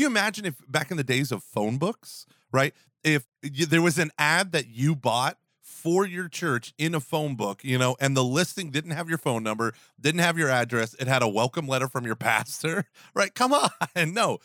you 0.00 0.06
imagine 0.06 0.46
if 0.46 0.54
back 0.66 0.90
in 0.90 0.96
the 0.96 1.04
days 1.04 1.30
of 1.30 1.44
phone 1.44 1.76
books, 1.76 2.26
right? 2.50 2.74
If 3.04 3.26
you, 3.42 3.66
there 3.66 3.82
was 3.82 3.98
an 3.98 4.10
ad 4.18 4.52
that 4.52 4.68
you 4.68 4.96
bought 4.96 5.36
for 5.60 6.06
your 6.06 6.28
church 6.28 6.72
in 6.78 6.94
a 6.94 7.00
phone 7.00 7.36
book, 7.36 7.62
you 7.62 7.78
know, 7.78 7.96
and 8.00 8.16
the 8.16 8.24
listing 8.24 8.70
didn't 8.70 8.92
have 8.92 9.08
your 9.08 9.18
phone 9.18 9.42
number, 9.42 9.74
didn't 10.00 10.20
have 10.20 10.38
your 10.38 10.48
address, 10.48 10.94
it 10.94 11.06
had 11.06 11.22
a 11.22 11.28
welcome 11.28 11.68
letter 11.68 11.86
from 11.86 12.06
your 12.06 12.16
pastor, 12.16 12.86
right? 13.14 13.34
Come 13.34 13.52
on, 13.52 13.70
no. 14.14 14.38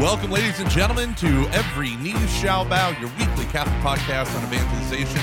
Welcome, 0.00 0.30
ladies 0.30 0.58
and 0.58 0.70
gentlemen, 0.70 1.14
to 1.16 1.26
Every 1.52 1.94
Knee 1.96 2.26
Shall 2.26 2.64
Bow, 2.64 2.88
your 2.98 3.10
weekly 3.18 3.44
Catholic 3.44 3.76
podcast 3.82 4.34
on 4.34 4.42
evangelization. 4.44 5.20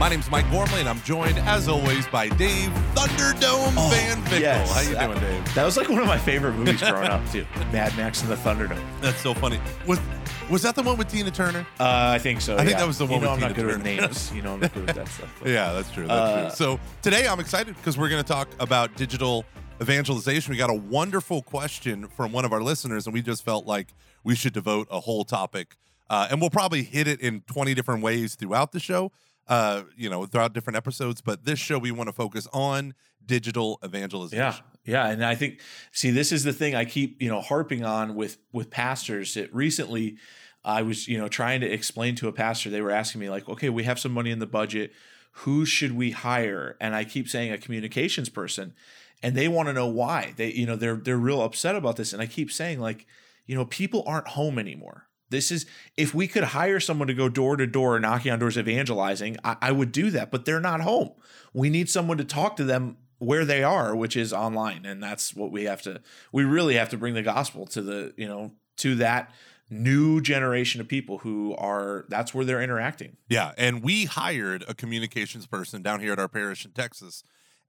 My 0.00 0.08
name's 0.08 0.30
Mike 0.30 0.50
Gormley, 0.50 0.80
and 0.80 0.88
I'm 0.88 1.00
joined, 1.02 1.36
as 1.40 1.68
always, 1.68 2.06
by 2.08 2.30
Dave 2.30 2.70
Thunderdome 2.94 3.74
Oh, 3.76 3.90
Van 3.92 4.16
Vickle. 4.24 4.40
yes. 4.40 4.72
How 4.72 4.80
you 4.80 4.96
doing, 5.12 5.20
Dave? 5.20 5.54
That 5.54 5.64
was 5.66 5.76
like 5.76 5.90
one 5.90 5.98
of 6.00 6.06
my 6.06 6.16
favorite 6.16 6.54
movies 6.54 6.80
growing 6.80 7.08
up, 7.08 7.20
too. 7.30 7.44
Mad 7.70 7.94
Max 7.98 8.22
and 8.22 8.30
the 8.30 8.36
Thunderdome. 8.36 8.82
That's 9.02 9.20
so 9.20 9.34
funny. 9.34 9.60
Was 9.86 10.00
was 10.48 10.62
that 10.62 10.74
the 10.74 10.82
one 10.82 10.96
with 10.96 11.08
Tina 11.08 11.30
Turner? 11.30 11.66
Uh, 11.78 12.12
I 12.14 12.18
think 12.18 12.40
so. 12.40 12.54
I 12.54 12.60
think 12.60 12.70
yeah. 12.70 12.78
that 12.78 12.86
was 12.86 12.96
the 12.96 13.04
one 13.04 13.16
You 13.20 13.26
know, 13.26 13.32
with 13.34 13.34
I'm 13.34 13.40
not 13.50 13.54
Tina 13.54 13.68
good 13.68 13.76
with 13.76 13.84
Turner. 13.84 14.00
names. 14.08 14.32
You 14.34 14.40
know, 14.42 14.54
I'm 14.54 14.60
not 14.60 14.72
good 14.72 14.86
with 14.86 14.96
that 14.96 15.06
stuff. 15.08 15.36
but- 15.38 15.48
Yeah, 15.50 15.72
that's 15.74 15.90
true. 15.92 16.06
That's 16.06 16.20
Uh, 16.20 16.40
true. 16.40 16.76
So 16.78 16.80
today 17.02 17.28
I'm 17.28 17.38
excited 17.38 17.76
because 17.76 17.98
we're 17.98 18.08
going 18.08 18.22
to 18.24 18.28
talk 18.28 18.48
about 18.58 18.96
digital 18.96 19.44
evangelization. 19.82 20.50
We 20.50 20.56
got 20.56 20.70
a 20.70 20.74
wonderful 20.74 21.42
question 21.42 22.08
from 22.08 22.32
one 22.32 22.44
of 22.46 22.52
our 22.54 22.62
listeners, 22.62 23.06
and 23.06 23.12
we 23.12 23.20
just 23.22 23.44
felt 23.44 23.66
like 23.66 23.92
we 24.24 24.34
should 24.34 24.54
devote 24.54 24.88
a 24.90 24.98
whole 25.00 25.24
topic. 25.24 25.76
Uh, 26.08 26.26
and 26.30 26.40
we'll 26.40 26.50
probably 26.50 26.82
hit 26.82 27.06
it 27.06 27.20
in 27.20 27.42
20 27.42 27.74
different 27.74 28.02
ways 28.02 28.34
throughout 28.34 28.72
the 28.72 28.80
show, 28.80 29.12
uh, 29.50 29.82
you 29.96 30.08
know, 30.08 30.24
throughout 30.24 30.54
different 30.54 30.76
episodes. 30.76 31.20
But 31.20 31.44
this 31.44 31.58
show, 31.58 31.76
we 31.76 31.90
want 31.90 32.08
to 32.08 32.12
focus 32.12 32.46
on 32.52 32.94
digital 33.26 33.78
evangelism. 33.82 34.38
Yeah, 34.38 34.54
yeah, 34.84 35.08
and 35.08 35.24
I 35.24 35.34
think 35.34 35.60
see 35.92 36.10
this 36.10 36.32
is 36.32 36.44
the 36.44 36.52
thing 36.52 36.74
I 36.74 36.86
keep 36.86 37.20
you 37.20 37.28
know 37.28 37.40
harping 37.42 37.84
on 37.84 38.14
with 38.14 38.38
with 38.52 38.70
pastors. 38.70 39.34
That 39.34 39.52
recently 39.52 40.16
I 40.64 40.82
was 40.82 41.08
you 41.08 41.18
know 41.18 41.28
trying 41.28 41.60
to 41.60 41.70
explain 41.70 42.14
to 42.16 42.28
a 42.28 42.32
pastor. 42.32 42.70
They 42.70 42.80
were 42.80 42.92
asking 42.92 43.20
me 43.20 43.28
like, 43.28 43.48
okay, 43.48 43.68
we 43.68 43.82
have 43.82 43.98
some 43.98 44.12
money 44.12 44.30
in 44.30 44.38
the 44.38 44.46
budget. 44.46 44.92
Who 45.32 45.66
should 45.66 45.96
we 45.96 46.12
hire? 46.12 46.76
And 46.80 46.94
I 46.94 47.04
keep 47.04 47.28
saying 47.28 47.52
a 47.52 47.58
communications 47.58 48.28
person, 48.28 48.72
and 49.20 49.34
they 49.34 49.48
want 49.48 49.68
to 49.68 49.72
know 49.72 49.88
why. 49.88 50.32
They 50.36 50.52
you 50.52 50.64
know 50.64 50.76
they're 50.76 50.96
they're 50.96 51.18
real 51.18 51.42
upset 51.42 51.74
about 51.74 51.96
this, 51.96 52.12
and 52.12 52.22
I 52.22 52.26
keep 52.26 52.52
saying 52.52 52.78
like, 52.78 53.04
you 53.46 53.56
know, 53.56 53.64
people 53.64 54.04
aren't 54.06 54.28
home 54.28 54.60
anymore. 54.60 55.08
This 55.30 55.50
is 55.50 55.66
if 55.96 56.14
we 56.14 56.28
could 56.28 56.44
hire 56.44 56.80
someone 56.80 57.08
to 57.08 57.14
go 57.14 57.28
door 57.28 57.56
to 57.56 57.66
door 57.66 57.98
knocking 57.98 58.32
on 58.32 58.38
doors 58.38 58.58
evangelizing, 58.58 59.36
I, 59.44 59.56
I 59.62 59.72
would 59.72 59.92
do 59.92 60.10
that, 60.10 60.30
but 60.30 60.44
they're 60.44 60.60
not 60.60 60.80
home. 60.80 61.12
We 61.52 61.70
need 61.70 61.88
someone 61.88 62.18
to 62.18 62.24
talk 62.24 62.56
to 62.56 62.64
them 62.64 62.98
where 63.18 63.44
they 63.44 63.62
are, 63.62 63.94
which 63.94 64.16
is 64.16 64.32
online, 64.32 64.84
and 64.86 65.02
that's 65.02 65.34
what 65.34 65.52
we 65.52 65.64
have 65.64 65.82
to. 65.82 66.00
We 66.32 66.44
really 66.44 66.74
have 66.74 66.88
to 66.90 66.96
bring 66.96 67.14
the 67.14 67.22
gospel 67.22 67.66
to 67.68 67.82
the 67.82 68.14
you 68.16 68.28
know 68.28 68.52
to 68.78 68.96
that 68.96 69.32
new 69.70 70.20
generation 70.20 70.80
of 70.80 70.88
people 70.88 71.18
who 71.18 71.54
are 71.56 72.04
that's 72.08 72.34
where 72.34 72.44
they're 72.44 72.62
interacting. 72.62 73.16
Yeah, 73.28 73.52
and 73.56 73.82
we 73.82 74.06
hired 74.06 74.64
a 74.66 74.74
communications 74.74 75.46
person 75.46 75.82
down 75.82 76.00
here 76.00 76.12
at 76.12 76.18
our 76.18 76.28
parish 76.28 76.64
in 76.64 76.72
Texas. 76.72 77.22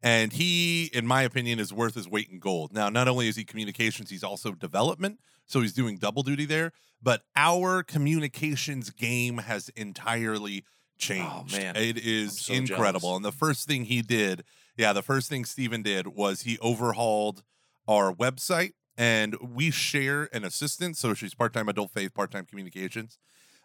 And 0.04 0.34
he, 0.34 0.86
in 0.94 1.06
my 1.06 1.22
opinion, 1.22 1.60
is 1.60 1.72
worth 1.72 1.94
his 1.94 2.08
weight 2.10 2.28
in 2.32 2.40
gold. 2.40 2.74
Now, 2.74 2.90
not 2.90 3.08
only 3.08 3.28
is 3.28 3.36
he 3.36 3.44
communications, 3.44 4.10
he's 4.10 4.24
also 4.24 4.54
development. 4.54 5.20
So 5.46 5.62
he's 5.62 5.74
doing 5.74 5.98
double 5.98 6.24
duty 6.24 6.46
there. 6.46 6.72
But 7.02 7.24
our 7.36 7.84
communications 7.84 8.90
game 8.92 9.40
has 9.40 9.70
entirely 9.70 10.64
changed. 10.98 11.58
man. 11.58 11.76
It 11.76 11.98
is 11.98 12.40
so 12.40 12.54
incredible. 12.54 13.10
jealous. 13.10 13.16
And 13.18 13.26
the 13.26 13.32
first 13.32 13.68
thing 13.68 13.86
he 13.86 14.02
did, 14.02 14.44
yeah, 14.78 14.94
the 14.94 15.02
first 15.02 15.30
thing 15.30 15.46
Steven 15.46 15.82
did 15.82 16.08
was 16.08 16.42
he 16.42 16.60
overhauled 16.60 17.44
our 17.88 18.14
website. 18.14 18.74
And 18.98 19.36
we 19.42 19.72
share 19.72 20.30
an 20.32 20.44
assistant. 20.44 20.98
So 20.98 21.14
she's 21.14 21.34
part 21.34 21.54
time 21.54 21.68
adult 21.70 21.92
faith, 21.92 22.14
part 22.14 22.30
time 22.32 22.46
communications. 22.46 23.18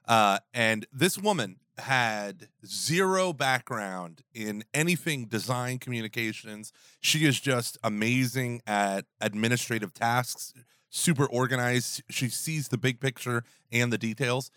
Uh, 0.06 0.38
and 0.54 0.86
this 0.92 1.18
woman 1.18 1.56
had 1.78 2.48
zero 2.64 3.32
background 3.32 4.22
in 4.32 4.64
anything 4.72 5.26
design 5.26 5.78
communications. 5.78 6.72
She 7.00 7.26
is 7.26 7.40
just 7.40 7.76
amazing 7.82 8.62
at 8.66 9.04
administrative 9.20 9.92
tasks, 9.92 10.54
super 10.96 11.26
organized. 11.26 12.02
She 12.10 12.28
sees 12.28 12.68
the 12.68 12.78
big 12.78 13.00
picture 13.00 13.44
and 13.70 13.92
the 13.92 13.98
details. 13.98 14.50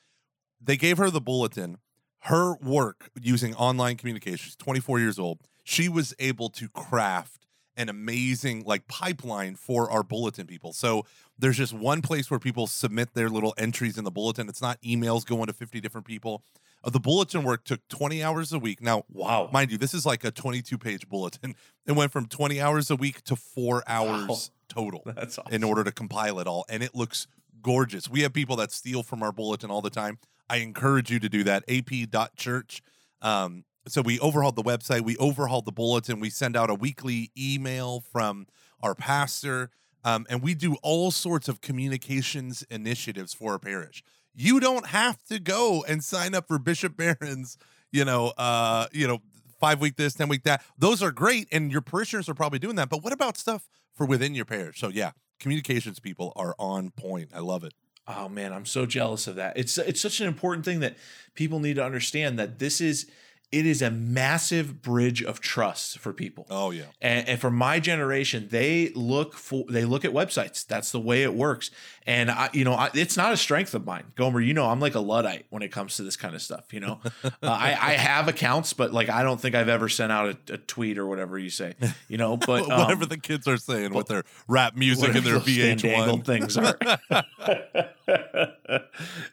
They 0.62 0.78
gave 0.78 0.98
her 0.98 1.10
the 1.10 1.22
bulletin. 1.22 1.78
Her 2.24 2.56
work 2.58 3.10
using 3.22 3.56
online 3.56 3.96
communication, 3.96 4.38
she's 4.38 4.56
24 4.58 5.00
years 5.00 5.18
old, 5.18 5.40
she 5.64 5.88
was 5.88 6.14
able 6.20 6.50
to 6.50 6.68
craft 6.68 7.46
an 7.78 7.88
amazing 7.88 8.64
like 8.66 8.88
pipeline 8.88 9.56
for 9.56 9.90
our 9.90 10.04
bulletin 10.04 10.46
people. 10.46 10.74
So 10.74 11.06
there's 11.38 11.56
just 11.56 11.74
one 11.74 12.02
place 12.02 12.30
where 12.30 12.40
people 12.40 12.68
submit 12.68 13.14
their 13.14 13.30
little 13.30 13.54
entries 13.58 13.98
in 13.98 14.04
the 14.04 14.12
bulletin. 14.12 14.50
It's 14.50 14.62
not 14.62 14.82
emails 14.82 15.26
going 15.26 15.46
to 15.46 15.54
50 15.54 15.80
different 15.80 16.06
people. 16.06 16.44
Uh, 16.84 16.90
the 16.90 17.00
bulletin 17.00 17.44
work 17.44 17.64
took 17.64 17.88
20 17.88 18.22
hours 18.22 18.52
a 18.52 18.60
week. 18.60 18.82
Now, 18.82 19.04
Wow, 19.10 19.50
mind 19.54 19.72
you, 19.72 19.78
this 19.78 19.94
is 19.94 20.06
like 20.06 20.26
a 20.26 20.32
22 20.32 20.78
page 20.78 21.08
bulletin. 21.08 21.56
It 21.86 21.94
went 21.94 22.12
from 22.12 22.26
20 22.26 22.60
hours 22.60 22.90
a 22.92 22.98
week 22.98 23.24
to 23.24 23.38
four 23.38 23.84
hours 23.88 24.52
total 24.80 25.04
that's 25.16 25.38
awesome. 25.38 25.54
in 25.54 25.64
order 25.64 25.84
to 25.84 25.92
compile 25.92 26.40
it 26.40 26.48
all. 26.48 26.66
And 26.70 26.84
it 26.84 26.96
looks 26.96 27.28
gorgeous. 27.62 28.10
We 28.10 28.22
have 28.22 28.34
people 28.34 28.56
that 28.58 28.72
steal 28.72 29.04
from 29.04 29.24
our 29.24 29.32
bulletin 29.32 29.70
all 29.70 29.82
the 29.82 29.90
time. 29.90 30.20
I 30.50 30.58
encourage 30.58 31.12
you 31.12 31.20
to 31.20 31.30
do 31.30 31.44
that. 31.44 31.64
ap.church. 31.68 32.82
Um, 33.22 33.66
so 33.88 34.02
we 34.02 34.20
overhauled 34.20 34.56
the 34.56 34.64
website, 34.64 35.02
we 35.02 35.18
overhauled 35.18 35.66
the 35.66 35.72
bulletin, 35.72 36.20
we 36.20 36.30
send 36.30 36.56
out 36.56 36.70
a 36.70 36.76
weekly 36.76 37.32
email 37.38 38.02
from 38.02 38.46
our 38.82 38.94
pastor, 38.94 39.72
um, 40.04 40.26
and 40.30 40.42
we 40.42 40.54
do 40.54 40.76
all 40.84 41.12
sorts 41.12 41.48
of 41.48 41.62
communications 41.62 42.64
initiatives 42.70 43.34
for 43.34 43.54
our 43.54 43.60
parish. 43.60 44.04
You 44.36 44.60
don't 44.60 44.88
have 44.88 45.24
to 45.26 45.40
go 45.40 45.84
and 45.88 46.04
sign 46.04 46.36
up 46.36 46.48
for 46.48 46.60
Bishop 46.60 46.96
Barron's, 46.98 47.58
you 47.92 48.06
know, 48.06 48.34
uh, 48.38 48.88
you 48.92 49.08
know, 49.08 49.20
five 49.60 49.82
week 49.82 49.96
this, 49.96 50.14
10 50.14 50.30
week 50.30 50.44
that. 50.44 50.64
Those 50.78 51.02
are 51.04 51.12
great, 51.12 51.48
and 51.52 51.72
your 51.72 51.82
parishioners 51.82 52.30
are 52.30 52.34
probably 52.34 52.60
doing 52.60 52.76
that. 52.76 52.90
But 52.90 53.04
what 53.04 53.12
about 53.12 53.38
stuff 53.38 53.68
for 54.00 54.06
within 54.06 54.34
your 54.34 54.46
parish? 54.46 54.80
So 54.80 54.88
yeah, 54.88 55.12
communications 55.42 56.00
people 56.00 56.32
are 56.38 56.56
on 56.58 56.92
point. 56.92 57.32
I 57.36 57.40
love 57.40 57.66
it. 57.66 57.74
Oh 58.08 58.30
man, 58.30 58.54
I'm 58.54 58.66
so 58.66 58.86
jealous 58.86 59.28
of 59.28 59.36
that. 59.36 59.58
It's 59.58 59.78
it's 59.78 60.00
such 60.00 60.22
an 60.22 60.28
important 60.28 60.64
thing 60.64 60.80
that 60.80 60.96
people 61.36 61.60
need 61.60 61.76
to 61.76 61.84
understand 61.84 62.40
that 62.40 62.60
this 62.60 62.80
is 62.80 63.12
it 63.52 63.66
is 63.66 63.82
a 63.82 63.90
massive 63.90 64.82
bridge 64.82 65.24
of 65.24 65.40
trust 65.40 65.98
for 65.98 66.14
people. 66.14 66.46
Oh 66.52 66.70
yeah. 66.70 66.84
And, 67.02 67.28
and 67.28 67.42
for 67.42 67.50
my 67.50 67.80
generation, 67.80 68.48
they 68.52 68.90
look 68.94 69.34
for 69.34 69.66
they 69.70 69.86
look 69.86 70.06
at 70.06 70.12
websites. 70.12 70.66
That's 70.68 70.92
the 70.92 71.00
way 71.00 71.24
it 71.24 71.34
works. 71.34 71.72
And 72.06 72.30
I, 72.30 72.50
you 72.54 72.64
know, 72.64 72.74
I, 72.74 72.90
it's 72.94 73.18
not 73.18 73.34
a 73.34 73.38
strength 73.38 73.74
of 73.74 73.86
mine, 73.86 74.06
Gomer. 74.16 74.40
You 74.40 74.54
know, 74.54 74.66
I'm 74.66 74.80
like 74.80 74.94
a 74.94 75.00
luddite 75.00 75.48
when 75.50 75.64
it 75.64 75.72
comes 75.72 75.98
to 75.98 76.04
this 76.04 76.16
kind 76.16 76.36
of 76.36 76.44
stuff. 76.44 76.72
You 76.74 76.82
know, 76.82 77.00
uh, 77.24 77.30
I, 77.42 77.70
I 77.70 77.94
have 77.94 78.28
accounts, 78.28 78.74
but 78.74 78.94
like 78.94 79.10
I 79.10 79.24
don't 79.24 79.42
think 79.42 79.56
I've 79.56 79.70
ever 79.70 79.90
sent 79.90 80.12
out 80.12 80.30
a, 80.30 80.54
a 80.54 80.58
tweet 80.58 81.00
or 81.00 81.08
whatever 81.08 81.40
you 81.40 81.50
say. 81.50 81.74
You 82.08 82.18
know, 82.18 82.38
but 82.46 82.70
um, 82.70 82.82
whatever 82.82 83.08
the 83.08 83.18
kids 83.18 83.48
are 83.48 83.58
saying 83.58 83.94
with 83.94 84.08
their 84.08 84.24
rap 84.48 84.76
music 84.76 85.16
and 85.16 85.26
their 85.26 85.40
VH1 85.40 86.24
things 86.24 86.56
are. 86.56 86.78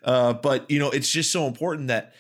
uh, 0.05 0.33
but 0.33 0.71
you 0.71 0.79
know, 0.79 0.91
it's 0.91 1.11
just 1.11 1.31
so 1.31 1.47
important 1.47 1.89
that 1.89 2.15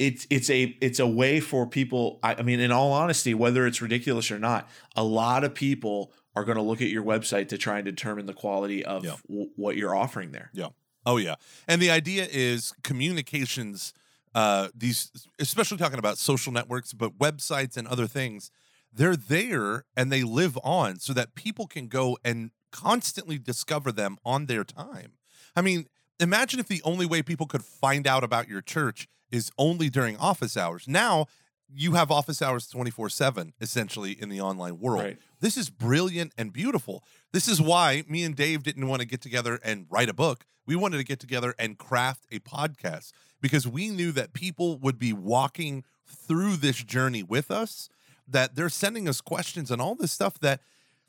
it's 0.00 0.26
it's 0.30 0.48
a 0.50 0.76
it's 0.80 0.98
a 0.98 1.06
way 1.06 1.38
for 1.40 1.66
people. 1.66 2.18
I, 2.22 2.36
I 2.36 2.42
mean, 2.42 2.58
in 2.58 2.72
all 2.72 2.92
honesty, 2.92 3.34
whether 3.34 3.66
it's 3.66 3.80
ridiculous 3.82 4.30
or 4.30 4.38
not, 4.38 4.68
a 4.96 5.04
lot 5.04 5.44
of 5.44 5.54
people 5.54 6.12
are 6.34 6.44
going 6.44 6.56
to 6.56 6.62
look 6.62 6.80
at 6.80 6.88
your 6.88 7.04
website 7.04 7.48
to 7.48 7.58
try 7.58 7.76
and 7.78 7.84
determine 7.84 8.26
the 8.26 8.32
quality 8.32 8.84
of 8.84 9.04
Yeah. 9.04 9.16
w- 9.28 9.50
what 9.56 9.76
you're 9.76 9.94
offering 9.94 10.32
there. 10.32 10.50
Yeah 10.52 10.68
oh 11.06 11.16
yeah, 11.16 11.34
and 11.68 11.80
the 11.80 11.90
idea 11.90 12.26
is 12.30 12.72
communications. 12.82 13.92
Uh, 14.34 14.68
these, 14.74 15.10
especially 15.40 15.76
talking 15.76 15.98
about 15.98 16.16
social 16.18 16.52
networks, 16.52 16.92
but 16.92 17.18
websites 17.18 17.76
and 17.76 17.88
other 17.88 18.06
things, 18.06 18.50
they're 18.92 19.16
there 19.16 19.84
and 19.96 20.12
they 20.12 20.22
live 20.22 20.56
on, 20.62 20.98
so 21.00 21.12
that 21.12 21.34
people 21.34 21.66
can 21.66 21.88
go 21.88 22.16
and 22.24 22.50
constantly 22.70 23.38
discover 23.38 23.90
them 23.90 24.16
on 24.24 24.46
their 24.46 24.62
time. 24.62 25.14
I 25.56 25.62
mean, 25.62 25.86
imagine 26.20 26.60
if 26.60 26.68
the 26.68 26.80
only 26.84 27.06
way 27.06 27.22
people 27.22 27.46
could 27.46 27.64
find 27.64 28.06
out 28.06 28.22
about 28.22 28.46
your 28.48 28.60
church 28.60 29.08
is 29.30 29.50
only 29.58 29.88
during 29.90 30.16
office 30.16 30.56
hours. 30.56 30.86
Now 30.86 31.26
you 31.72 31.92
have 31.92 32.10
office 32.10 32.42
hours 32.42 32.66
24 32.68 33.08
7 33.08 33.52
essentially 33.60 34.12
in 34.12 34.28
the 34.28 34.40
online 34.40 34.78
world. 34.78 35.04
Right. 35.04 35.18
This 35.40 35.56
is 35.56 35.70
brilliant 35.70 36.32
and 36.36 36.52
beautiful. 36.52 37.04
This 37.32 37.48
is 37.48 37.60
why 37.60 38.04
me 38.08 38.24
and 38.24 38.34
Dave 38.34 38.62
didn't 38.62 38.86
want 38.88 39.00
to 39.00 39.06
get 39.06 39.20
together 39.20 39.58
and 39.62 39.86
write 39.90 40.08
a 40.08 40.14
book. 40.14 40.44
We 40.66 40.76
wanted 40.76 40.98
to 40.98 41.04
get 41.04 41.20
together 41.20 41.54
and 41.58 41.78
craft 41.78 42.26
a 42.30 42.38
podcast 42.40 43.12
because 43.40 43.66
we 43.66 43.88
knew 43.88 44.12
that 44.12 44.32
people 44.32 44.78
would 44.78 44.98
be 44.98 45.12
walking 45.12 45.84
through 46.06 46.56
this 46.56 46.82
journey 46.82 47.22
with 47.22 47.50
us, 47.50 47.88
that 48.28 48.54
they're 48.54 48.68
sending 48.68 49.08
us 49.08 49.20
questions 49.20 49.70
and 49.70 49.80
all 49.80 49.94
this 49.94 50.12
stuff 50.12 50.38
that 50.40 50.60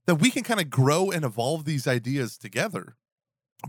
that 0.07 0.15
we 0.15 0.31
can 0.31 0.43
kind 0.43 0.59
of 0.59 0.69
grow 0.69 1.11
and 1.11 1.23
evolve 1.23 1.65
these 1.65 1.87
ideas 1.87 2.37
together. 2.37 2.95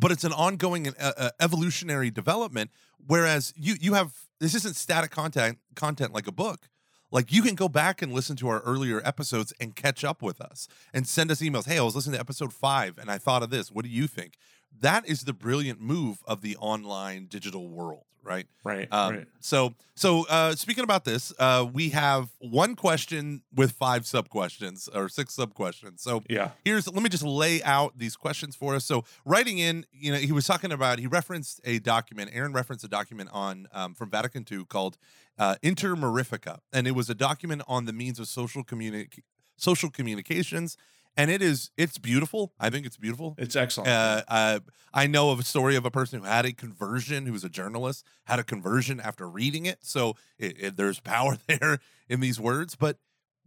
But 0.01 0.11
it's 0.11 0.25
an 0.25 0.33
ongoing 0.33 0.89
uh, 0.89 1.13
uh, 1.17 1.31
evolutionary 1.39 2.11
development. 2.11 2.71
Whereas 3.07 3.53
you 3.57 3.75
you 3.81 3.95
have 3.95 4.15
this 4.43 4.55
isn't 4.57 4.75
static 4.75 5.13
content 5.13 5.59
content 5.77 6.13
like 6.13 6.27
a 6.27 6.33
book. 6.33 6.69
Like 7.13 7.31
you 7.31 7.43
can 7.43 7.55
go 7.55 7.69
back 7.69 8.03
and 8.03 8.13
listen 8.13 8.37
to 8.37 8.49
our 8.49 8.61
earlier 8.61 9.01
episodes 9.05 9.53
and 9.61 9.77
catch 9.77 10.03
up 10.03 10.21
with 10.23 10.41
us 10.41 10.67
and 10.93 11.07
send 11.07 11.31
us 11.31 11.41
emails. 11.41 11.67
Hey, 11.67 11.79
I 11.79 11.83
was 11.83 11.95
listening 11.95 12.15
to 12.15 12.21
episode 12.21 12.53
five 12.53 12.99
and 12.99 13.11
I 13.11 13.19
thought 13.19 13.43
of 13.43 13.51
this. 13.51 13.71
What 13.71 13.85
do 13.85 13.91
you 13.91 14.07
think? 14.07 14.35
That 14.81 15.07
is 15.09 15.23
the 15.23 15.33
brilliant 15.33 15.81
move 15.81 16.19
of 16.27 16.41
the 16.41 16.57
online 16.57 17.27
digital 17.27 17.69
world, 17.69 18.05
right? 18.23 18.47
Right. 18.65 18.89
Um, 18.93 19.15
right. 19.15 19.27
So, 19.41 19.75
so 19.95 20.27
uh, 20.29 20.55
speaking 20.57 20.83
about 20.83 21.05
this, 21.05 21.33
uh, 21.39 21.67
we 21.73 21.91
have 21.91 22.31
one 22.41 22.75
question 22.75 23.43
with 23.55 23.73
five 23.73 24.07
sub 24.07 24.29
questions 24.29 24.89
or 24.93 25.09
six 25.09 25.35
sub 25.35 25.55
questions. 25.55 26.03
So 26.03 26.23
Yeah. 26.29 26.51
here's 26.65 26.89
let 26.89 27.03
me 27.03 27.09
just 27.09 27.23
lay 27.23 27.63
out 27.63 27.97
these 27.99 28.17
questions 28.17 28.57
for 28.57 28.75
us. 28.75 28.85
So 28.85 29.05
writing 29.25 29.59
in, 29.59 29.87
you 29.93 30.11
know, 30.13 30.19
he 30.19 30.33
was 30.33 30.47
talking 30.47 30.73
about 30.73 30.99
he 30.99 31.07
referenced 31.07 31.61
a 31.65 31.79
document. 31.79 32.31
Aaron 32.33 32.53
referenced 32.53 32.85
a 32.85 32.89
document 32.89 33.31
on 33.33 33.69
um, 33.73 33.95
from 33.95 34.11
Vatican 34.11 34.45
II 34.51 34.65
called 34.65 34.99
uh, 35.39 35.57
Inter 35.63 35.95
Mirifica, 35.95 36.59
and 36.73 36.87
it 36.89 36.93
was 36.93 37.09
a 37.09 37.15
document 37.15 37.63
on 37.69 37.85
the 37.85 37.93
means 37.93 38.19
of 38.19 38.27
social 38.29 38.65
communi- 38.65 39.09
social 39.57 39.91
communications. 39.91 40.77
And 41.17 41.31
it 41.31 41.43
is 41.43 41.71
it's 41.77 41.99
beautiful. 41.99 42.55
I 42.59 42.71
think 42.71 42.87
it's 42.87 42.97
beautiful. 42.97 43.35
It's 43.39 43.55
excellent. 43.57 43.89
Uh, 43.91 44.23
uh, 44.29 44.61
I 44.95 45.07
know 45.07 45.31
of 45.31 45.41
a 45.41 45.45
story 45.45 45.77
of 45.77 45.85
a 45.85 45.91
person 45.91 46.21
who 46.21 46.25
had 46.27 46.47
a 46.47 46.53
conversion, 46.53 47.27
who 47.27 47.33
was 47.33 47.45
a 47.45 47.49
journalist, 47.51 48.07
had 48.25 48.39
a 48.39 48.45
conversion 48.45 48.99
after 49.01 49.29
reading 49.29 49.67
it. 49.67 49.79
So 49.83 50.17
it, 50.39 50.57
it- 50.59 50.77
there's 50.77 51.01
power 51.01 51.37
there 51.47 51.81
in 52.09 52.21
these 52.21 52.41
words. 52.41 52.77
But 52.77 52.99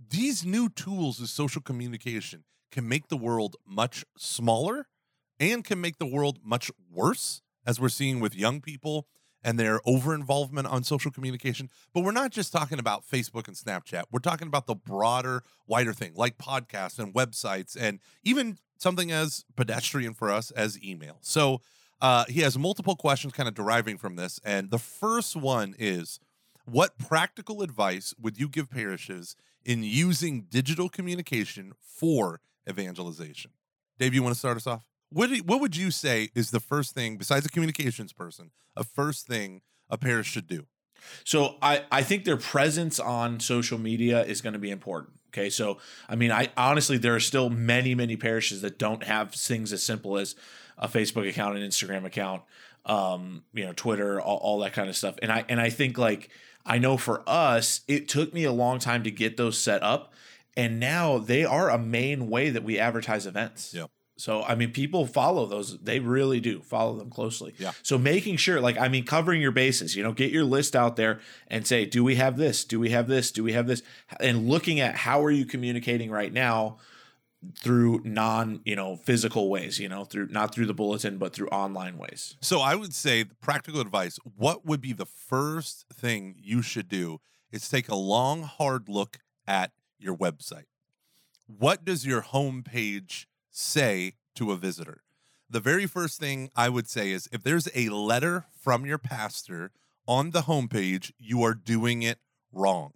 these 0.09 0.45
new 0.45 0.69
tools 0.69 1.19
of 1.19 1.29
social 1.29 1.61
communication 1.61 2.43
can 2.71 2.87
make 2.87 3.07
the 3.07 3.17
world 3.17 3.55
much 3.65 4.05
smaller 4.17 4.87
and 5.39 5.63
can 5.63 5.81
make 5.81 5.97
the 5.97 6.05
world 6.05 6.39
much 6.43 6.69
worse, 6.91 7.41
as 7.65 7.79
we're 7.79 7.89
seeing 7.89 8.19
with 8.19 8.35
young 8.35 8.61
people 8.61 9.07
and 9.45 9.59
their 9.59 9.79
over 9.85 10.13
involvement 10.13 10.67
on 10.67 10.83
social 10.83 11.11
communication. 11.11 11.69
But 11.93 12.03
we're 12.03 12.11
not 12.11 12.31
just 12.31 12.51
talking 12.51 12.79
about 12.79 13.07
Facebook 13.07 13.47
and 13.47 13.55
Snapchat. 13.55 14.05
We're 14.11 14.19
talking 14.19 14.47
about 14.47 14.65
the 14.65 14.75
broader, 14.75 15.43
wider 15.67 15.93
thing 15.93 16.13
like 16.15 16.37
podcasts 16.37 16.97
and 16.97 17.13
websites 17.13 17.77
and 17.79 17.99
even 18.23 18.57
something 18.77 19.11
as 19.11 19.45
pedestrian 19.55 20.15
for 20.15 20.31
us 20.31 20.49
as 20.51 20.83
email. 20.83 21.19
So 21.21 21.61
uh, 22.01 22.25
he 22.27 22.41
has 22.41 22.57
multiple 22.57 22.95
questions 22.95 23.33
kind 23.33 23.47
of 23.47 23.53
deriving 23.53 23.97
from 23.97 24.15
this. 24.15 24.39
And 24.43 24.71
the 24.71 24.79
first 24.79 25.35
one 25.35 25.75
is 25.77 26.19
what 26.65 26.97
practical 26.97 27.61
advice 27.61 28.15
would 28.19 28.39
you 28.39 28.49
give 28.49 28.71
parishes 28.71 29.35
in 29.63 29.83
using 29.83 30.47
digital 30.49 30.89
communication 30.89 31.73
for 31.79 32.41
evangelization? 32.67 33.51
Dave, 33.99 34.15
you 34.15 34.23
want 34.23 34.33
to 34.33 34.39
start 34.39 34.57
us 34.57 34.65
off? 34.65 34.94
What, 35.09 35.29
do 35.29 35.37
what 35.43 35.61
would 35.61 35.75
you 35.75 35.91
say 35.91 36.29
is 36.35 36.51
the 36.51 36.59
first 36.59 36.93
thing, 36.93 37.17
besides 37.17 37.45
a 37.45 37.49
communications 37.49 38.13
person, 38.13 38.51
a 38.75 38.83
first 38.83 39.27
thing 39.27 39.61
a 39.89 39.97
parish 39.97 40.27
should 40.27 40.47
do? 40.47 40.65
So 41.23 41.55
I, 41.61 41.83
I 41.91 42.01
think 42.01 42.25
their 42.25 42.37
presence 42.37 42.99
on 42.99 43.39
social 43.39 43.77
media 43.77 44.23
is 44.23 44.41
going 44.41 44.53
to 44.53 44.59
be 44.59 44.71
important. 44.71 45.13
Okay. 45.29 45.49
So, 45.49 45.79
I 46.07 46.15
mean, 46.15 46.31
I 46.31 46.49
honestly, 46.55 46.97
there 46.97 47.13
are 47.13 47.19
still 47.19 47.49
many, 47.49 47.93
many 47.93 48.15
parishes 48.15 48.61
that 48.61 48.79
don't 48.79 49.03
have 49.03 49.33
things 49.33 49.73
as 49.73 49.83
simple 49.83 50.17
as 50.17 50.35
a 50.77 50.87
Facebook 50.87 51.27
account, 51.29 51.57
an 51.57 51.63
Instagram 51.63 52.05
account, 52.05 52.43
um, 52.85 53.43
you 53.53 53.65
know, 53.65 53.73
Twitter, 53.73 54.19
all, 54.19 54.37
all 54.37 54.59
that 54.59 54.73
kind 54.73 54.89
of 54.89 54.95
stuff. 54.95 55.15
And 55.21 55.31
I, 55.31 55.45
and 55.49 55.59
I 55.59 55.69
think 55.69 55.97
like, 55.97 56.29
I 56.65 56.77
know 56.77 56.97
for 56.97 57.21
us, 57.27 57.81
it 57.87 58.07
took 58.07 58.33
me 58.33 58.45
a 58.45 58.51
long 58.51 58.79
time 58.79 59.03
to 59.03 59.11
get 59.11 59.37
those 59.37 59.57
set 59.57 59.83
up. 59.83 60.13
And 60.57 60.79
now 60.79 61.17
they 61.17 61.43
are 61.43 61.69
a 61.69 61.77
main 61.77 62.29
way 62.29 62.49
that 62.49 62.63
we 62.63 62.79
advertise 62.79 63.27
events. 63.27 63.73
Yep. 63.73 63.91
So 64.17 64.43
I 64.43 64.55
mean, 64.55 64.71
people 64.71 65.05
follow 65.05 65.45
those. 65.45 65.77
They 65.79 65.99
really 65.99 66.39
do 66.39 66.61
follow 66.61 66.95
them 66.97 67.09
closely. 67.09 67.53
Yeah. 67.57 67.71
So 67.83 67.97
making 67.97 68.37
sure, 68.37 68.61
like, 68.61 68.77
I 68.77 68.87
mean, 68.87 69.05
covering 69.05 69.41
your 69.41 69.51
bases. 69.51 69.95
You 69.95 70.03
know, 70.03 70.13
get 70.13 70.31
your 70.31 70.45
list 70.45 70.75
out 70.75 70.95
there 70.95 71.19
and 71.47 71.67
say, 71.67 71.85
do 71.85 72.03
we 72.03 72.15
have 72.15 72.37
this? 72.37 72.63
Do 72.63 72.79
we 72.79 72.91
have 72.91 73.07
this? 73.07 73.31
Do 73.31 73.43
we 73.43 73.53
have 73.53 73.67
this? 73.67 73.81
And 74.19 74.47
looking 74.47 74.79
at 74.79 74.95
how 74.95 75.23
are 75.23 75.31
you 75.31 75.45
communicating 75.45 76.09
right 76.09 76.31
now 76.31 76.77
through 77.59 78.01
non, 78.05 78.61
you 78.63 78.75
know, 78.75 78.95
physical 78.95 79.49
ways. 79.49 79.79
You 79.79 79.89
know, 79.89 80.05
through 80.05 80.29
not 80.29 80.55
through 80.55 80.67
the 80.67 80.73
bulletin, 80.73 81.17
but 81.17 81.33
through 81.33 81.49
online 81.49 81.97
ways. 81.97 82.37
So 82.41 82.61
I 82.61 82.75
would 82.75 82.93
say 82.93 83.25
practical 83.41 83.81
advice, 83.81 84.17
what 84.37 84.65
would 84.65 84.81
be 84.81 84.93
the 84.93 85.05
first 85.05 85.85
thing 85.93 86.35
you 86.41 86.61
should 86.61 86.87
do 86.87 87.19
is 87.51 87.67
take 87.69 87.89
a 87.89 87.95
long, 87.95 88.43
hard 88.43 88.87
look 88.87 89.17
at 89.45 89.71
your 89.99 90.15
website. 90.15 90.65
What 91.47 91.85
does 91.85 92.05
your 92.05 92.21
homepage 92.21 93.25
say 93.55 94.15
to 94.35 94.51
a 94.51 94.57
visitor? 94.57 95.01
The 95.49 95.59
very 95.59 95.85
first 95.85 96.19
thing 96.19 96.49
I 96.55 96.69
would 96.69 96.89
say 96.89 97.11
is 97.11 97.29
if 97.31 97.43
there's 97.43 97.69
a 97.73 97.89
letter 97.89 98.45
from 98.59 98.85
your 98.85 98.97
pastor 98.97 99.71
on 100.07 100.31
the 100.31 100.41
homepage, 100.41 101.11
you 101.17 101.43
are 101.43 101.53
doing 101.53 102.03
it 102.03 102.19
wrong. 102.51 102.93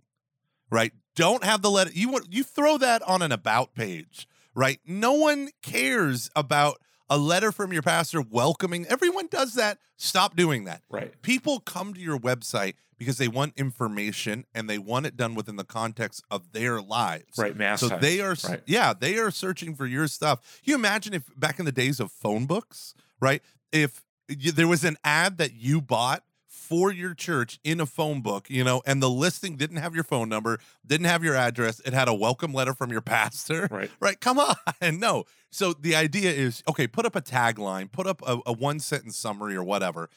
Right? 0.72 0.94
Don't 1.16 1.44
have 1.44 1.62
the 1.62 1.72
letter. 1.72 1.92
You 1.94 2.10
want 2.10 2.32
you 2.32 2.44
throw 2.44 2.78
that 2.78 3.02
on 3.04 3.22
an 3.22 3.32
about 3.32 3.74
page, 3.74 4.28
right? 4.54 4.80
No 4.86 5.14
one 5.14 5.50
cares 5.62 6.30
about 6.36 6.80
a 7.10 7.18
letter 7.18 7.52
from 7.52 7.74
your 7.74 7.82
pastor 7.82 8.22
welcoming. 8.22 8.86
Everyone 8.88 9.28
does 9.28 9.54
that. 9.56 9.80
Stop 9.98 10.36
doing 10.36 10.66
that. 10.66 10.82
Right. 10.90 11.20
People 11.22 11.60
come 11.60 11.94
to 11.94 12.00
your 12.00 12.20
website 12.20 12.76
because 12.98 13.18
they 13.18 13.28
want 13.28 13.54
information 13.58 14.46
and 14.54 14.70
they 14.70 14.78
want 14.78 15.06
it 15.06 15.16
done 15.18 15.34
within 15.34 15.56
the 15.56 15.64
context 15.64 16.24
of 16.30 16.52
their 16.52 16.82
lives. 16.82 17.38
Right. 17.38 17.56
Mass. 17.56 17.80
So 17.80 17.90
times. 17.90 18.02
they 18.02 18.20
are, 18.22 18.36
Right. 18.48 18.62
yeah, 18.66 18.94
they 18.94 19.18
are 19.18 19.32
searching 19.32 19.76
for 19.76 19.86
your 19.86 20.08
stuff. 20.08 20.60
You 20.64 20.76
imagine 20.76 21.14
if 21.14 21.24
back 21.38 21.60
in 21.60 21.66
the 21.66 21.72
days 21.72 22.00
of 22.00 22.12
phone 22.12 22.46
books, 22.46 22.94
right? 23.22 23.42
If 23.72 24.04
you, 24.28 24.52
there 24.52 24.68
was 24.68 24.84
an 24.84 24.98
ad 25.04 25.38
that 25.38 25.54
you 25.54 25.82
bought 25.82 26.24
for 26.48 26.92
your 26.92 27.16
church 27.16 27.60
in 27.64 27.80
a 27.80 27.86
phone 27.88 28.22
book, 28.22 28.48
you 28.50 28.64
know, 28.64 28.82
and 28.86 29.02
the 29.02 29.10
listing 29.10 29.56
didn't 29.56 29.78
have 29.78 29.96
your 29.96 30.04
phone 30.04 30.30
number, 30.30 30.60
didn't 30.86 31.08
have 31.08 31.24
your 31.24 31.36
address, 31.36 31.80
it 31.84 31.94
had 31.94 32.08
a 32.08 32.14
welcome 32.14 32.54
letter 32.54 32.74
from 32.76 32.92
your 32.92 33.02
pastor, 33.16 33.68
Right. 33.72 33.90
right? 34.00 34.20
Come 34.20 34.38
on, 34.40 34.56
no. 35.00 35.24
So 35.52 35.74
the 35.74 35.96
idea 35.96 36.32
is, 36.32 36.64
okay, 36.68 36.88
put 36.88 37.06
up 37.06 37.16
a 37.16 37.22
tagline, 37.22 37.92
put 37.92 38.08
up 38.08 38.22
a, 38.26 38.40
a 38.46 38.54
one 38.54 38.80
sentence 38.80 39.18
summary 39.18 39.56
or 39.56 39.64
whatever. 39.64 40.10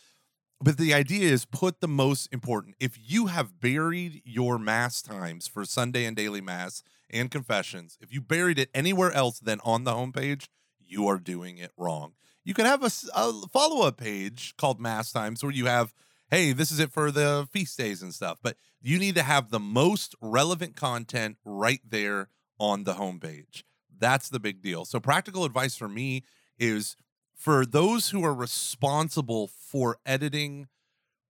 But 0.60 0.78
the 0.78 0.94
idea 0.94 1.28
is 1.28 1.44
put 1.44 1.80
the 1.80 1.88
most 1.88 2.32
important. 2.32 2.76
If 2.78 2.96
you 3.02 3.26
have 3.26 3.60
buried 3.60 4.22
your 4.24 4.58
mass 4.58 5.02
times 5.02 5.48
for 5.48 5.64
Sunday 5.64 6.04
and 6.04 6.16
daily 6.16 6.40
mass 6.40 6.84
and 7.10 7.30
confessions, 7.30 7.98
if 8.00 8.12
you 8.12 8.20
buried 8.20 8.58
it 8.58 8.70
anywhere 8.72 9.10
else 9.10 9.40
than 9.40 9.58
on 9.64 9.84
the 9.84 9.92
homepage, 9.92 10.46
you 10.78 11.08
are 11.08 11.18
doing 11.18 11.58
it 11.58 11.72
wrong. 11.76 12.12
You 12.44 12.54
can 12.54 12.66
have 12.66 12.84
a 12.84 12.90
follow 12.90 13.86
up 13.86 13.96
page 13.96 14.54
called 14.56 14.80
Mass 14.80 15.12
Times 15.12 15.42
where 15.42 15.52
you 15.52 15.66
have, 15.66 15.92
hey, 16.30 16.52
this 16.52 16.70
is 16.70 16.78
it 16.78 16.92
for 16.92 17.10
the 17.10 17.48
feast 17.50 17.78
days 17.78 18.02
and 18.02 18.14
stuff. 18.14 18.38
But 18.42 18.56
you 18.80 18.98
need 18.98 19.14
to 19.16 19.22
have 19.22 19.50
the 19.50 19.60
most 19.60 20.14
relevant 20.20 20.76
content 20.76 21.38
right 21.44 21.80
there 21.88 22.28
on 22.58 22.84
the 22.84 22.94
homepage. 22.94 23.62
That's 24.02 24.28
the 24.28 24.40
big 24.40 24.60
deal. 24.60 24.84
So, 24.84 24.98
practical 24.98 25.44
advice 25.44 25.76
for 25.76 25.88
me 25.88 26.24
is 26.58 26.96
for 27.36 27.64
those 27.64 28.10
who 28.10 28.24
are 28.24 28.34
responsible 28.34 29.46
for 29.46 29.98
editing 30.04 30.66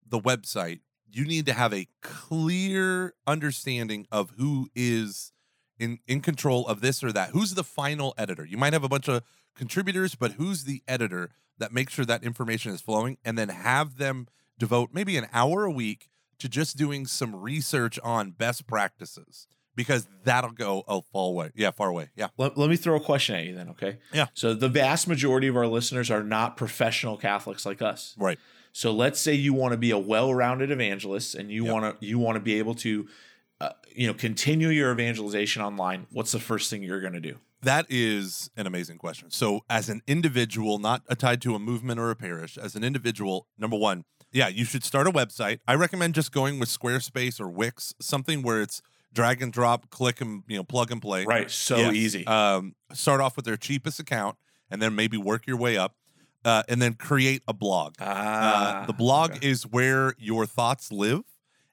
the 0.09 0.19
website, 0.19 0.81
you 1.13 1.27
need 1.27 1.45
to 1.47 1.53
have 1.53 1.75
a 1.75 1.87
clear 2.01 3.13
understanding 3.27 4.07
of 4.11 4.33
who 4.39 4.71
is 4.75 5.33
in 5.79 5.99
in 6.07 6.23
control 6.23 6.67
of 6.67 6.81
this 6.81 7.05
or 7.05 7.13
that. 7.13 7.31
Who's 7.31 7.53
the 7.53 7.63
final 7.63 8.15
editor? 8.17 8.47
You 8.47 8.57
might 8.57 8.73
have 8.73 8.85
a 8.85 8.89
bunch 8.89 9.07
of 9.07 9.23
contributors, 9.55 10.15
but 10.15 10.33
who's 10.33 10.65
the 10.65 10.83
editor 10.89 11.29
that 11.59 11.75
makes 11.75 11.93
sure 11.93 12.07
that 12.07 12.25
information 12.25 12.73
is 12.73 12.81
flowing 12.81 13.19
and 13.23 13.37
then 13.37 13.51
have 13.51 13.99
them 13.99 14.29
devote 14.59 14.91
maybe 14.95 15.19
an 15.19 15.29
hour 15.35 15.65
a 15.65 15.71
week 15.71 16.09
to 16.39 16.49
just 16.49 16.79
doing 16.79 17.05
some 17.05 17.37
research 17.37 17.99
on 18.03 18.31
best 18.31 18.67
practices 18.67 19.47
because 19.75 20.09
that'll 20.25 20.51
go 20.53 20.83
a 20.87 21.01
far 21.03 21.33
way. 21.33 21.51
Yeah, 21.55 21.71
far 21.71 21.89
away. 21.89 22.11
Yeah. 22.17 22.29
Let, 22.37 22.57
let 22.59 22.69
me 22.71 22.77
throw 22.77 22.97
a 22.97 23.01
question 23.01 23.35
at 23.37 23.45
you 23.45 23.55
then, 23.55 23.69
okay? 23.71 23.99
Yeah. 24.13 24.27
So 24.35 24.55
the 24.55 24.69
vast 24.69 25.09
majority 25.09 25.49
of 25.49 25.57
our 25.57 25.67
listeners 25.67 26.11
are 26.11 26.23
not 26.23 26.57
professional 26.57 27.17
Catholics 27.17 27.65
like 27.67 27.83
us. 27.83 28.15
Right. 28.19 28.39
So 28.73 28.93
let's 28.93 29.21
say 29.21 29.35
you 29.35 29.53
want 29.53 29.73
to 29.73 29.79
be 29.79 29.91
a 29.91 29.99
well-rounded 29.99 30.71
evangelist 30.71 31.35
and 31.35 31.51
you 31.51 31.65
Yep. 31.65 31.73
want 31.73 32.01
to 32.01 32.07
you 32.07 32.19
want 32.19 32.37
to 32.37 32.41
be 32.41 32.59
able 32.59 32.75
to 32.77 33.07
uh, 33.61 33.71
you 33.95 34.07
know 34.07 34.15
continue 34.15 34.69
your 34.69 34.91
evangelization 34.93 35.63
online. 35.63 36.07
What's 36.11 36.33
the 36.33 36.41
first 36.41 36.71
thing 36.71 36.83
you're 36.83 37.01
going 37.01 37.13
to 37.13 37.21
do? 37.21 37.39
That 37.63 37.87
is 37.89 38.51
an 38.57 38.67
amazing 38.67 38.99
question. 38.99 39.31
So, 39.31 39.61
as 39.71 39.89
an 39.89 40.03
individual, 40.09 40.79
not 40.81 41.03
tied 41.19 41.41
to 41.43 41.55
a 41.55 41.61
movement 41.61 42.01
or 42.01 42.11
a 42.11 42.17
parish, 42.17 42.59
as 42.59 42.75
an 42.75 42.83
individual, 42.83 43.47
number 43.57 43.77
one, 43.77 44.05
yeah, 44.33 44.49
you 44.49 44.65
should 44.65 44.83
start 44.83 45.07
a 45.07 45.13
website. 45.13 45.61
I 45.69 45.75
recommend 45.77 46.15
just 46.15 46.33
going 46.33 46.59
with 46.59 46.71
Squarespace 46.71 47.41
or 47.41 47.49
Wix, 47.49 47.95
something 48.01 48.43
where 48.43 48.63
it's 48.63 48.83
drag 49.13 49.43
and 49.43 49.53
drop, 49.53 49.91
click 49.91 50.21
and 50.21 50.43
you 50.49 50.57
know, 50.57 50.65
plug 50.65 50.91
and 50.91 51.01
play. 51.03 51.25
Right. 51.25 51.51
So 51.51 51.77
Yes. 51.77 51.95
easy. 51.95 52.27
Um, 52.27 52.75
start 52.93 53.21
off 53.21 53.37
with 53.37 53.45
their 53.45 53.57
cheapest 53.57 54.01
account, 54.01 54.37
and 54.71 54.81
then 54.81 54.95
maybe 54.95 55.17
work 55.17 55.47
your 55.47 55.57
way 55.57 55.77
up, 55.77 55.95
uh, 56.45 56.63
and 56.69 56.81
then 56.81 56.95
create 56.95 57.43
a 57.47 57.53
blog. 57.53 57.95
ah, 58.01 58.83
Uh, 58.83 58.87
the 58.87 58.93
blog 58.93 59.33
okay. 59.33 59.47
is 59.49 59.67
where 59.67 60.15
your 60.19 60.47
thoughts 60.47 60.91
live, 60.91 61.23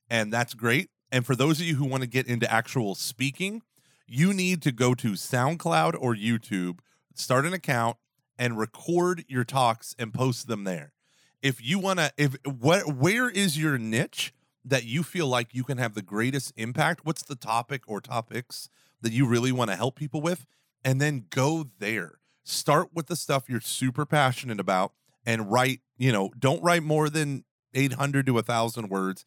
and 0.10 0.32
that's 0.34 0.54
great. 0.54 0.90
And 1.12 1.26
for 1.26 1.36
those 1.36 1.60
of 1.60 1.66
you 1.66 1.76
who 1.76 1.86
want 1.86 2.02
to 2.04 2.08
get 2.08 2.28
into 2.28 2.52
actual 2.52 2.94
speaking, 2.96 3.62
you 4.06 4.34
need 4.34 4.62
to 4.64 4.72
go 4.72 4.94
to 4.96 5.12
SoundCloud 5.14 5.96
or 6.00 6.14
YouTube, 6.16 6.80
start 7.14 7.46
an 7.46 7.54
account, 7.54 7.98
and 8.38 8.58
record 8.58 9.26
your 9.28 9.44
talks 9.44 9.96
and 9.98 10.14
post 10.14 10.48
them 10.48 10.64
there. 10.66 10.94
If 11.42 11.64
you 11.66 11.80
want 11.80 12.00
to, 12.00 12.12
if 12.18 12.36
what, 12.46 12.94
where 12.96 13.30
is 13.30 13.58
your 13.58 13.78
niche? 13.78 14.34
That 14.70 14.86
you 14.86 15.04
feel 15.04 15.28
like 15.28 15.54
you 15.54 15.64
can 15.64 15.78
have 15.78 15.94
the 15.94 16.02
greatest 16.02 16.54
impact? 16.56 17.02
What's 17.04 17.24
the 17.24 17.36
topic 17.36 17.84
or 17.88 18.00
topics 18.00 18.70
that 19.02 19.12
you 19.12 19.28
really 19.28 19.52
want 19.52 19.70
to 19.72 19.76
help 19.76 19.96
people 19.96 20.22
with? 20.22 20.46
And 20.84 21.02
then 21.02 21.26
go 21.30 21.66
there. 21.80 22.20
Start 22.44 22.90
with 22.94 23.08
the 23.08 23.16
stuff 23.16 23.50
you're 23.50 23.62
super 23.62 24.06
passionate 24.06 24.60
about 24.60 24.94
and 25.26 25.52
write, 25.52 25.82
you 25.98 26.12
know, 26.12 26.32
don't 26.38 26.64
write 26.64 26.84
more 26.84 27.10
than 27.10 27.44
800 27.74 28.26
to 28.28 28.34
1,000 28.34 28.90
words 28.90 29.26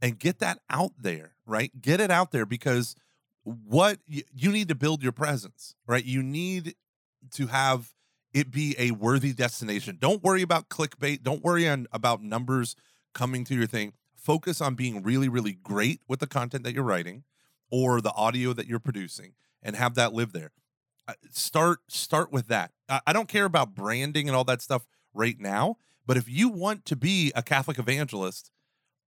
and 0.00 0.18
get 0.18 0.38
that 0.38 0.58
out 0.70 0.92
there, 0.98 1.34
right? 1.46 1.70
Get 1.80 2.00
it 2.00 2.10
out 2.10 2.30
there 2.30 2.46
because 2.46 2.94
what 3.44 3.98
you, 4.06 4.52
need 4.52 4.68
to 4.68 4.74
build 4.74 5.02
your 5.02 5.12
presence, 5.12 5.74
right? 5.86 6.04
You 6.04 6.22
need 6.22 6.74
to 7.32 7.46
have 7.48 7.92
it 8.32 8.50
be 8.50 8.74
a 8.78 8.92
worthy 8.92 9.32
destination. 9.32 9.98
Don't 10.00 10.22
worry 10.22 10.42
about 10.42 10.68
clickbait. 10.68 11.22
Don't 11.22 11.44
worry 11.44 11.68
on, 11.68 11.86
about 11.92 12.22
numbers 12.22 12.76
coming 13.12 13.44
to 13.44 13.54
your 13.54 13.66
thing. 13.66 13.92
Focus 14.22 14.60
on 14.60 14.74
being 14.74 15.02
really, 15.02 15.28
really 15.28 15.52
great 15.52 16.00
with 16.06 16.20
the 16.20 16.26
content 16.26 16.64
that 16.64 16.74
you're 16.74 16.84
writing 16.84 17.24
or 17.70 18.00
the 18.00 18.12
audio 18.12 18.52
that 18.52 18.66
you're 18.66 18.78
producing 18.78 19.32
and 19.62 19.76
have 19.76 19.94
that 19.94 20.12
live 20.12 20.32
there. 20.32 20.52
Uh, 21.08 21.14
Start 21.30 21.80
start 21.88 22.30
with 22.30 22.46
that. 22.48 22.70
I, 22.88 23.00
I 23.08 23.12
don't 23.12 23.28
care 23.28 23.44
about 23.44 23.74
branding 23.74 24.28
and 24.28 24.36
all 24.36 24.44
that 24.44 24.62
stuff 24.62 24.86
right 25.12 25.38
now, 25.38 25.76
but 26.06 26.16
if 26.16 26.28
you 26.28 26.48
want 26.48 26.84
to 26.86 26.96
be 26.96 27.32
a 27.34 27.42
Catholic 27.42 27.78
evangelist 27.78 28.50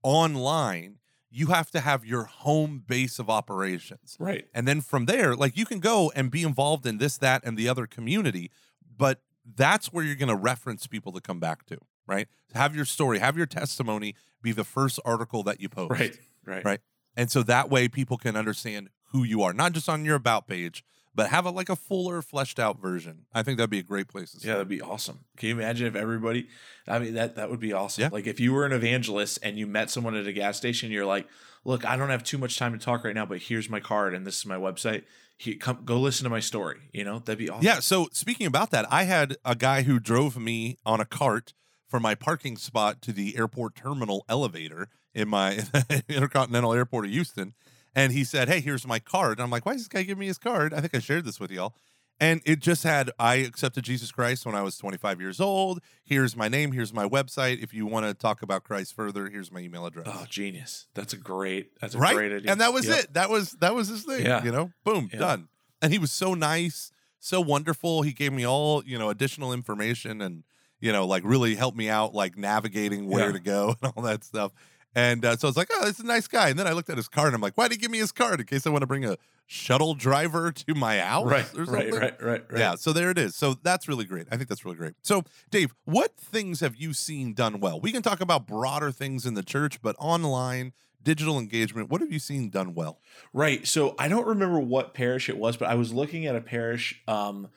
online, 0.03 0.97
you 1.29 1.47
have 1.47 1.71
to 1.71 1.79
have 1.79 2.05
your 2.05 2.25
home 2.25 2.83
base 2.85 3.19
of 3.19 3.29
operations. 3.29 4.15
Right. 4.19 4.47
And 4.53 4.67
then 4.67 4.81
from 4.81 5.05
there, 5.05 5.35
like 5.35 5.57
you 5.57 5.65
can 5.65 5.79
go 5.79 6.11
and 6.15 6.29
be 6.31 6.43
involved 6.43 6.85
in 6.85 6.97
this, 6.97 7.17
that, 7.17 7.43
and 7.43 7.57
the 7.57 7.67
other 7.67 7.87
community, 7.87 8.51
but 8.97 9.21
that's 9.55 9.91
where 9.91 10.03
you're 10.03 10.15
going 10.15 10.29
to 10.29 10.35
reference 10.35 10.87
people 10.87 11.11
to 11.11 11.21
come 11.21 11.39
back 11.39 11.65
to, 11.67 11.77
right? 12.07 12.27
Have 12.53 12.75
your 12.75 12.85
story, 12.85 13.19
have 13.19 13.37
your 13.37 13.45
testimony 13.45 14.15
be 14.41 14.51
the 14.51 14.63
first 14.63 14.99
article 15.03 15.43
that 15.43 15.59
you 15.59 15.69
post. 15.69 15.91
Right. 15.91 16.17
Right. 16.45 16.63
Right. 16.63 16.79
And 17.17 17.31
so 17.31 17.43
that 17.43 17.69
way 17.69 17.87
people 17.87 18.17
can 18.17 18.35
understand 18.35 18.89
who 19.11 19.23
you 19.23 19.41
are, 19.41 19.53
not 19.53 19.73
just 19.73 19.89
on 19.89 20.05
your 20.05 20.15
about 20.15 20.47
page, 20.47 20.83
but 21.15 21.29
have 21.29 21.45
a 21.45 21.49
like 21.49 21.69
a 21.69 21.75
fuller, 21.75 22.21
fleshed 22.21 22.59
out 22.59 22.79
version. 22.79 23.25
I 23.33 23.41
think 23.41 23.57
that'd 23.57 23.69
be 23.69 23.79
a 23.79 23.83
great 23.83 24.07
place 24.09 24.31
to 24.33 24.45
Yeah, 24.45 24.53
that'd 24.53 24.67
be 24.67 24.81
awesome. 24.81 25.21
Can 25.37 25.49
you 25.49 25.55
imagine 25.55 25.87
if 25.87 25.95
everybody? 25.95 26.47
I 26.87 26.99
mean, 26.99 27.13
that 27.13 27.35
that 27.35 27.49
would 27.49 27.61
be 27.61 27.73
awesome. 27.73 28.01
Yeah. 28.03 28.09
Like 28.11 28.27
if 28.27 28.39
you 28.39 28.53
were 28.53 28.65
an 28.65 28.73
evangelist 28.73 29.39
and 29.41 29.57
you 29.57 29.65
met 29.65 29.89
someone 29.89 30.15
at 30.15 30.27
a 30.27 30.33
gas 30.33 30.57
station, 30.57 30.91
you're 30.91 31.05
like, 31.05 31.27
"Look, 31.63 31.85
I 31.85 31.95
don't 31.95 32.09
have 32.09 32.23
too 32.23 32.37
much 32.37 32.57
time 32.57 32.73
to 32.73 32.83
talk 32.83 33.05
right 33.05 33.15
now, 33.15 33.25
but 33.25 33.39
here's 33.39 33.69
my 33.69 33.79
card 33.79 34.13
and 34.13 34.27
this 34.27 34.37
is 34.37 34.45
my 34.45 34.57
website. 34.57 35.03
He, 35.37 35.55
come, 35.55 35.79
go 35.83 35.99
listen 35.99 36.25
to 36.25 36.29
my 36.29 36.39
story. 36.39 36.79
You 36.93 37.03
know, 37.05 37.19
that'd 37.19 37.39
be 37.39 37.49
awesome. 37.49 37.65
Yeah. 37.65 37.79
So 37.79 38.09
speaking 38.11 38.47
about 38.47 38.71
that, 38.71 38.85
I 38.91 39.03
had 39.03 39.37
a 39.45 39.55
guy 39.55 39.83
who 39.83 39.99
drove 39.99 40.37
me 40.37 40.77
on 40.85 40.99
a 40.99 41.05
cart 41.05 41.53
from 41.95 42.03
my 42.03 42.13
parking 42.13 42.57
spot 42.57 43.01
to 43.01 43.13
the 43.13 43.37
airport 43.37 43.73
terminal 43.73 44.25
elevator 44.27 44.89
in 45.13 45.29
my 45.29 45.59
Intercontinental 46.09 46.73
Airport 46.73 47.05
of 47.05 47.11
Houston. 47.11 47.53
And 47.95 48.11
he 48.11 48.25
said, 48.25 48.49
Hey, 48.49 48.59
here's 48.59 48.85
my 48.85 48.99
card. 48.99 49.37
And 49.39 49.43
I'm 49.45 49.49
like, 49.49 49.65
Why 49.65 49.71
does 49.71 49.83
this 49.83 49.87
guy 49.87 50.03
give 50.03 50.17
me 50.17 50.25
his 50.27 50.37
card? 50.37 50.73
I 50.73 50.81
think 50.81 50.93
I 50.93 50.99
shared 50.99 51.23
this 51.23 51.39
with 51.39 51.51
y'all. 51.51 51.73
And 52.19 52.41
it 52.45 52.59
just 52.59 52.83
had, 52.83 53.11
I 53.17 53.35
accepted 53.35 53.85
Jesus 53.85 54.11
Christ 54.11 54.45
when 54.45 54.55
I 54.55 54.61
was 54.61 54.77
25 54.77 55.21
years 55.21 55.39
old. 55.39 55.79
Here's 56.03 56.35
my 56.35 56.49
name. 56.49 56.73
Here's 56.73 56.93
my 56.93 57.05
website. 57.07 57.63
If 57.63 57.73
you 57.73 57.85
want 57.85 58.05
to 58.07 58.13
talk 58.13 58.41
about 58.41 58.65
Christ 58.65 58.93
further, 58.93 59.29
here's 59.29 59.53
my 59.53 59.61
email 59.61 59.85
address. 59.85 60.07
Oh, 60.09 60.25
genius. 60.29 60.87
That's 60.95 61.13
a 61.13 61.17
great. 61.17 61.79
That's 61.79 61.95
a 61.95 61.97
right. 61.97 62.13
great 62.13 62.33
idea. 62.33 62.51
And 62.51 62.59
that 62.59 62.73
was 62.73 62.87
Yep. 62.87 62.99
it. 62.99 63.13
That 63.13 63.29
was 63.29 63.51
that 63.61 63.73
was 63.73 63.87
his 63.87 64.03
thing. 64.03 64.25
Yeah. 64.25 64.43
You 64.43 64.51
know, 64.51 64.71
boom, 64.83 65.09
Yeah. 65.13 65.19
done. 65.19 65.47
And 65.81 65.93
he 65.93 65.99
was 65.99 66.11
so 66.11 66.33
nice, 66.33 66.91
so 67.21 67.39
wonderful. 67.39 68.01
He 68.01 68.11
gave 68.11 68.33
me 68.33 68.45
all, 68.45 68.83
you 68.85 68.97
know, 68.99 69.09
additional 69.09 69.53
information 69.53 70.21
and, 70.21 70.43
you 70.85 70.91
know, 70.91 71.07
like 71.07 71.23
really 71.25 71.55
helped 71.55 71.75
me 71.75 71.89
out, 71.89 72.13
like 72.13 72.37
navigating 72.37 73.07
where 73.09 73.25
Yeah. 73.27 73.31
to 73.33 73.39
go 73.39 73.75
and 73.81 73.91
all 73.95 74.03
that 74.03 74.23
stuff. 74.23 74.51
And 74.93 75.25
uh, 75.25 75.35
so 75.35 75.47
I 75.47 75.49
was 75.49 75.57
like, 75.57 75.69
oh, 75.73 75.81
this 75.83 75.95
is 75.95 76.05
a 76.05 76.07
nice 76.07 76.27
guy. 76.27 76.49
And 76.49 76.57
then 76.59 76.67
I 76.67 76.71
looked 76.71 76.89
at 76.89 76.95
his 76.95 77.07
card 77.09 77.27
and 77.27 77.35
I'm 77.35 77.41
like, 77.41 77.57
why 77.57 77.67
did 77.67 77.73
he 77.75 77.81
give 77.81 77.91
me 77.91 77.97
his 77.97 78.11
card? 78.13 78.39
In 78.39 78.45
case 78.45 78.65
I 78.65 78.69
want 78.69 78.83
to 78.83 78.87
bring 78.87 79.03
a 79.03 79.17
shuttle 79.47 79.95
driver 79.95 80.51
to 80.63 80.75
my 80.75 80.99
house 80.99 81.25
Right. 81.25 81.45
Right. 81.55 81.91
Right. 81.91 82.21
Right. 82.21 82.21
Right. 82.21 82.59
Yeah, 82.59 82.75
so 82.75 82.93
there 82.93 83.09
it 83.09 83.17
is. 83.17 83.35
So 83.35 83.55
that's 83.63 83.87
really 83.87 84.05
great. 84.05 84.27
I 84.31 84.37
think 84.37 84.47
that's 84.47 84.63
really 84.63 84.77
great. 84.77 84.93
So, 85.01 85.23
Dave, 85.49 85.73
what 85.85 86.15
things 86.15 86.59
have 86.59 86.75
you 86.75 86.93
seen 86.93 87.33
done 87.33 87.59
well? 87.59 87.79
We 87.81 87.91
can 87.91 88.03
talk 88.03 88.21
about 88.21 88.45
broader 88.47 88.91
things 88.91 89.25
in 89.25 89.33
the 89.33 89.43
church, 89.43 89.81
but 89.81 89.95
online, 89.99 90.71
digital 91.03 91.39
engagement, 91.39 91.89
what 91.89 91.99
have 92.01 92.11
you 92.11 92.19
seen 92.19 92.49
done 92.49 92.73
well? 92.75 92.99
Right. 93.33 93.67
So 93.67 93.95
I 93.99 94.07
don't 94.07 94.27
remember 94.27 94.59
what 94.59 94.93
parish 94.93 95.29
it 95.29 95.37
was, 95.37 95.57
but 95.57 95.67
I 95.67 95.75
was 95.75 95.91
looking 95.93 96.25
at 96.27 96.35
a 96.35 96.41
parish 96.41 97.01
um, 97.07 97.49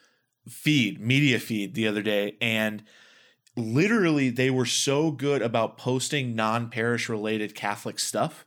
feed, 0.48 0.98
media 1.00 1.38
feed 1.38 1.74
the 1.74 1.86
other 1.88 2.02
day, 2.02 2.36
and 2.40 2.82
literally 3.58 4.30
they 4.30 4.50
were 4.50 4.66
so 4.66 5.10
good 5.10 5.42
about 5.42 5.76
posting 5.76 6.34
non-parish 6.34 7.08
related 7.08 7.54
Catholic 7.54 7.98
stuff 7.98 8.46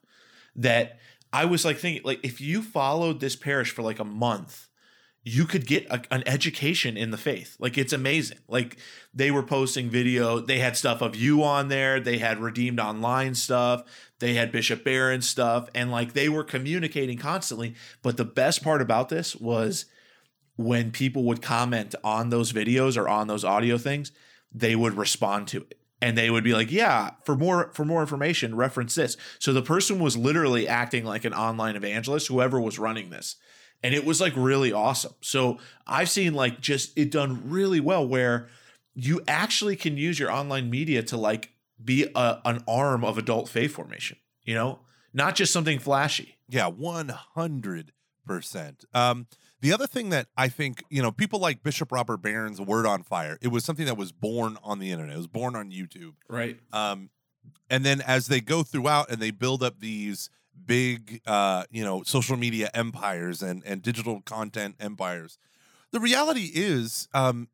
that 0.56 1.00
I 1.34 1.46
was 1.46 1.64
like 1.64 1.78
thinking, 1.78 2.04
like, 2.04 2.20
if 2.24 2.42
you 2.42 2.62
followed 2.62 3.20
this 3.20 3.36
parish 3.36 3.72
for 3.72 3.82
like 3.82 4.00
a 4.00 4.06
month, 4.06 4.68
you 5.24 5.46
could 5.46 5.68
get 5.68 5.86
a, 5.86 6.02
an 6.12 6.24
education 6.26 6.98
in 6.98 7.12
the 7.12 7.18
faith. 7.18 7.56
Like 7.60 7.78
it's 7.78 7.94
amazing. 7.94 8.40
Like 8.48 8.78
they 9.14 9.30
were 9.30 9.44
posting 9.44 9.90
video. 9.90 10.40
They 10.40 10.60
had 10.60 10.76
stuff 10.76 11.02
of 11.02 11.16
you 11.16 11.44
on 11.44 11.68
there. 11.68 12.00
They 12.00 12.18
had 12.18 12.40
redeemed 12.40 12.80
online 12.80 13.36
stuff. 13.36 13.84
They 14.20 14.34
had 14.34 14.52
Bishop 14.52 14.84
Barron 14.84 15.22
stuff, 15.22 15.70
and 15.76 15.92
like 15.92 16.14
they 16.14 16.30
were 16.30 16.44
communicating 16.44 17.18
constantly. 17.18 17.76
But 18.02 18.18
the 18.18 18.26
best 18.26 18.64
part 18.64 18.82
about 18.82 19.10
this 19.10 19.36
was 19.36 19.86
when 20.56 20.92
people 20.92 21.24
would 21.26 21.42
comment 21.42 21.96
on 22.04 22.30
those 22.30 22.52
videos 22.52 22.98
or 22.98 23.08
on 23.08 23.28
those 23.28 23.46
audio 23.46 23.78
things, 23.78 24.12
they 24.52 24.76
would 24.76 24.96
respond 24.96 25.48
to 25.50 25.62
it. 25.62 25.78
And 26.04 26.18
they 26.18 26.32
would 26.32 26.44
be 26.44 26.54
like, 26.54 26.72
"Yeah, 26.72 27.12
for 27.26 27.36
more 27.36 27.72
for 27.74 27.86
more 27.86 28.02
information, 28.02 28.56
reference 28.56 28.96
this." 28.96 29.18
So 29.38 29.54
the 29.54 29.62
person 29.62 30.00
was 30.00 30.18
literally 30.18 30.68
acting 30.68 31.06
like 31.06 31.26
an 31.26 31.34
online 31.34 31.76
evangelist, 31.76 32.28
whoever 32.28 32.60
was 32.60 32.80
running 32.80 33.12
this 33.12 33.36
and 33.84 33.94
it 33.96 34.06
was 34.06 34.22
like 34.22 34.34
really 34.36 34.72
awesome. 34.72 35.14
So 35.22 35.58
I've 35.88 36.10
seen 36.10 36.34
like 36.34 36.62
just 36.62 36.98
it 36.98 37.12
done 37.12 37.50
really 37.50 37.80
well 37.80 38.08
where 38.08 38.48
you 38.94 39.22
actually 39.28 39.76
can 39.76 39.98
use 39.98 40.20
your 40.20 40.32
online 40.32 40.70
media 40.70 41.02
to 41.04 41.18
like 41.18 41.52
be 41.84 42.08
a, 42.16 42.40
an 42.46 42.64
arm 42.68 43.04
of 43.04 43.18
adult 43.18 43.50
faith 43.50 43.74
formation, 43.74 44.18
you 44.44 44.54
know, 44.54 44.80
not 45.14 45.36
just 45.36 45.52
something 45.52 45.80
flashy. 45.80 46.38
Yeah, 46.48 46.70
100%. 46.70 47.92
Um, 48.94 49.28
the 49.62 49.72
other 49.74 49.88
thing 49.88 50.10
that 50.10 50.28
I 50.36 50.48
think, 50.50 50.84
you 50.90 51.02
know, 51.02 51.12
people 51.12 51.40
like 51.40 51.64
Bishop 51.64 51.92
Robert 51.92 52.18
Barron's 52.18 52.60
Word 52.60 52.86
on 52.86 53.04
Fire, 53.04 53.38
it 53.42 53.50
was 53.50 53.64
something 53.64 53.86
that 53.86 53.98
was 53.98 54.12
born 54.12 54.58
on 54.64 54.80
the 54.80 54.92
internet. 54.92 55.14
It 55.16 55.18
was 55.18 55.28
born 55.28 55.56
on 55.56 55.72
YouTube. 55.72 56.14
Right. 56.28 56.60
Um, 56.74 57.10
and 57.70 57.86
then 57.86 58.02
as 58.02 58.28
they 58.28 58.42
go 58.42 58.64
throughout 58.64 59.10
and 59.10 59.22
they 59.22 59.32
build 59.32 59.64
up 59.64 59.80
these 59.80 60.30
big, 60.66 61.22
uh, 61.26 61.64
you 61.72 61.84
know, 61.84 62.04
social 62.04 62.38
media 62.38 62.70
empires 62.74 63.42
and, 63.42 63.64
and 63.66 63.82
digital 63.82 64.22
content 64.22 64.76
empires, 64.80 65.38
the 65.92 66.00
reality 66.00 66.52
is 66.54 67.08
um, 67.14 67.48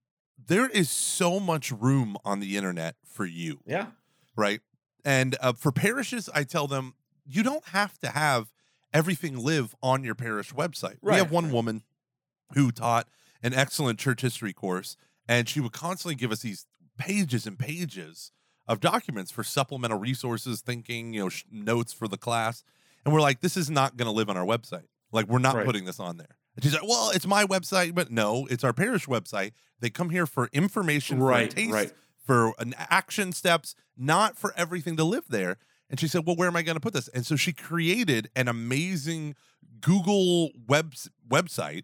there 0.47 0.67
is 0.67 0.89
so 0.89 1.39
much 1.39 1.71
room 1.71 2.17
on 2.23 2.39
the 2.39 2.57
internet 2.57 2.95
for 3.05 3.25
you 3.25 3.59
Yeah. 3.65 3.87
right? 4.35 4.61
And 5.03 5.35
uh, 5.41 5.53
for 5.53 5.71
parishes, 5.71 6.29
I 6.33 6.43
tell 6.43 6.67
them 6.67 6.93
you 7.25 7.43
don't 7.43 7.65
have 7.69 7.97
to 7.99 8.09
have 8.09 8.51
everything 8.93 9.37
live 9.43 9.75
on 9.83 10.03
your 10.03 10.15
parish 10.15 10.53
website. 10.53 10.97
We 11.01 11.13
have 11.15 11.31
one 11.31 11.51
woman 11.51 11.83
who 12.53 12.71
taught 12.71 13.07
an 13.43 13.53
excellent 13.53 13.99
church 13.99 14.21
history 14.21 14.53
course, 14.53 14.97
and 15.27 15.47
she 15.47 15.59
would 15.59 15.73
constantly 15.73 16.15
give 16.15 16.31
us 16.31 16.41
these 16.41 16.65
pages 16.97 17.45
and 17.45 17.57
pages 17.59 18.31
of 18.67 18.79
documents 18.79 19.31
for 19.31 19.43
supplemental 19.43 19.99
resources, 19.99 20.61
thinking, 20.61 21.13
you 21.13 21.21
know, 21.21 21.29
sh- 21.29 21.43
notes 21.51 21.93
for 21.93 22.07
the 22.07 22.17
class. 22.17 22.63
And 23.05 23.13
we're 23.13 23.21
like, 23.21 23.39
this 23.41 23.55
is 23.55 23.69
not 23.69 23.95
going 23.95 24.07
to 24.07 24.11
live 24.11 24.29
on 24.29 24.35
our 24.37 24.45
website. 24.45 24.87
Like, 25.11 25.27
we're 25.27 25.39
not 25.39 25.55
Right. 25.55 25.65
putting 25.65 25.85
this 25.85 25.99
on 25.99 26.17
there. 26.17 26.35
And 26.55 26.63
she's 26.63 26.73
like, 26.73 26.87
well, 26.87 27.11
it's 27.13 27.27
my 27.27 27.45
website, 27.45 27.93
but 27.95 28.11
no, 28.11 28.45
it's 28.49 28.63
our 28.63 28.73
parish 28.73 29.05
website. 29.05 29.51
They 29.79 29.89
come 29.89 30.09
here 30.09 30.25
for 30.25 30.49
information, 30.51 31.19
for 31.19 31.25
Right, 31.25 31.51
taste, 31.51 31.71
right. 31.71 31.93
for 32.25 32.53
an 32.59 32.73
action 32.77 33.31
steps, 33.31 33.75
not 33.95 34.37
for 34.37 34.53
everything 34.57 34.97
to 34.97 35.03
live 35.03 35.25
there. 35.29 35.57
And 35.89 35.99
she 35.99 36.07
said, 36.09 36.25
"Well, 36.25 36.35
where 36.35 36.49
am 36.49 36.55
I 36.57 36.63
going 36.63 36.75
to 36.75 36.81
put 36.81 36.93
this?" 36.93 37.07
And 37.09 37.25
so 37.25 37.35
she 37.37 37.53
created 37.53 38.29
an 38.35 38.47
amazing 38.49 39.35
Google 39.79 40.49
web 40.67 40.93
website, 41.29 41.83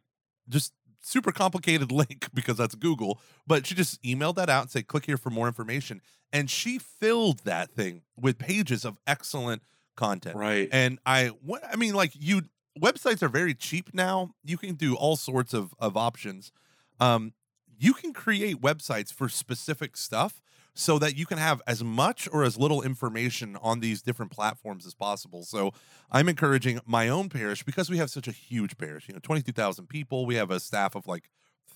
just 0.49 0.73
super 1.01 1.31
complicated 1.31 1.91
link 1.91 2.27
because 2.33 2.57
that's 2.57 2.75
Google, 2.75 3.19
but 3.45 3.67
she 3.67 3.75
just 3.75 4.01
emailed 4.03 4.35
that 4.35 4.49
out 4.49 4.63
and 4.63 4.71
said, 4.71 4.87
"Click 4.87 5.05
here 5.05 5.17
for 5.17 5.29
more 5.29 5.47
information." 5.47 6.01
And 6.31 6.49
she 6.49 6.79
filled 6.79 7.39
that 7.39 7.71
thing 7.71 8.01
with 8.19 8.39
pages 8.39 8.85
of 8.85 8.97
excellent 9.05 9.61
content. 9.95 10.35
Right. 10.35 10.67
And 10.71 10.97
I, 11.05 11.27
what 11.27 11.63
I 11.71 11.75
mean, 11.75 11.93
like 11.93 12.11
you, 12.15 12.43
websites 12.79 13.21
are 13.21 13.29
very 13.29 13.53
cheap 13.53 13.93
now. 13.93 14.33
You 14.43 14.57
can 14.57 14.75
do 14.75 14.95
all 14.95 15.15
sorts 15.15 15.53
of 15.53 15.73
of 15.79 15.95
options. 15.95 16.51
Um, 16.99 17.33
you 17.77 17.93
can 17.93 18.13
create 18.13 18.61
websites 18.61 19.11
for 19.11 19.29
specific 19.29 19.97
stuff 19.97 20.41
so 20.73 20.97
that 20.99 21.15
you 21.15 21.25
can 21.25 21.37
have 21.37 21.61
as 21.67 21.83
much 21.83 22.27
or 22.31 22.43
as 22.43 22.57
little 22.57 22.81
information 22.81 23.57
on 23.61 23.79
these 23.79 24.01
different 24.01 24.31
platforms 24.31 24.85
as 24.85 24.93
possible. 24.95 25.43
So 25.43 25.71
I'm 26.11 26.27
encouraging 26.27 26.79
my 26.85 27.09
own 27.09 27.29
parish 27.29 27.63
because 27.63 27.89
we 27.89 27.97
have 27.97 28.09
such 28.09 28.27
a 28.27 28.31
huge 28.31 28.77
parish, 28.77 29.07
you 29.07 29.13
know, 29.13 29.19
22,000 29.21 29.87
people. 29.87 30.25
We 30.25 30.35
have 30.35 30.49
a 30.51 30.59
staff 30.59 30.95
of 30.95 31.05
like 31.07 31.29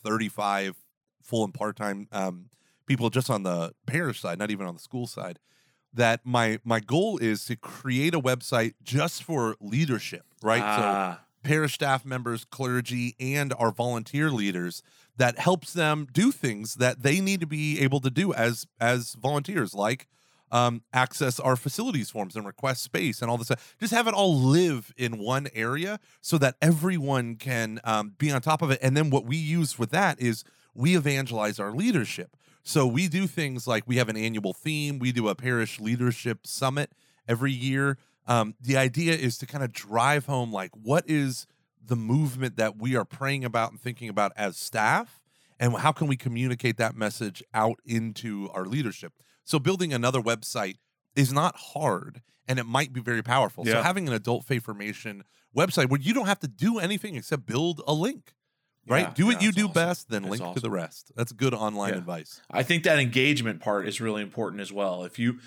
35 0.04 0.76
full 1.22 1.44
and 1.44 1.54
part 1.54 1.76
time 1.76 2.08
um, 2.12 2.50
people 2.86 3.10
just 3.10 3.30
on 3.30 3.44
the 3.44 3.74
parish 3.86 4.20
side, 4.22 4.40
not 4.40 4.52
even 4.52 4.66
on 4.66 4.74
the 4.76 4.82
school 4.82 5.08
side. 5.08 5.40
that 5.94 6.22
my 6.26 6.60
my 6.64 6.80
goal 6.80 7.18
is 7.18 7.46
to 7.46 7.56
create 7.56 8.14
a 8.14 8.20
website 8.20 8.74
just 8.84 9.24
for 9.24 9.56
leadership, 9.62 10.26
right? 10.42 10.60
so 10.62 10.84
Ah, 10.84 11.20
parish 11.48 11.76
staff 11.76 12.06
members, 12.06 12.44
clergy, 12.44 13.16
and 13.20 13.54
our 13.58 13.72
volunteer 13.72 14.30
leaders 14.30 14.84
that 15.16 15.40
helps 15.40 15.72
them 15.72 16.06
do 16.12 16.32
things 16.32 16.76
that 16.76 17.04
they 17.04 17.22
need 17.22 17.40
to 17.40 17.48
be 17.48 17.80
able 17.80 18.02
to 18.02 18.10
do 18.10 18.34
as 18.34 18.68
as 18.82 19.14
volunteers, 19.14 19.74
like 19.74 20.08
um, 20.52 20.82
access 20.94 21.40
our 21.40 21.56
facilities 21.56 22.10
forms 22.10 22.36
and 22.36 22.46
request 22.46 22.84
space 22.84 23.22
and 23.22 23.32
all 23.32 23.38
this. 23.38 23.48
stuff. 23.48 23.76
Just 23.80 23.94
have 23.94 24.08
it 24.08 24.14
all 24.14 24.38
live 24.38 24.94
in 24.98 25.20
one 25.20 25.48
area 25.56 26.00
so 26.22 26.38
that 26.38 26.56
everyone 26.62 27.36
can 27.36 27.80
um, 27.86 28.14
be 28.18 28.30
on 28.30 28.42
top 28.42 28.62
of 28.62 28.70
it. 28.70 28.80
And 28.82 28.96
then 28.96 29.10
what 29.10 29.26
we 29.26 29.38
use 29.38 29.80
with 29.80 29.92
that 29.92 30.22
is 30.22 30.44
we 30.74 30.98
evangelize 30.98 31.60
our 31.60 31.72
leadership. 31.72 32.36
So 32.64 32.86
we 32.86 33.08
do 33.08 33.28
things 33.28 33.68
like 33.68 33.86
we 33.88 33.96
have 33.98 34.10
an 34.10 34.18
annual 34.18 34.54
theme. 34.54 35.00
We 35.00 35.14
do 35.14 35.30
a 35.30 35.36
parish 35.36 35.80
leadership 35.80 36.46
summit 36.46 36.92
every 37.26 37.54
year. 37.54 37.98
Um, 38.28 38.56
the 38.60 38.78
idea 38.78 39.14
is 39.14 39.38
to 39.40 39.46
kind 39.46 39.64
of 39.64 39.72
drive 39.72 40.26
home 40.26 40.52
like 40.52 40.72
what 40.74 41.06
is 41.08 41.48
the 41.84 41.96
movement 41.96 42.58
that 42.58 42.78
we 42.78 42.96
are 42.96 43.06
praying 43.06 43.46
about 43.46 43.72
and 43.72 43.80
thinking 43.80 44.10
about 44.10 44.34
as 44.36 44.58
staff, 44.58 45.22
and 45.60 45.74
how 45.78 45.92
can 45.92 46.08
we 46.08 46.18
communicate 46.18 46.78
that 46.78 46.96
message 46.96 47.42
out 47.54 47.80
into 47.86 48.50
our 48.54 48.66
leadership. 48.66 49.14
So 49.46 49.58
building 49.60 49.94
another 49.94 50.22
website 50.22 50.76
is 51.16 51.32
not 51.32 51.56
hard, 51.56 52.22
and 52.48 52.60
it 52.60 52.66
might 52.66 52.92
be 52.92 53.00
very 53.00 53.24
powerful. 53.24 53.66
So 53.66 53.82
having 53.82 54.08
an 54.08 54.14
adult 54.14 54.44
faith 54.44 54.64
formation 54.66 55.24
website 55.56 55.90
where 55.90 56.00
you 56.00 56.14
don't 56.14 56.28
have 56.28 56.40
to 56.42 56.48
do 56.48 56.78
anything 56.80 57.16
except 57.16 57.46
build 57.46 57.82
a 57.88 57.94
link. 57.94 58.34
Right? 58.90 59.08
Yeah, 59.08 59.14
do 59.16 59.26
what 59.26 59.42
yeah, 59.42 59.48
you 59.48 59.52
do 59.52 59.64
awesome. 59.64 59.74
best, 59.74 60.10
then 60.10 60.24
It's 60.26 60.40
link 60.40 60.56
to 60.56 60.62
the 60.62 60.70
rest. 60.70 61.12
That's 61.14 61.34
good 61.34 61.54
online 61.54 61.92
Yeah. 61.92 61.98
advice. 62.00 62.40
I 62.50 62.64
think 62.64 62.84
that 62.84 63.00
engagement 63.00 63.60
part 63.60 63.86
is 63.86 64.00
really 64.00 64.22
important 64.22 64.62
as 64.62 64.72
well. 64.72 65.04
If 65.04 65.20
you 65.20 65.40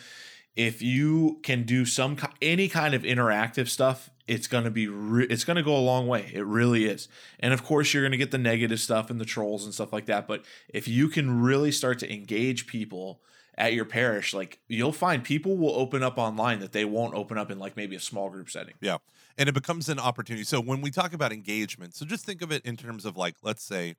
if 0.60 0.82
you 0.82 1.40
can 1.42 1.62
do 1.62 1.86
some 1.86 2.18
any 2.42 2.68
kind 2.68 2.92
of 2.92 3.02
interactive 3.02 3.66
stuff, 3.66 4.10
it's 4.26 4.46
going 4.46 4.64
to 4.64 4.70
be 4.70 4.86
re- 4.86 5.26
it's 5.30 5.42
going 5.42 5.56
to 5.56 5.62
go 5.62 5.74
a 5.74 5.80
long 5.80 6.06
way. 6.06 6.30
It 6.34 6.44
really 6.44 6.84
is. 6.84 7.08
And 7.38 7.54
of 7.54 7.64
course, 7.64 7.94
you're 7.94 8.02
going 8.02 8.12
to 8.12 8.18
get 8.18 8.30
the 8.30 8.36
negative 8.36 8.78
stuff 8.78 9.08
and 9.08 9.18
the 9.18 9.24
trolls 9.24 9.64
and 9.64 9.72
stuff 9.72 9.90
like 9.90 10.04
that, 10.06 10.28
but 10.28 10.44
if 10.68 10.86
you 10.86 11.08
can 11.08 11.40
really 11.40 11.72
start 11.72 11.98
to 12.00 12.12
engage 12.12 12.66
people 12.66 13.22
at 13.56 13.72
your 13.72 13.86
parish, 13.86 14.34
like 14.34 14.58
you'll 14.68 14.92
find 14.92 15.24
people 15.24 15.56
will 15.56 15.74
open 15.74 16.02
up 16.02 16.18
online 16.18 16.60
that 16.60 16.72
they 16.72 16.84
won't 16.84 17.14
open 17.14 17.38
up 17.38 17.50
in 17.50 17.58
like 17.58 17.74
maybe 17.74 17.96
a 17.96 18.00
small 18.00 18.28
group 18.28 18.50
setting. 18.50 18.74
Yeah. 18.82 18.98
And 19.38 19.48
it 19.48 19.54
becomes 19.54 19.88
an 19.88 19.98
opportunity. 19.98 20.44
So 20.44 20.60
when 20.60 20.82
we 20.82 20.90
talk 20.90 21.14
about 21.14 21.32
engagement, 21.32 21.94
so 21.94 22.04
just 22.04 22.26
think 22.26 22.42
of 22.42 22.52
it 22.52 22.62
in 22.66 22.76
terms 22.76 23.06
of 23.06 23.16
like, 23.16 23.36
let's 23.42 23.64
say, 23.64 23.96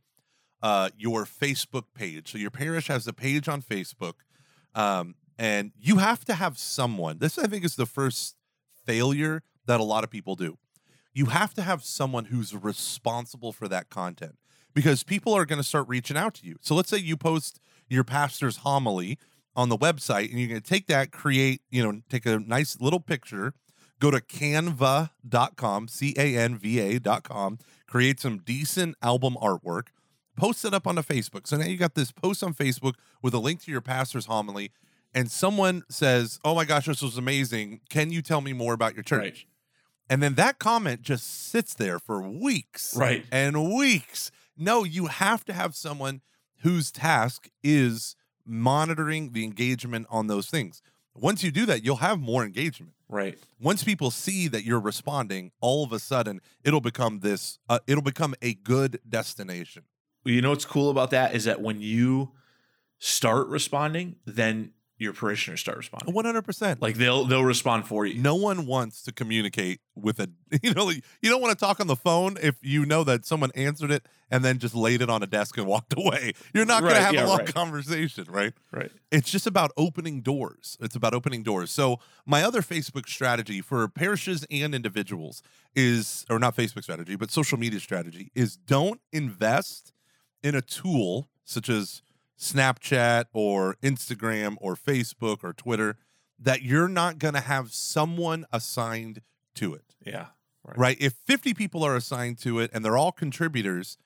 uh, 0.62 0.92
your 0.96 1.26
Facebook 1.26 1.86
page. 1.96 2.32
So 2.32 2.38
your 2.38 2.52
parish 2.52 2.88
has 2.88 3.08
a 3.08 3.14
page 3.14 3.50
on 3.50 3.64
Facebook, 3.64 4.14
um, 4.76 5.16
and 5.42 5.72
you 5.76 5.98
have 5.98 6.24
to 6.26 6.36
have 6.36 6.60
someone. 6.60 7.18
This, 7.18 7.40
I 7.40 7.48
think, 7.48 7.66
is 7.66 7.76
the 7.76 7.88
first 7.88 8.36
failure 8.86 9.42
that 9.66 9.80
a 9.80 9.84
lot 9.84 10.04
of 10.04 10.12
people 10.12 10.36
do. 10.36 10.60
You 11.16 11.26
have 11.26 11.56
to 11.56 11.64
have 11.64 11.84
someone 11.84 12.26
who's 12.26 12.56
responsible 12.56 13.52
for 13.52 13.68
that 13.68 13.90
content 13.90 14.36
because 14.76 15.02
people 15.02 15.34
are 15.34 15.48
going 15.48 15.58
to 15.58 15.68
start 15.68 15.88
reaching 15.88 16.16
out 16.16 16.36
to 16.36 16.46
you. 16.46 16.58
So 16.62 16.76
let's 16.76 16.90
say 16.90 16.98
you 16.98 17.18
post 17.18 17.60
your 17.90 18.04
pastor's 18.04 18.58
homily 18.58 19.18
on 19.56 19.70
the 19.70 19.78
website 19.80 20.30
and 20.30 20.40
you're 20.40 20.48
going 20.48 20.62
to 20.62 20.70
take 20.70 20.86
that, 20.88 21.12
create, 21.12 21.62
you 21.72 21.82
know, 21.82 22.02
take 22.08 22.28
a 22.28 22.38
nice 22.38 22.80
little 22.80 23.00
picture, 23.00 23.56
go 24.00 24.12
to 24.12 24.22
canva.com, 24.22 25.88
C 25.88 26.14
A 26.20 26.38
N 26.38 26.56
V 26.56 26.80
A.com, 26.80 27.58
create 27.88 28.20
some 28.20 28.38
decent 28.38 28.96
album 29.02 29.36
artwork, 29.42 29.88
post 30.38 30.64
it 30.66 30.74
up 30.76 30.86
onto 30.86 31.02
Facebook. 31.02 31.48
So 31.48 31.58
now 31.58 31.66
you 31.66 31.78
got 31.78 31.96
this 31.96 32.12
post 32.12 32.44
on 32.44 32.54
Facebook 32.54 32.94
with 33.24 33.34
a 33.34 33.40
link 33.40 33.64
to 33.64 33.72
your 33.72 33.82
pastor's 33.82 34.28
homily, 34.28 34.72
and 35.14 35.30
someone 35.32 35.84
says, 35.90 36.40
Oh 36.44 36.56
my 36.56 36.66
gosh, 36.66 36.86
this 36.86 37.02
was 37.02 37.18
amazing. 37.18 37.82
Can 37.90 38.12
you 38.12 38.22
tell 38.22 38.42
me 38.42 38.54
more 38.54 38.74
about 38.74 38.96
your 38.96 39.04
church? 39.04 39.20
Right. 39.20 39.46
And 40.10 40.22
then 40.22 40.36
that 40.36 40.60
comment 40.60 41.02
just 41.02 41.50
sits 41.50 41.74
there 41.74 41.98
for 42.00 42.22
weeks 42.22 42.96
Right. 42.96 43.26
and 43.32 43.74
weeks. 43.76 44.32
No, 44.58 44.84
you 44.84 45.08
have 45.08 45.46
to 45.46 45.54
have 45.54 45.74
someone 45.76 46.22
whose 46.64 46.92
task 46.92 47.50
is 47.64 48.16
monitoring 48.46 49.32
the 49.32 49.44
engagement 49.44 50.06
on 50.10 50.28
those 50.28 50.48
things. 50.50 50.82
Once 51.16 51.44
you 51.44 51.52
do 51.52 51.66
that, 51.66 51.84
you'll 51.84 51.98
have 51.98 52.20
more 52.20 52.44
engagement. 52.44 52.94
Right. 53.10 53.38
Once 53.60 53.84
people 53.84 54.12
see 54.12 54.48
that 54.48 54.64
you're 54.64 54.80
responding, 54.80 55.52
all 55.60 55.84
of 55.84 55.92
a 55.92 56.00
sudden 56.00 56.40
it'll 56.64 56.82
become 56.82 57.20
this 57.20 57.60
uh, 57.70 57.80
it'll 57.88 58.02
become 58.04 58.36
a 58.42 58.54
good 58.54 59.00
destination. 59.08 59.84
You 60.24 60.42
know 60.42 60.52
what's 60.52 60.66
cool 60.66 60.90
about 60.90 61.12
that 61.12 61.34
is 61.36 61.46
that 61.46 61.62
when 61.62 61.82
you 61.82 62.32
start 63.00 63.48
responding, 63.48 64.16
then 64.26 64.72
your 65.02 65.14
parishioners 65.14 65.60
start 65.60 65.78
responding. 65.80 66.14
100%. 66.14 66.82
Like 66.82 66.96
they'll 66.96 67.26
they'll 67.26 67.44
respond 67.44 67.88
for 67.88 68.06
you. 68.06 68.22
no 68.22 68.36
one 68.36 68.66
wants 68.68 69.02
to 69.04 69.12
communicate 69.12 69.80
with 69.96 70.20
a 70.20 70.30
you 70.62 70.74
know 70.74 70.86
like, 70.86 71.04
you 71.22 71.30
don't 71.30 71.42
want 71.42 71.58
to 71.58 71.66
talk 71.66 71.80
on 71.80 71.88
the 71.88 71.96
phone 71.96 72.38
if 72.42 72.56
you 72.62 72.86
know 72.86 73.04
that 73.04 73.26
someone 73.26 73.50
answered 73.56 73.90
it 73.92 74.06
and 74.30 74.46
then 74.46 74.60
just 74.60 74.76
laid 74.76 75.02
it 75.02 75.10
on 75.10 75.24
a 75.24 75.28
desk 75.28 75.58
and 75.58 75.66
walked 75.76 75.94
away 75.98 76.34
you're 76.54 76.66
not 76.66 76.82
going 76.82 76.94
Right, 76.94 77.00
to 77.00 77.06
have 77.06 77.14
yeah, 77.16 77.26
a 77.26 77.28
long 77.28 77.40
right. 77.40 77.54
conversation 77.54 78.26
right 78.30 78.54
Right. 78.72 78.92
it's 79.12 79.30
just 79.32 79.48
about 79.48 79.72
opening 79.76 80.22
doors 80.22 80.78
it's 80.80 80.96
about 80.96 81.14
opening 81.14 81.42
doors 81.44 81.72
so 81.72 82.00
my 82.26 82.44
other 82.44 82.62
facebook 82.62 83.08
strategy 83.10 83.60
for 83.62 83.88
parishes 83.88 84.46
and 84.52 84.74
individuals 84.76 85.42
is 85.76 86.26
or 86.30 86.38
not 86.40 86.56
facebook 86.56 86.84
strategy 86.84 87.16
but 87.16 87.32
social 87.32 87.58
media 87.58 87.80
strategy 87.80 88.32
is 88.36 88.56
don't 88.56 89.02
invest 89.12 89.94
in 90.44 90.54
a 90.56 90.62
tool 90.62 91.28
such 91.44 91.70
as 91.70 92.02
snapchat 92.42 93.26
or 93.34 93.76
instagram 93.84 94.56
or 94.60 94.76
facebook 94.76 95.44
or 95.44 95.54
twitter 95.54 95.98
that 96.40 96.64
you're 96.64 96.88
not 96.88 97.20
going 97.20 97.36
to 97.36 97.40
have 97.40 97.72
someone 97.72 98.46
assigned 98.52 99.22
to 99.54 99.74
it 99.76 99.96
Yeah. 100.06 100.28
right 100.76 100.98
if 101.00 101.14
50 101.28 101.54
people 101.54 101.84
are 101.84 101.96
assigned 101.96 102.40
to 102.40 102.60
it 102.60 102.72
and 102.74 102.84
they're 102.84 102.98
all 102.98 103.12
contributors 103.12 103.98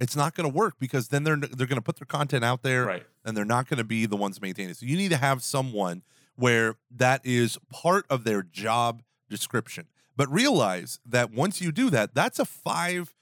it's 0.00 0.16
not 0.16 0.34
going 0.34 0.50
to 0.50 0.54
work 0.54 0.74
because 0.80 1.08
then 1.08 1.22
they're 1.22 1.36
they're 1.36 1.68
going 1.68 1.76
to 1.76 1.82
put 1.82 1.96
their 1.96 2.06
content 2.06 2.44
out 2.44 2.62
there 2.62 2.84
Right. 2.84 3.06
and 3.24 3.36
they're 3.36 3.44
not 3.44 3.68
going 3.68 3.78
to 3.78 3.84
be 3.84 4.06
the 4.06 4.16
ones 4.16 4.40
maintaining 4.42 4.70
it. 4.72 4.76
So 4.78 4.86
you 4.86 4.96
need 4.96 5.10
to 5.10 5.16
have 5.16 5.40
someone 5.44 6.02
where 6.34 6.74
that 6.90 7.20
is 7.24 7.58
part 7.70 8.04
of 8.10 8.24
their 8.24 8.42
job 8.42 9.04
description. 9.30 9.86
But 10.16 10.28
realize 10.32 10.98
that 11.06 11.30
once 11.30 11.60
you 11.62 11.70
do 11.70 11.90
that, 11.90 12.12
that's 12.12 12.40
a 12.40 12.44
five 12.44 13.14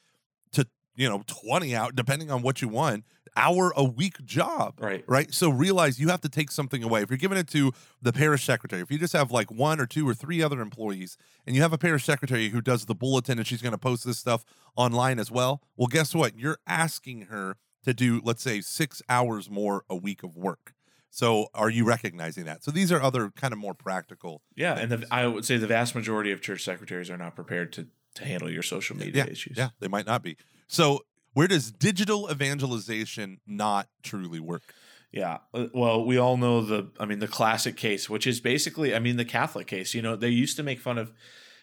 to 0.53 0.67
you 0.97 1.11
know 1.11 1.23
20 1.27 1.77
out, 1.77 1.95
depending 1.95 2.31
on 2.31 2.41
what 2.41 2.63
you 2.63 2.69
want, 2.69 3.05
hour 3.37 3.73
a 3.77 3.85
week 3.85 4.25
job. 4.25 4.75
Right. 4.81 5.05
Right. 5.07 5.33
So 5.33 5.51
realize 5.51 6.01
you 6.01 6.09
have 6.09 6.21
to 6.23 6.29
take 6.29 6.51
something 6.51 6.83
away. 6.83 7.03
If 7.03 7.11
you're 7.11 7.19
giving 7.19 7.39
it 7.39 7.49
to 7.49 7.73
the 8.01 8.13
parish 8.13 8.45
secretary, 8.45 8.83
if 8.83 8.91
you 8.91 8.99
just 8.99 9.13
have 9.13 9.31
like 9.31 9.51
one 9.51 9.81
or 9.81 9.87
two 9.87 10.09
or 10.09 10.15
three 10.15 10.43
other 10.43 10.61
employees 10.61 11.17
and 11.47 11.57
you 11.57 11.63
have 11.63 11.73
a 11.73 11.79
parish 11.79 12.05
secretary 12.05 12.51
who 12.51 12.61
does 12.61 12.87
the 12.87 12.95
bulletin 12.95 13.39
and 13.39 13.47
she's 13.47 13.63
going 13.63 13.73
to 13.73 13.79
post 13.79 14.05
this 14.05 14.19
stuff 14.19 14.45
online 14.77 15.19
as 15.19 15.31
well, 15.31 15.63
well, 15.77 15.89
guess 15.89 16.15
what? 16.15 16.37
You're 16.39 16.59
asking 16.67 17.23
her 17.23 17.57
to 17.85 17.95
do, 17.95 18.21
let's 18.25 18.43
say, 18.43 18.61
six 18.61 19.03
hours 19.09 19.51
more 19.51 19.85
a 19.91 19.97
week 19.97 20.23
of 20.23 20.37
work. 20.37 20.75
So 21.11 21.49
are 21.53 21.69
you 21.69 21.85
recognizing 21.85 22.45
that? 22.45 22.65
So 22.65 22.71
these 22.71 22.91
are 22.91 23.03
other 23.03 23.31
kind 23.31 23.53
of 23.53 23.59
more 23.59 23.75
practical. 23.75 24.41
Yeah. 24.57 24.79
And 24.79 24.91
the. 24.91 25.07
I 25.11 25.27
would 25.27 25.45
say 25.45 25.59
the 25.59 25.67
vast 25.67 25.95
majority 25.95 26.33
of 26.33 26.41
church 26.41 26.65
secretaries 26.65 27.11
are 27.11 27.19
not 27.19 27.35
prepared 27.37 27.73
to 27.75 27.89
to 28.15 28.25
handle 28.25 28.51
your 28.51 28.63
social 28.63 28.97
media 28.97 29.27
issues. 29.27 29.57
Yeah, 29.57 29.71
they 29.81 29.89
might 29.89 30.07
not 30.07 30.23
be. 30.23 30.37
So 30.67 31.01
where 31.35 31.49
does 31.49 31.71
digital 31.71 32.31
evangelization 32.31 33.41
not 33.47 33.89
truly 34.03 34.41
work? 34.41 34.75
Yeah. 35.11 35.39
Uh, 35.53 35.67
Well, 35.75 36.05
we 36.05 36.17
all 36.17 36.37
know 36.37 36.63
the, 36.63 36.91
I 36.99 37.05
mean, 37.07 37.19
the 37.19 37.29
classic 37.29 37.77
case, 37.77 38.09
which 38.09 38.27
is 38.27 38.41
basically, 38.41 38.95
I 38.95 38.99
mean, 38.99 39.17
the 39.17 39.25
Catholic 39.25 39.67
case. 39.67 39.95
You 39.95 40.03
know, 40.03 40.17
they 40.17 40.31
used 40.31 40.57
to 40.57 40.63
make 40.63 40.81
fun 40.81 40.99
of 40.99 41.13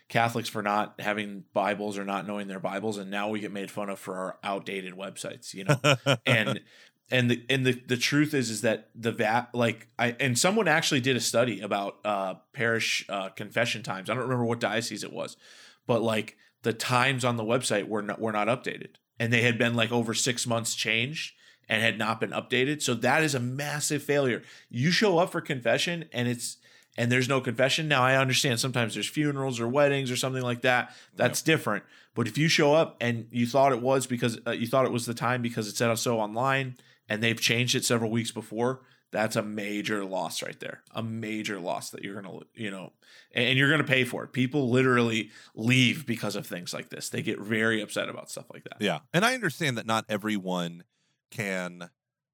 Catholics 0.07 0.49
for 0.49 0.61
not 0.61 0.99
having 0.99 1.43
Bibles 1.53 1.97
or 1.97 2.03
not 2.03 2.27
knowing 2.27 2.47
their 2.47 2.59
Bibles, 2.59 2.97
and 2.97 3.11
now 3.11 3.29
we 3.29 3.39
get 3.39 3.51
made 3.51 3.69
fun 3.69 3.89
of 3.89 3.99
for 3.99 4.15
our 4.15 4.37
outdated 4.43 4.93
websites. 4.93 5.53
You 5.53 5.65
know, 5.65 5.79
and 6.25 6.61
and 7.11 7.29
the 7.29 7.43
and 7.47 7.65
the, 7.65 7.73
the 7.73 7.97
truth 7.97 8.33
is 8.33 8.49
is 8.49 8.61
that 8.61 8.89
the 8.95 9.11
va 9.11 9.49
like 9.53 9.87
I 9.99 10.15
and 10.19 10.37
someone 10.37 10.67
actually 10.67 11.01
did 11.01 11.15
a 11.15 11.19
study 11.19 11.61
about 11.61 11.97
uh 12.03 12.35
parish 12.53 13.05
uh 13.07 13.29
confession 13.29 13.83
times. 13.83 14.09
I 14.09 14.13
don't 14.13 14.23
remember 14.23 14.45
what 14.45 14.59
diocese 14.59 15.03
it 15.03 15.13
was, 15.13 15.37
but 15.85 16.01
like 16.01 16.37
the 16.63 16.73
times 16.73 17.23
on 17.23 17.37
the 17.37 17.43
website 17.43 17.87
were 17.87 18.01
not 18.01 18.19
were 18.19 18.31
not 18.31 18.47
updated, 18.47 18.95
and 19.19 19.31
they 19.31 19.41
had 19.41 19.57
been 19.57 19.75
like 19.75 19.91
over 19.91 20.13
six 20.13 20.47
months 20.47 20.73
changed 20.73 21.33
and 21.67 21.83
had 21.83 21.97
not 21.99 22.19
been 22.19 22.31
updated. 22.31 22.81
So 22.81 22.93
that 22.95 23.23
is 23.23 23.35
a 23.35 23.39
massive 23.39 24.01
failure. 24.01 24.41
You 24.69 24.89
show 24.91 25.19
up 25.19 25.31
for 25.31 25.41
confession 25.41 26.05
and 26.11 26.27
it's 26.27 26.57
and 26.97 27.11
there's 27.11 27.29
no 27.29 27.39
confession. 27.39 27.87
Now 27.87 28.01
I 28.01 28.17
understand 28.17 28.59
sometimes 28.59 28.93
there's 28.93 29.07
funerals 29.07 29.59
or 29.59 29.67
weddings 29.67 30.09
or 30.11 30.15
something 30.15 30.41
like 30.41 30.61
that. 30.61 30.93
That's 31.15 31.41
different. 31.41 31.83
But 32.15 32.27
if 32.27 32.37
you 32.37 32.47
show 32.47 32.73
up 32.73 32.97
and 32.99 33.27
you 33.31 33.45
thought 33.45 33.71
it 33.71 33.81
was 33.81 34.07
because 34.07 34.39
uh, 34.47 34.51
you 34.51 34.67
thought 34.67 34.85
it 34.85 34.91
was 34.91 35.05
the 35.05 35.13
time 35.13 35.41
because 35.41 35.67
it 35.67 35.77
said 35.77 35.93
so 35.95 36.19
online 36.19 36.77
and 37.07 37.21
they've 37.21 37.39
changed 37.39 37.75
it 37.75 37.85
several 37.85 38.11
weeks 38.11 38.31
before, 38.31 38.81
that's 39.11 39.35
a 39.35 39.41
major 39.41 40.05
loss 40.05 40.43
right 40.43 40.59
there. 40.59 40.81
A 40.93 41.01
major 41.01 41.59
loss 41.59 41.89
that 41.91 42.03
you're 42.03 42.21
going 42.21 42.39
to, 42.39 42.45
you 42.53 42.69
know, 42.69 42.93
and 43.33 43.57
you're 43.57 43.69
going 43.69 43.81
to 43.81 43.87
pay 43.87 44.03
for 44.03 44.23
it. 44.23 44.33
People 44.33 44.69
literally 44.69 45.31
leave 45.55 46.05
because 46.05 46.35
of 46.35 46.45
things 46.45 46.73
like 46.73 46.89
this. 46.89 47.09
They 47.09 47.21
get 47.21 47.39
very 47.39 47.81
upset 47.81 48.09
about 48.09 48.29
stuff 48.29 48.45
like 48.53 48.63
that. 48.65 48.77
Yeah. 48.79 48.99
And 49.13 49.25
I 49.25 49.33
understand 49.33 49.77
that 49.77 49.85
not 49.85 50.05
everyone 50.09 50.83
can 51.31 51.89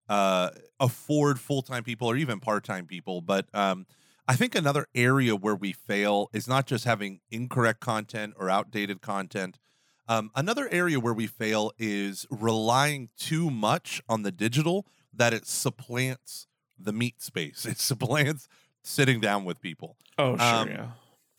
uh 0.08 0.52
afford 0.80 1.40
full-time 1.40 1.84
people 1.84 2.08
or 2.08 2.16
even 2.16 2.40
part-time 2.40 2.86
people, 2.86 3.22
but 3.22 3.48
um 3.54 3.86
I 4.28 4.36
think 4.36 4.56
another 4.56 4.88
area 4.96 5.36
where 5.36 5.56
we 5.56 5.72
fail 5.72 6.30
is 6.34 6.48
not 6.48 6.66
just 6.66 6.86
having 6.86 7.20
incorrect 7.30 7.80
content 7.80 8.34
or 8.38 8.50
outdated 8.50 9.02
content. 9.02 9.60
Um, 10.08 10.32
another 10.36 10.68
area 10.72 11.00
where 11.00 11.14
we 11.14 11.28
fail 11.28 11.72
is 11.78 12.26
relying 12.32 13.10
too 13.18 13.52
much 13.52 14.02
on 14.10 14.24
the 14.24 14.32
digital 14.32 14.88
that 15.14 15.34
it 15.34 15.46
supplants 15.46 16.48
the 16.80 16.92
meat 16.94 17.22
space. 17.22 17.66
It 17.70 17.80
supplants 17.80 18.48
sitting 18.84 19.20
down 19.20 19.46
with 19.46 19.62
people. 19.62 19.98
Oh, 20.18 20.38
sure, 20.38 20.46
Um, 20.46 20.68
yeah. 20.70 20.88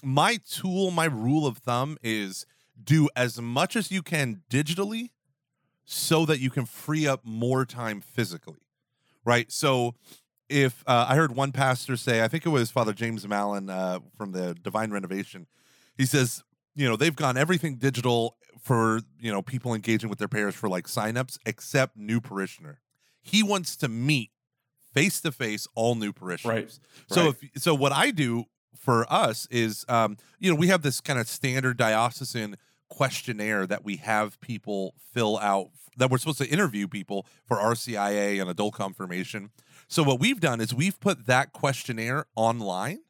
My 0.04 0.38
tool, 0.48 0.90
my 0.90 1.06
rule 1.06 1.46
of 1.46 1.58
thumb 1.58 1.96
is 2.02 2.44
do 2.82 3.08
as 3.16 3.40
much 3.40 3.76
as 3.76 3.90
you 3.90 4.02
can 4.02 4.42
digitally 4.50 5.10
so 5.84 6.26
that 6.26 6.38
you 6.40 6.50
can 6.50 6.66
free 6.66 7.06
up 7.06 7.24
more 7.24 7.64
time 7.64 8.00
physically. 8.00 8.58
Right? 9.24 9.50
So 9.50 9.94
if 10.48 10.84
uh, 10.86 11.06
I 11.08 11.16
heard 11.16 11.34
one 11.34 11.50
pastor 11.52 11.96
say, 11.96 12.22
I 12.22 12.28
think 12.28 12.44
it 12.44 12.50
was 12.50 12.70
Father 12.70 12.92
James 12.92 13.26
Mallon 13.26 13.70
uh, 13.70 14.00
from 14.16 14.32
the 14.32 14.54
Divine 14.54 14.90
Renovation, 14.90 15.46
he 15.96 16.04
says, 16.04 16.44
you 16.74 16.86
know, 16.88 16.96
they've 16.96 17.16
gone 17.16 17.36
everything 17.36 17.76
digital 17.76 18.36
for, 18.60 19.00
you 19.18 19.32
know, 19.32 19.42
people 19.42 19.74
engaging 19.74 20.10
with 20.10 20.18
their 20.18 20.28
parish 20.28 20.54
for 20.54 20.68
like 20.68 20.86
signups 20.86 21.38
except 21.46 21.96
new 21.96 22.20
parishioner. 22.20 22.80
He 23.22 23.42
wants 23.42 23.76
to 23.76 23.88
meet 23.88 24.30
face 24.96 25.20
to 25.20 25.30
face 25.30 25.68
all 25.74 25.94
new 25.94 26.12
parishioners. 26.12 26.80
Right. 27.08 27.14
So 27.14 27.26
right. 27.26 27.34
if 27.52 27.62
so 27.62 27.74
what 27.74 27.92
I 27.92 28.10
do 28.10 28.44
for 28.76 29.06
us 29.12 29.46
is 29.50 29.84
um, 29.88 30.16
you 30.38 30.50
know, 30.50 30.56
we 30.56 30.68
have 30.68 30.82
this 30.82 31.00
kind 31.00 31.18
of 31.18 31.28
standard 31.28 31.76
diocesan 31.76 32.56
questionnaire 32.88 33.66
that 33.66 33.84
we 33.84 33.96
have 33.96 34.40
people 34.40 34.94
fill 35.12 35.38
out 35.38 35.70
that 35.96 36.10
we're 36.10 36.18
supposed 36.18 36.38
to 36.38 36.48
interview 36.48 36.86
people 36.86 37.26
for 37.46 37.56
RCIA 37.56 38.40
and 38.40 38.50
adult 38.50 38.74
confirmation. 38.74 39.50
So 39.88 40.02
what 40.02 40.20
we've 40.20 40.40
done 40.40 40.60
is 40.60 40.74
we've 40.74 40.98
put 41.00 41.26
that 41.26 41.52
questionnaire 41.52 42.26
online 42.34 43.00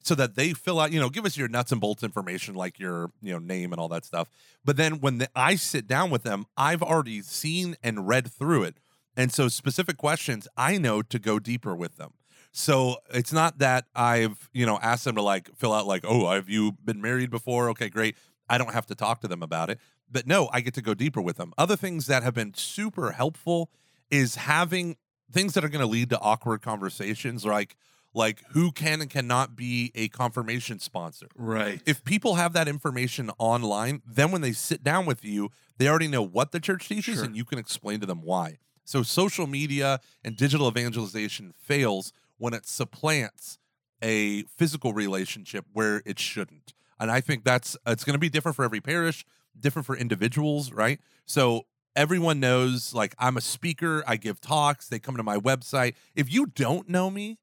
so 0.00 0.14
that 0.14 0.36
they 0.36 0.52
fill 0.52 0.78
out, 0.78 0.92
you 0.92 1.00
know, 1.00 1.10
give 1.10 1.26
us 1.26 1.36
your 1.36 1.48
nuts 1.48 1.72
and 1.72 1.80
bolts 1.80 2.02
information 2.02 2.54
like 2.54 2.78
your, 2.78 3.10
you 3.20 3.32
know, 3.32 3.38
name 3.38 3.72
and 3.72 3.80
all 3.80 3.88
that 3.88 4.04
stuff. 4.04 4.30
But 4.64 4.76
then 4.76 5.00
when 5.00 5.18
the, 5.18 5.28
I 5.34 5.56
sit 5.56 5.86
down 5.86 6.10
with 6.10 6.22
them, 6.22 6.46
I've 6.56 6.82
already 6.82 7.22
seen 7.22 7.76
and 7.82 8.06
read 8.06 8.30
through 8.30 8.64
it. 8.64 8.76
And 9.18 9.32
so 9.32 9.48
specific 9.48 9.98
questions 9.98 10.48
I 10.56 10.78
know 10.78 11.02
to 11.02 11.18
go 11.18 11.38
deeper 11.38 11.74
with 11.76 11.96
them. 11.96 12.12
So 12.52 12.96
it's 13.12 13.32
not 13.32 13.58
that 13.58 13.84
I've, 13.94 14.48
you 14.54 14.64
know, 14.64 14.78
asked 14.80 15.04
them 15.04 15.16
to 15.16 15.22
like 15.22 15.54
fill 15.56 15.72
out 15.74 15.86
like, 15.86 16.04
"Oh, 16.06 16.30
have 16.30 16.48
you 16.48 16.72
been 16.72 17.02
married 17.02 17.30
before?" 17.30 17.68
Okay, 17.70 17.88
great. 17.90 18.16
I 18.48 18.56
don't 18.56 18.72
have 18.72 18.86
to 18.86 18.94
talk 18.94 19.20
to 19.20 19.28
them 19.28 19.42
about 19.42 19.68
it. 19.68 19.78
But 20.10 20.26
no, 20.26 20.48
I 20.52 20.60
get 20.62 20.72
to 20.74 20.82
go 20.82 20.94
deeper 20.94 21.20
with 21.20 21.36
them. 21.36 21.52
Other 21.58 21.76
things 21.76 22.06
that 22.06 22.22
have 22.22 22.32
been 22.32 22.54
super 22.54 23.12
helpful 23.12 23.70
is 24.10 24.36
having 24.36 24.96
things 25.30 25.52
that 25.52 25.64
are 25.64 25.68
going 25.68 25.82
to 25.84 25.86
lead 25.86 26.08
to 26.10 26.18
awkward 26.20 26.62
conversations 26.62 27.44
like 27.44 27.76
like 28.14 28.42
who 28.52 28.72
can 28.72 29.02
and 29.02 29.10
cannot 29.10 29.54
be 29.54 29.92
a 29.94 30.08
confirmation 30.08 30.78
sponsor. 30.78 31.26
Right. 31.36 31.82
If 31.84 32.02
people 32.04 32.36
have 32.36 32.54
that 32.54 32.66
information 32.66 33.30
online, 33.38 34.00
then 34.06 34.30
when 34.30 34.40
they 34.40 34.52
sit 34.52 34.82
down 34.82 35.04
with 35.04 35.24
you, 35.24 35.50
they 35.76 35.88
already 35.88 36.08
know 36.08 36.22
what 36.22 36.52
the 36.52 36.58
church 36.58 36.88
teaches 36.88 37.16
Sure. 37.16 37.24
and 37.24 37.36
you 37.36 37.44
can 37.44 37.58
explain 37.58 38.00
to 38.00 38.06
them 38.06 38.22
why. 38.22 38.56
So 38.88 39.02
social 39.02 39.46
media 39.46 40.00
and 40.24 40.34
digital 40.34 40.66
evangelization 40.66 41.52
fails 41.58 42.10
when 42.38 42.54
it 42.54 42.66
supplants 42.66 43.58
a 44.02 44.44
physical 44.44 44.94
relationship 44.94 45.66
where 45.74 46.00
it 46.06 46.18
shouldn't. 46.18 46.72
And 46.98 47.10
I 47.10 47.20
think 47.20 47.44
that's 47.44 47.76
it's 47.86 48.02
going 48.02 48.14
to 48.14 48.18
be 48.18 48.30
different 48.30 48.56
for 48.56 48.64
every 48.64 48.80
parish, 48.80 49.26
different 49.60 49.84
for 49.84 49.94
individuals, 49.94 50.72
right? 50.72 51.00
So 51.26 51.66
everyone 51.94 52.40
knows 52.40 52.94
like 52.94 53.14
I'm 53.18 53.36
a 53.36 53.42
speaker, 53.42 54.02
I 54.06 54.16
give 54.16 54.40
talks, 54.40 54.88
they 54.88 54.98
come 54.98 55.18
to 55.18 55.22
my 55.22 55.36
website. 55.36 55.92
If 56.14 56.32
you 56.32 56.46
don't 56.46 56.88
know 56.88 57.10
me, 57.10 57.36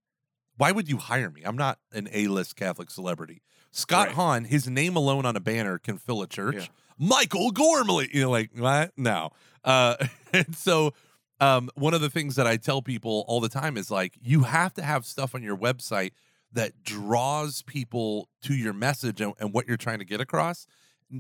why 0.57 0.71
would 0.71 0.89
you 0.89 0.97
hire 0.97 1.29
me? 1.29 1.43
I'm 1.45 1.57
not 1.57 1.77
an 1.93 2.09
A-list 2.11 2.55
Catholic 2.55 2.89
celebrity. 2.89 3.43
Scott 3.69 4.07
Right. 4.07 4.15
Hahn, 4.15 4.45
his 4.45 4.67
name 4.67 4.95
alone 4.95 5.27
on 5.27 5.35
a 5.35 5.41
banner 5.41 5.77
can 5.77 5.99
fill 5.99 6.23
a 6.23 6.27
church. 6.27 6.55
Yeah. 6.55 6.65
Michael 6.97 7.51
Gormley, 7.51 8.09
you 8.11 8.21
know, 8.21 8.31
like 8.31 8.49
what? 8.57 8.93
No. 8.97 9.29
Uh, 9.63 9.95
and 10.33 10.55
so, 10.55 10.93
um, 11.39 11.69
one 11.75 11.93
of 11.93 12.01
the 12.01 12.09
things 12.09 12.35
that 12.35 12.47
I 12.47 12.57
tell 12.57 12.81
people 12.81 13.25
all 13.27 13.41
the 13.41 13.49
time 13.49 13.77
is 13.77 13.91
like, 13.91 14.17
you 14.21 14.43
have 14.43 14.73
to 14.75 14.81
have 14.81 15.05
stuff 15.05 15.35
on 15.35 15.43
your 15.43 15.57
website 15.57 16.11
that 16.53 16.83
draws 16.83 17.61
people 17.63 18.29
to 18.43 18.53
your 18.55 18.73
message 18.73 19.19
and, 19.21 19.33
and 19.39 19.53
what 19.53 19.67
you're 19.67 19.77
trying 19.77 19.99
to 19.99 20.05
get 20.05 20.21
across. 20.21 20.67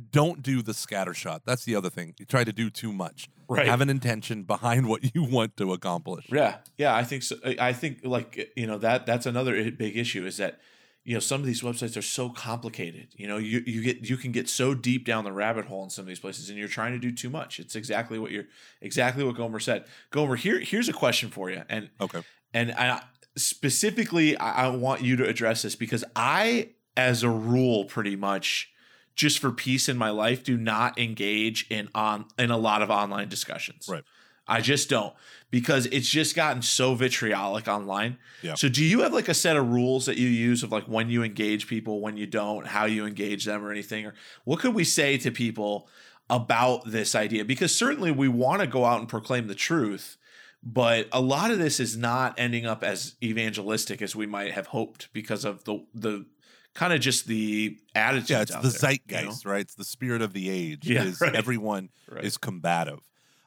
Don't 0.09 0.41
do 0.41 0.61
the 0.61 0.71
scattershot. 0.71 1.41
That's 1.45 1.63
the 1.65 1.75
other 1.75 1.89
thing. 1.89 2.15
You 2.17 2.25
try 2.25 2.43
to 2.43 2.53
do 2.53 2.69
too 2.69 2.91
much. 2.91 3.29
Right. 3.47 3.67
Have 3.67 3.81
an 3.81 3.89
intention 3.89 4.43
behind 4.43 4.87
what 4.87 5.03
you 5.15 5.23
want 5.23 5.57
to 5.57 5.73
accomplish. 5.73 6.25
Yeah, 6.31 6.57
yeah, 6.77 6.95
I 6.95 7.03
think 7.03 7.21
so. 7.21 7.35
I 7.45 7.55
I 7.59 7.73
think 7.73 7.99
like 8.03 8.51
you 8.55 8.65
know 8.65 8.79
that 8.79 9.05
that's 9.05 9.27
another 9.27 9.71
big 9.71 9.95
issue 9.95 10.25
is 10.25 10.37
that 10.37 10.59
you 11.05 11.13
know 11.13 11.19
some 11.19 11.39
of 11.39 11.45
these 11.45 11.61
websites 11.61 11.95
are 11.95 12.01
so 12.01 12.29
complicated. 12.29 13.09
You 13.15 13.27
know, 13.27 13.37
you 13.37 13.63
you 13.65 13.83
get 13.83 14.09
you 14.09 14.17
can 14.17 14.31
get 14.31 14.49
so 14.49 14.73
deep 14.73 15.05
down 15.05 15.23
the 15.23 15.31
rabbit 15.31 15.65
hole 15.65 15.83
in 15.83 15.91
some 15.91 16.01
of 16.01 16.07
these 16.07 16.19
places, 16.19 16.49
and 16.49 16.57
you're 16.57 16.67
trying 16.67 16.93
to 16.93 16.99
do 16.99 17.11
too 17.11 17.29
much. 17.29 17.59
It's 17.59 17.75
exactly 17.75 18.17
what 18.17 18.31
you're 18.31 18.45
exactly 18.81 19.23
what 19.23 19.35
Gomer 19.37 19.59
said. 19.59 19.85
Gomer, 20.09 20.35
here 20.35 20.59
here's 20.59 20.89
a 20.89 20.93
question 20.93 21.29
for 21.29 21.51
you, 21.51 21.61
and 21.69 21.89
Okay. 22.01 22.21
and 22.53 22.71
I 22.71 23.03
specifically 23.37 24.35
I, 24.37 24.65
I 24.65 24.67
want 24.69 25.01
you 25.01 25.15
to 25.17 25.27
address 25.27 25.61
this 25.61 25.75
because 25.75 26.03
I, 26.15 26.69
as 26.97 27.21
a 27.21 27.29
rule, 27.29 27.85
pretty 27.85 28.15
much 28.15 28.71
just 29.15 29.39
for 29.39 29.51
peace 29.51 29.87
in 29.87 29.97
my 29.97 30.09
life, 30.09 30.43
do 30.43 30.57
not 30.57 30.99
engage 30.99 31.69
in 31.69 31.87
on 31.93 32.25
in 32.39 32.49
a 32.49 32.57
lot 32.57 32.81
of 32.81 32.89
online 32.89 33.29
discussions. 33.29 33.87
Right. 33.87 34.03
I 34.47 34.61
just 34.61 34.89
don't 34.89 35.13
because 35.51 35.85
it's 35.87 36.07
just 36.09 36.35
gotten 36.35 36.61
so 36.61 36.95
vitriolic 36.95 37.67
online. 37.67 38.17
Yeah. 38.41 38.55
So 38.55 38.69
do 38.69 38.83
you 38.83 39.01
have 39.01 39.13
like 39.13 39.27
a 39.27 39.33
set 39.33 39.55
of 39.57 39.67
rules 39.69 40.05
that 40.05 40.17
you 40.17 40.27
use 40.27 40.63
of 40.63 40.71
like 40.71 40.83
when 40.85 41.09
you 41.09 41.23
engage 41.23 41.67
people, 41.67 42.01
when 42.01 42.17
you 42.17 42.27
don't, 42.27 42.67
how 42.67 42.85
you 42.85 43.05
engage 43.05 43.45
them 43.45 43.63
or 43.65 43.71
anything? 43.71 44.05
Or 44.05 44.13
what 44.43 44.59
could 44.59 44.75
we 44.75 44.83
say 44.83 45.17
to 45.19 45.31
people 45.31 45.87
about 46.29 46.89
this 46.91 47.15
idea? 47.15 47.45
Because 47.45 47.75
certainly 47.75 48.11
we 48.11 48.27
want 48.27 48.61
to 48.61 48.67
go 48.67 48.85
out 48.85 48.99
and 48.99 49.07
proclaim 49.09 49.47
the 49.47 49.55
truth, 49.55 50.17
but 50.63 51.07
a 51.11 51.21
lot 51.21 51.51
of 51.51 51.59
this 51.59 51.79
is 51.79 51.95
not 51.95 52.33
ending 52.39 52.65
up 52.65 52.83
as 52.83 53.15
evangelistic 53.23 54.01
as 54.01 54.15
we 54.15 54.25
might 54.25 54.51
have 54.51 54.67
hoped 54.67 55.09
because 55.13 55.45
of 55.45 55.63
the 55.63 55.83
the 55.93 56.25
kind 56.73 56.91
of 56.91 56.99
just 56.99 57.27
the 57.27 57.77
attitude. 57.93 58.29
Yeah, 58.29 58.41
it's 58.41 58.51
the 58.51 58.61
there, 58.81 58.91
you 58.91 59.25
know? 59.27 59.31
zeitgeist, 59.31 59.45
right? 59.45 59.61
It's 59.61 59.75
the 59.75 59.85
spirit 59.85 60.21
of 60.21 60.33
the 60.33 60.49
age. 60.49 60.87
Yeah, 60.89 61.03
is 61.03 61.21
right. 61.21 61.35
everyone 61.35 61.89
Right. 62.11 62.23
is 62.25 62.37
combative. 62.37 62.99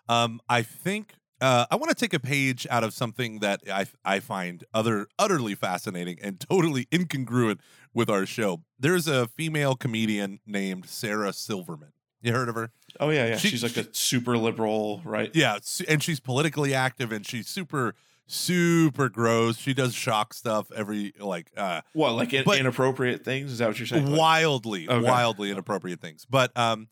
Um, 0.08 0.40
I 0.48 0.62
think 0.62 1.14
uh, 1.40 1.66
I 1.70 1.76
want 1.76 1.90
to 1.90 1.94
take 1.94 2.14
a 2.14 2.18
page 2.18 2.66
out 2.70 2.82
of 2.84 2.92
something 2.92 3.38
that 3.40 3.60
I 3.70 3.86
I 4.04 4.20
find 4.20 4.64
other 4.74 5.06
utterly 5.18 5.54
fascinating 5.54 6.18
and 6.22 6.40
totally 6.50 6.86
incongruent 6.86 7.58
with 7.94 8.08
our 8.10 8.26
show. 8.26 8.62
There's 8.78 9.06
a 9.06 9.26
female 9.28 9.74
comedian 9.76 10.40
named 10.46 10.86
Sarah 10.86 11.32
Silverman. 11.32 11.92
You 12.20 12.32
heard 12.32 12.48
of 12.48 12.56
her? 12.56 12.72
Oh 12.98 13.10
yeah, 13.10 13.26
yeah. 13.28 13.36
She- 13.36 13.48
She's 13.50 13.62
like 13.62 13.76
a 13.76 13.86
super 13.94 14.36
liberal, 14.36 15.00
right? 15.04 15.30
Yeah, 15.34 15.58
and 15.86 16.02
she's 16.02 16.18
politically 16.20 16.74
active 16.74 17.12
and 17.12 17.24
she's 17.26 17.46
super 17.48 17.94
super 18.42 19.08
gross. 19.08 19.56
She 19.56 19.72
does 19.74 19.94
shock 19.94 20.34
stuff 20.34 20.70
every 20.72 21.12
like 21.18 21.50
uh 21.56 21.80
What, 21.94 22.12
like 22.12 22.32
in, 22.34 22.44
inappropriate 22.50 23.24
things? 23.24 23.52
Is 23.52 23.58
that 23.58 23.68
what 23.68 23.78
you're 23.78 23.86
saying? 23.86 24.10
Wildly 24.14 24.88
Okay. 24.88 25.04
wildly 25.04 25.50
inappropriate 25.50 26.00
things 26.00 26.26
but 26.28 26.54
um 26.56 26.88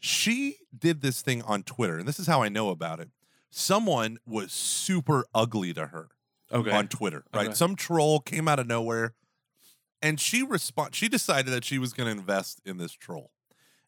she 0.00 0.56
did 0.76 1.00
this 1.02 1.22
thing 1.22 1.42
on 1.42 1.62
twitter 1.62 1.98
and 1.98 2.08
this 2.08 2.18
is 2.18 2.26
how 2.26 2.42
i 2.42 2.48
know 2.48 2.70
about 2.70 2.98
it 3.00 3.08
someone 3.50 4.18
was 4.26 4.52
super 4.52 5.24
ugly 5.34 5.72
to 5.74 5.86
her 5.86 6.08
okay. 6.52 6.70
on 6.70 6.88
twitter 6.88 7.24
right 7.34 7.46
Okay. 7.48 7.54
some 7.54 7.76
troll 7.76 8.20
came 8.20 8.48
out 8.48 8.58
of 8.58 8.66
nowhere 8.66 9.14
and 10.02 10.18
she 10.20 10.42
respond 10.42 10.94
she 10.94 11.08
decided 11.08 11.52
that 11.52 11.64
she 11.64 11.78
was 11.78 11.92
going 11.92 12.06
to 12.06 12.18
invest 12.18 12.60
in 12.64 12.78
this 12.78 12.92
troll 12.92 13.30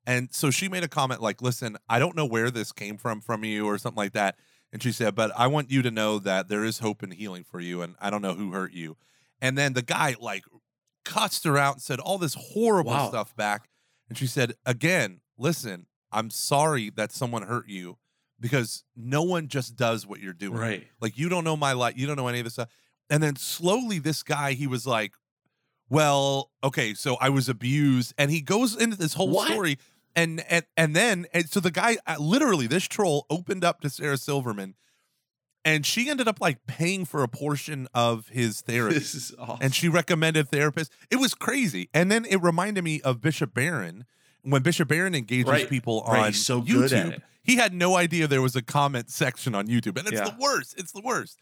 and 0.07 0.29
so 0.33 0.51
she 0.51 0.69
made 0.69 0.83
a 0.85 0.89
comment 0.89 1.23
like 1.23 1.41
listen 1.43 1.77
i 1.89 1.99
don't 1.99 2.17
know 2.17 2.27
where 2.27 2.51
this 2.51 2.73
came 2.73 2.97
from 2.99 3.21
from 3.21 3.45
you 3.45 3.67
or 3.67 3.79
something 3.79 3.97
like 3.97 4.13
that 4.13 4.37
and 4.73 4.83
she 4.83 4.93
said 4.93 5.15
but 5.15 5.31
i 5.37 5.47
want 5.47 5.71
you 5.71 5.81
to 5.83 5.91
know 5.91 6.19
that 6.19 6.49
there 6.49 6.65
is 6.65 6.81
hope 6.81 7.03
and 7.03 7.15
healing 7.15 7.45
for 7.45 7.61
you 7.61 7.81
and 7.83 7.95
i 8.01 8.11
don't 8.11 8.23
know 8.23 8.35
who 8.35 8.53
hurt 8.53 8.73
you 8.73 8.97
and 9.41 9.57
then 9.57 9.73
the 9.73 9.83
guy 9.83 10.15
like 10.21 10.45
cussed 11.05 11.45
her 11.45 11.57
out 11.59 11.75
and 11.75 11.83
said 11.83 11.99
all 12.01 12.19
this 12.19 12.35
horrible 12.35 12.91
Wow. 12.93 13.09
stuff 13.09 13.35
back 13.37 13.69
and 14.09 14.19
she 14.19 14.27
said 14.27 14.55
again 14.67 15.21
listen 15.39 15.87
i'm 16.13 16.31
sorry 16.31 16.91
that 16.91 17.11
someone 17.13 17.43
hurt 17.43 17.69
you 17.69 17.97
because 18.41 18.85
no 18.97 19.23
one 19.23 19.49
just 19.49 19.77
does 19.77 20.07
what 20.07 20.21
you're 20.21 20.33
doing 20.33 20.59
right. 20.59 20.87
like 21.01 21.17
you 21.17 21.29
don't 21.29 21.45
know 21.45 21.57
my 21.57 21.73
life, 21.73 21.95
you 21.97 22.07
don't 22.07 22.17
know 22.17 22.27
any 22.29 22.39
of 22.41 22.45
this 22.45 22.55
stuff. 22.55 22.69
And 23.09 23.23
then 23.23 23.37
slowly 23.37 23.99
this 24.01 24.23
guy, 24.23 24.55
he 24.55 24.67
was 24.67 24.85
like, 24.87 25.13
Well, 25.89 26.51
okay, 26.65 26.95
so 26.95 27.17
I 27.21 27.29
was 27.29 27.49
abused. 27.49 28.15
And 28.19 28.31
he 28.31 28.41
goes 28.41 28.75
into 28.75 28.97
this 28.97 29.15
whole 29.15 29.29
What? 29.29 29.49
story. 29.49 29.79
And 30.17 30.43
and 30.49 30.65
and 30.77 30.97
then 30.97 31.27
and 31.33 31.49
so 31.49 31.61
the 31.61 31.71
guy 31.71 31.99
uh, 32.07 32.17
literally 32.19 32.67
this 32.67 32.85
troll 32.89 33.27
opened 33.31 33.65
up 33.65 33.81
to 33.83 33.91
Sarah 33.91 34.17
Silverman 34.17 34.75
and 35.65 35.87
she 35.87 36.11
ended 36.11 36.27
up 36.27 36.41
like 36.41 36.67
paying 36.67 37.05
for 37.05 37.23
a 37.23 37.29
portion 37.29 37.87
of 37.95 38.29
his 38.29 38.61
therapy. 38.67 38.95
This 38.95 39.15
is 39.15 39.35
awesome. 39.39 39.59
and 39.61 39.75
she 39.75 39.89
recommended 39.89 40.51
therapists. 40.51 40.91
It 41.11 41.17
was 41.17 41.35
crazy. 41.35 41.89
And 41.95 42.11
then 42.11 42.25
it 42.25 42.43
reminded 42.43 42.83
me 42.83 43.01
of 43.03 43.21
Bishop 43.21 43.55
Barron 43.55 44.05
when 44.43 44.63
Bishop 44.63 44.89
Barron 44.89 45.15
engages 45.15 45.47
Right. 45.51 45.69
people 45.69 46.01
on 46.03 46.27
he's 46.27 46.45
so 46.45 46.63
YouTube. 46.63 46.67
good 46.67 46.93
at 46.93 47.07
it. 47.15 47.23
He 47.45 47.57
had 47.57 47.75
no 47.75 47.97
idea 47.97 48.27
there 48.29 48.43
was 48.43 48.55
a 48.57 48.63
comment 48.63 49.11
section 49.11 49.55
on 49.55 49.67
YouTube, 49.67 49.99
and 49.99 50.07
it's 50.07 50.13
Yeah. 50.13 50.31
the 50.31 50.37
worst. 50.39 50.75
It's 50.79 50.93
the 50.93 51.01
worst. 51.01 51.39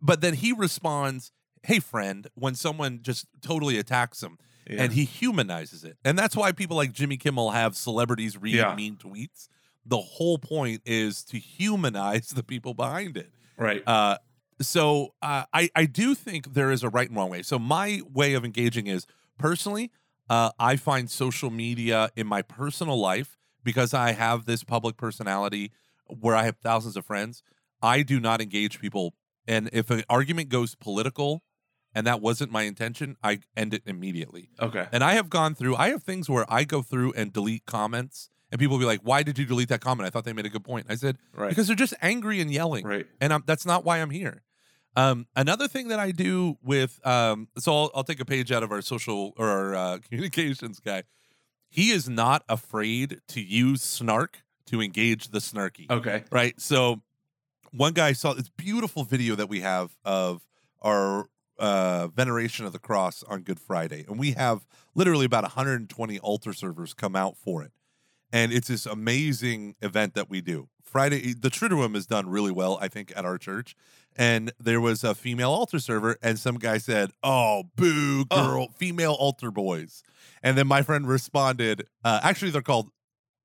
But 0.00 0.20
then 0.20 0.34
he 0.34 0.52
responds, 0.52 1.32
hey 1.62 1.80
friend 1.80 2.28
when 2.34 2.54
someone 2.54 3.00
just 3.02 3.26
totally 3.42 3.76
attacks 3.78 4.22
him 4.22 4.38
Yeah. 4.70 4.82
and 4.84 4.92
he 4.92 5.04
humanizes 5.04 5.82
it. 5.84 5.96
And 6.04 6.16
that's 6.18 6.36
why 6.36 6.52
people 6.52 6.76
like 6.76 6.92
Jimmy 6.92 7.16
Kimmel 7.16 7.50
have 7.50 7.76
celebrities 7.76 8.36
read 8.36 8.54
Yeah. 8.54 8.74
mean 8.74 8.96
tweets. 8.96 9.48
The 9.84 9.98
whole 9.98 10.38
point 10.38 10.82
is 10.86 11.22
to 11.24 11.38
humanize 11.38 12.28
the 12.28 12.42
people 12.42 12.72
behind 12.74 13.16
it. 13.16 13.32
right. 13.58 13.82
Uh, 13.86 14.18
so 14.60 15.14
uh, 15.22 15.44
I 15.52 15.68
I 15.74 15.84
do 15.86 16.14
think 16.14 16.54
there 16.54 16.70
is 16.70 16.82
a 16.82 16.88
right 16.88 17.08
and 17.08 17.16
wrong 17.16 17.28
way. 17.30 17.42
So 17.42 17.58
my 17.58 18.00
way 18.12 18.32
of 18.34 18.44
engaging 18.44 18.86
is 18.86 19.06
personally, 19.38 19.90
uh, 20.28 20.50
I 20.58 20.76
find 20.76 21.10
social 21.10 21.50
media 21.50 22.10
in 22.16 22.26
my 22.26 22.42
personal 22.42 22.98
life 22.98 23.38
because 23.64 23.94
I 23.94 24.12
have 24.12 24.44
this 24.44 24.64
public 24.64 24.96
personality 24.96 25.72
where 26.06 26.36
I 26.36 26.44
have 26.44 26.56
thousands 26.58 26.96
of 26.96 27.04
friends. 27.04 27.42
I 27.82 28.02
do 28.02 28.20
not 28.20 28.40
engage 28.40 28.80
people, 28.80 29.14
and 29.46 29.68
if 29.72 29.90
an 29.90 30.02
argument 30.08 30.48
goes 30.48 30.74
political, 30.74 31.42
and 31.94 32.06
that 32.06 32.20
wasn't 32.20 32.50
my 32.52 32.62
intention, 32.62 33.16
I 33.22 33.40
end 33.56 33.74
it 33.74 33.82
immediately. 33.86 34.50
okay. 34.60 34.86
And 34.92 35.02
I 35.04 35.14
have 35.14 35.30
gone 35.30 35.54
through, 35.54 35.76
I 35.76 35.88
have 35.88 36.02
things 36.02 36.28
where 36.28 36.44
I 36.52 36.64
go 36.64 36.82
through 36.82 37.12
and 37.14 37.32
delete 37.32 37.66
comments, 37.66 38.28
and 38.50 38.58
people 38.58 38.76
will 38.76 38.80
be 38.80 38.86
like, 38.86 39.00
Why 39.02 39.22
did 39.22 39.38
you 39.38 39.44
delete 39.44 39.68
that 39.68 39.80
comment? 39.80 40.06
I 40.06 40.10
thought 40.10 40.24
they 40.24 40.32
made 40.32 40.46
a 40.46 40.50
good 40.50 40.64
point. 40.64 40.86
I 40.88 40.94
said, 40.94 41.18
Right. 41.34 41.48
Because 41.48 41.66
they're 41.66 41.76
just 41.76 41.94
angry 42.02 42.40
and 42.40 42.50
yelling. 42.50 42.86
right. 42.86 43.06
And 43.20 43.32
I'm, 43.32 43.42
that's 43.46 43.66
not 43.66 43.84
why 43.84 43.98
I'm 43.98 44.10
here. 44.10 44.42
Um, 44.96 45.26
another 45.36 45.68
thing 45.68 45.88
that 45.88 45.98
I 46.00 46.10
do 46.10 46.56
with, 46.64 47.06
um, 47.06 47.48
so 47.58 47.72
I'll, 47.74 47.90
I'll 47.94 48.04
take 48.04 48.20
a 48.20 48.24
page 48.24 48.50
out 48.50 48.62
of 48.62 48.72
our 48.72 48.80
social 48.82 49.34
or 49.36 49.46
our 49.48 49.74
uh, 49.74 49.98
communications 50.08 50.80
guy. 50.80 51.02
He 51.68 51.90
is 51.90 52.08
not 52.08 52.42
afraid 52.48 53.20
to 53.28 53.40
use 53.42 53.82
snark 53.82 54.42
to 54.66 54.80
engage 54.80 55.28
the 55.28 55.38
snarky 55.38 55.90
Okay. 55.90 56.24
right? 56.30 56.58
So 56.60 57.02
one 57.72 57.92
guy 57.92 58.12
saw 58.12 58.32
this 58.32 58.48
beautiful 58.48 59.04
video 59.04 59.34
that 59.36 59.48
we 59.48 59.60
have 59.60 59.96
of 60.04 60.46
our 60.80 61.26
uh, 61.58 62.08
veneration 62.08 62.64
of 62.66 62.72
the 62.72 62.78
cross 62.78 63.22
on 63.24 63.42
Good 63.42 63.60
Friday, 63.60 64.04
and 64.08 64.18
we 64.18 64.32
have 64.32 64.66
literally 64.94 65.26
about 65.26 65.42
120 65.44 66.18
altar 66.20 66.52
servers 66.52 66.94
come 66.94 67.14
out 67.16 67.36
for 67.36 67.62
it, 67.62 67.72
and 68.32 68.52
it's 68.52 68.68
this 68.68 68.86
amazing 68.86 69.76
event 69.82 70.14
that 70.14 70.28
we 70.30 70.40
do. 70.40 70.68
Friday, 70.82 71.34
the 71.34 71.50
Triduum 71.50 71.94
is 71.96 72.06
done 72.06 72.28
really 72.28 72.52
well, 72.52 72.78
I 72.80 72.88
think, 72.88 73.12
at 73.16 73.24
our 73.24 73.38
church. 73.38 73.74
And 74.18 74.50
there 74.58 74.80
was 74.80 75.04
a 75.04 75.14
female 75.14 75.50
altar 75.50 75.78
server, 75.78 76.16
and 76.22 76.38
some 76.38 76.56
guy 76.56 76.78
said, 76.78 77.10
"Oh, 77.22 77.64
boo, 77.76 78.24
Oh. 78.30 78.46
girl, 78.46 78.68
female 78.68 79.12
altar 79.12 79.50
boys." 79.50 80.02
And 80.42 80.56
then 80.56 80.66
my 80.66 80.80
friend 80.82 81.06
responded, 81.06 81.86
uh, 82.02 82.20
"Actually, 82.22 82.50
they're 82.52 82.62
called 82.62 82.90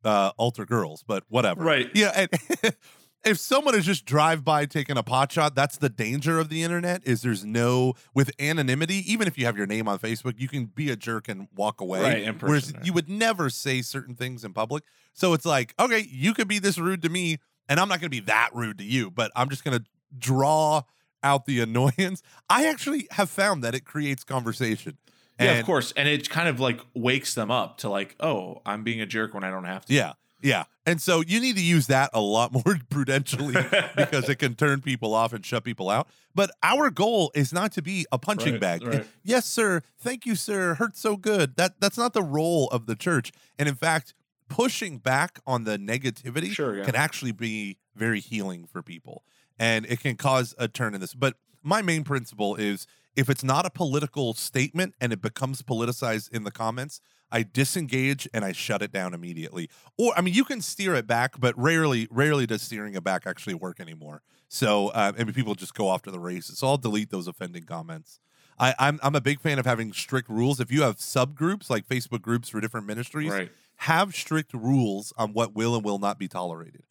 uh, 0.05 0.31
altar 0.37 0.65
girls, 0.65 1.03
but 1.05 1.23
whatever." 1.27 1.61
Right. 1.61 1.89
Yeah, 1.93 2.11
and 2.15 2.29
if 3.23 3.37
someone 3.37 3.75
is 3.75 3.85
just 3.85 4.05
drive 4.05 4.43
by 4.43 4.65
taking 4.65 4.97
a 4.97 5.03
pot 5.03 5.31
shot, 5.31 5.53
that's 5.55 5.77
the 5.77 5.89
danger 5.89 6.39
of 6.39 6.49
the 6.49 6.63
internet. 6.63 7.01
Is 7.05 7.21
there's 7.21 7.45
no 7.45 7.93
with 8.13 8.31
anonymity. 8.39 9.03
Even 9.11 9.27
if 9.27 9.37
you 9.37 9.45
have 9.45 9.55
your 9.57 9.67
name 9.67 9.87
on 9.87 9.99
Facebook, 9.99 10.33
you 10.39 10.47
can 10.47 10.65
be 10.65 10.89
a 10.89 10.95
jerk 10.95 11.27
and 11.29 11.47
walk 11.55 11.81
away. 11.81 12.01
Right, 12.01 12.23
in 12.23 12.35
Whereas 12.39 12.73
right. 12.73 12.85
you 12.85 12.93
would 12.93 13.09
never 13.09 13.49
say 13.49 13.81
certain 13.81 14.15
things 14.15 14.43
in 14.43 14.53
public. 14.53 14.83
So 15.13 15.33
it's 15.33 15.45
like, 15.45 15.73
okay, 15.79 16.05
you 16.09 16.33
could 16.33 16.47
be 16.47 16.59
this 16.59 16.77
rude 16.77 17.01
to 17.03 17.09
me, 17.09 17.37
and 17.69 17.79
I'm 17.79 17.87
not 17.89 17.99
going 17.99 18.09
to 18.09 18.17
be 18.21 18.21
that 18.21 18.49
rude 18.53 18.77
to 18.79 18.83
you, 18.83 19.11
but 19.11 19.31
I'm 19.35 19.49
just 19.49 19.63
going 19.63 19.77
to 19.77 19.85
draw 20.17 20.83
out 21.23 21.45
the 21.45 21.59
annoyance. 21.61 22.21
I 22.49 22.65
actually 22.67 23.07
have 23.11 23.29
found 23.29 23.63
that 23.63 23.75
it 23.75 23.85
creates 23.85 24.23
conversation. 24.23 24.97
yeah, 25.39 25.51
And- 25.51 25.59
of 25.59 25.65
course. 25.65 25.93
And 25.95 26.07
it 26.09 26.29
kind 26.29 26.47
of 26.49 26.59
like 26.59 26.79
wakes 26.95 27.33
them 27.35 27.51
up 27.51 27.77
to 27.79 27.89
like, 27.89 28.15
oh, 28.19 28.61
I'm 28.65 28.83
being 28.83 29.01
a 29.01 29.05
jerk 29.05 29.33
when 29.33 29.43
I 29.43 29.49
don't 29.51 29.65
have 29.65 29.85
to. 29.85 29.93
Yeah. 29.93 30.13
Yeah. 30.41 30.63
And 30.85 30.99
so 31.01 31.21
you 31.21 31.39
need 31.39 31.55
to 31.57 31.61
use 31.61 31.87
that 31.87 32.09
a 32.13 32.21
lot 32.21 32.51
more 32.65 32.79
prudentially 32.89 33.55
because 33.95 34.27
it 34.29 34.37
can 34.37 34.55
turn 34.55 34.81
people 34.81 35.13
off 35.13 35.31
and 35.33 35.45
shut 35.45 35.63
people 35.63 35.89
out. 35.89 36.07
But 36.33 36.51
our 36.63 36.89
goal 36.89 37.31
is 37.35 37.53
not 37.53 37.71
to 37.73 37.81
be 37.81 38.05
a 38.11 38.17
punching 38.17 38.53
Right, 38.53 38.61
bag. 38.61 38.85
right. 38.87 39.05
Yes, 39.23 39.45
sir. 39.45 39.81
Thank 39.99 40.25
you, 40.25 40.35
sir. 40.35 40.75
Hurt 40.75 40.97
so 40.97 41.17
good. 41.17 41.55
That 41.57 41.79
that's 41.79 41.97
not 41.97 42.13
the 42.13 42.23
role 42.23 42.67
of 42.69 42.85
the 42.87 42.95
church. 42.95 43.31
And 43.59 43.69
in 43.69 43.75
fact, 43.75 44.13
pushing 44.49 44.97
back 44.97 45.39
on 45.45 45.63
the 45.65 45.77
negativity 45.77 46.51
Sure, 46.51 46.75
yeah. 46.77 46.83
can 46.83 46.95
actually 46.95 47.31
be 47.31 47.77
very 47.95 48.19
healing 48.19 48.65
for 48.65 48.81
people. 48.81 49.23
And 49.59 49.85
it 49.85 49.99
can 49.99 50.15
cause 50.15 50.55
a 50.57 50.67
turn 50.67 50.95
in 50.95 51.01
this. 51.01 51.13
But 51.13 51.35
my 51.61 51.81
main 51.83 52.03
principle 52.03 52.55
is 52.55 52.87
if 53.15 53.29
it's 53.29 53.43
not 53.43 53.65
a 53.65 53.69
political 53.69 54.33
statement 54.33 54.95
and 54.99 55.13
it 55.13 55.21
becomes 55.21 55.61
politicized 55.61 56.31
in 56.31 56.43
the 56.43 56.51
comments, 56.51 57.01
I 57.31 57.43
disengage 57.43 58.27
and 58.33 58.43
I 58.43 58.51
shut 58.51 58.81
it 58.81 58.91
down 58.91 59.13
immediately. 59.13 59.69
Or 59.97 60.13
I 60.17 60.21
mean, 60.21 60.33
you 60.33 60.43
can 60.43 60.61
steer 60.61 60.95
it 60.95 61.07
back, 61.07 61.39
but 61.39 61.57
rarely, 61.57 62.07
rarely 62.11 62.45
does 62.45 62.61
steering 62.61 62.93
it 62.95 63.03
back 63.03 63.25
actually 63.25 63.53
work 63.53 63.79
anymore. 63.79 64.21
So, 64.47 64.89
uh, 64.89 65.13
I 65.17 65.23
mean, 65.23 65.33
people 65.33 65.55
just 65.55 65.73
go 65.73 65.87
off 65.87 66.01
to 66.03 66.11
the 66.11 66.19
races. 66.19 66.59
So 66.59 66.67
I'll 66.67 66.77
delete 66.77 67.09
those 67.09 67.27
offending 67.27 67.63
comments. 67.63 68.19
I, 68.59 68.75
I'm 68.77 68.99
I'm 69.01 69.15
a 69.15 69.21
big 69.21 69.39
fan 69.39 69.57
of 69.59 69.65
having 69.65 69.93
strict 69.93 70.29
rules. 70.29 70.59
If 70.59 70.71
you 70.71 70.81
have 70.83 70.97
subgroups 70.97 71.69
like 71.69 71.87
Facebook 71.87 72.21
groups 72.21 72.49
for 72.49 72.59
different 72.61 72.85
ministries, 72.85 73.31
Right. 73.31 73.51
have 73.77 74.13
strict 74.13 74.53
rules 74.53 75.13
on 75.17 75.33
what 75.33 75.55
will 75.55 75.75
and 75.75 75.83
will 75.85 75.99
not 75.99 76.19
be 76.19 76.27
tolerated. 76.27 76.83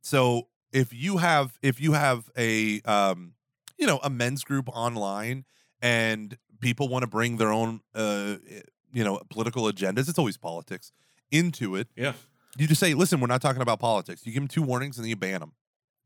So 0.00 0.48
if 0.72 0.92
you 0.94 1.16
have 1.18 1.58
if 1.60 1.80
you 1.80 1.92
have 1.92 2.30
a 2.38 2.80
um 2.82 3.32
you 3.76 3.86
know 3.86 3.98
a 4.02 4.08
men's 4.10 4.44
group 4.44 4.68
online 4.68 5.44
and 5.82 6.38
people 6.60 6.88
want 6.88 7.02
to 7.02 7.08
bring 7.08 7.36
their 7.36 7.52
own 7.52 7.80
uh 7.94 8.36
you 8.92 9.04
know 9.04 9.20
political 9.30 9.64
agendas, 9.64 10.08
it's 10.08 10.18
always 10.18 10.36
politics 10.36 10.92
into 11.30 11.76
it. 11.76 11.88
Yeah. 11.96 12.12
You 12.56 12.66
just 12.66 12.80
say, 12.80 12.94
"Listen, 12.94 13.20
we're 13.20 13.26
not 13.28 13.42
talking 13.42 13.62
about 13.62 13.78
politics." 13.80 14.24
You 14.26 14.32
give 14.32 14.42
them 14.42 14.48
two 14.48 14.62
warnings 14.62 14.96
and 14.98 15.04
then 15.04 15.10
you 15.10 15.16
ban 15.16 15.40
them, 15.40 15.52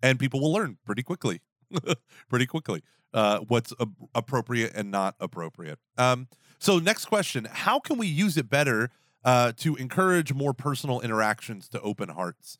and 0.02 0.18
people 0.18 0.40
will 0.40 0.52
learn 0.52 0.78
pretty 0.84 1.02
quickly, 1.02 1.40
pretty 2.28 2.46
quickly 2.46 2.82
uh, 3.14 3.38
what's 3.48 3.72
a- 3.78 3.86
appropriate 4.14 4.72
and 4.74 4.90
not 4.90 5.14
appropriate. 5.20 5.78
Um, 5.96 6.28
so, 6.58 6.78
next 6.78 7.06
question: 7.06 7.46
How 7.50 7.78
can 7.78 7.96
we 7.98 8.06
use 8.06 8.36
it 8.36 8.48
better 8.50 8.90
uh, 9.24 9.52
to 9.58 9.76
encourage 9.76 10.32
more 10.34 10.52
personal 10.52 11.00
interactions 11.00 11.68
to 11.70 11.80
open 11.80 12.08
hearts? 12.10 12.58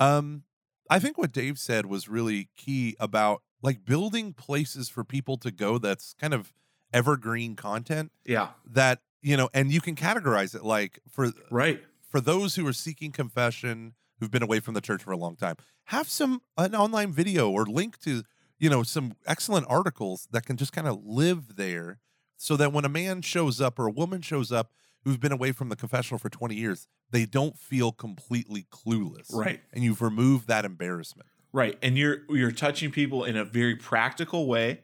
Um, 0.00 0.44
I 0.90 0.98
think 0.98 1.18
what 1.18 1.32
Dave 1.32 1.58
said 1.58 1.86
was 1.86 2.08
really 2.08 2.48
key 2.56 2.96
about 2.98 3.42
like 3.62 3.84
building 3.84 4.32
places 4.32 4.88
for 4.88 5.04
people 5.04 5.36
to 5.38 5.50
go. 5.50 5.78
That's 5.78 6.14
kind 6.14 6.32
of 6.32 6.52
evergreen 6.92 7.54
content 7.56 8.10
Yeah. 8.24 8.48
that 8.64 9.00
you 9.22 9.36
know, 9.36 9.48
and 9.54 9.70
you 9.72 9.80
can 9.80 9.94
categorize 9.94 10.54
it 10.54 10.62
like 10.64 11.00
for 11.10 11.32
Right. 11.50 11.82
for 12.08 12.20
those 12.20 12.54
who 12.56 12.66
are 12.66 12.72
seeking 12.72 13.12
confession 13.12 13.94
who've 14.20 14.30
been 14.30 14.42
away 14.42 14.60
from 14.60 14.74
the 14.74 14.80
church 14.80 15.02
for 15.02 15.12
a 15.12 15.16
long 15.16 15.36
time 15.36 15.56
have 15.84 16.08
some 16.08 16.42
an 16.56 16.74
online 16.74 17.12
video 17.12 17.50
or 17.50 17.64
link 17.66 17.98
to 18.00 18.22
you 18.58 18.68
know 18.70 18.82
some 18.82 19.14
excellent 19.26 19.66
articles 19.68 20.26
that 20.32 20.44
can 20.46 20.56
just 20.56 20.72
kind 20.72 20.86
of 20.88 20.98
live 21.04 21.56
there 21.56 21.98
so 22.36 22.56
that 22.56 22.72
when 22.72 22.84
a 22.84 22.88
man 22.88 23.22
shows 23.22 23.60
up 23.60 23.78
or 23.78 23.86
a 23.86 23.90
woman 23.92 24.20
shows 24.20 24.50
up 24.52 24.70
who's 25.04 25.16
been 25.16 25.32
away 25.32 25.52
from 25.52 25.68
the 25.68 25.76
confessional 25.76 26.18
for 26.18 26.28
20 26.28 26.54
years 26.54 26.86
they 27.10 27.24
don't 27.24 27.56
feel 27.58 27.92
completely 27.92 28.66
clueless 28.70 29.32
Right. 29.32 29.60
and 29.72 29.82
you've 29.84 30.02
removed 30.02 30.48
that 30.48 30.64
embarrassment 30.64 31.28
Right. 31.50 31.78
And 31.82 31.96
you're 31.96 32.18
you're 32.28 32.52
touching 32.52 32.90
people 32.90 33.24
in 33.24 33.34
a 33.36 33.44
very 33.44 33.74
practical 33.76 34.46
way 34.46 34.82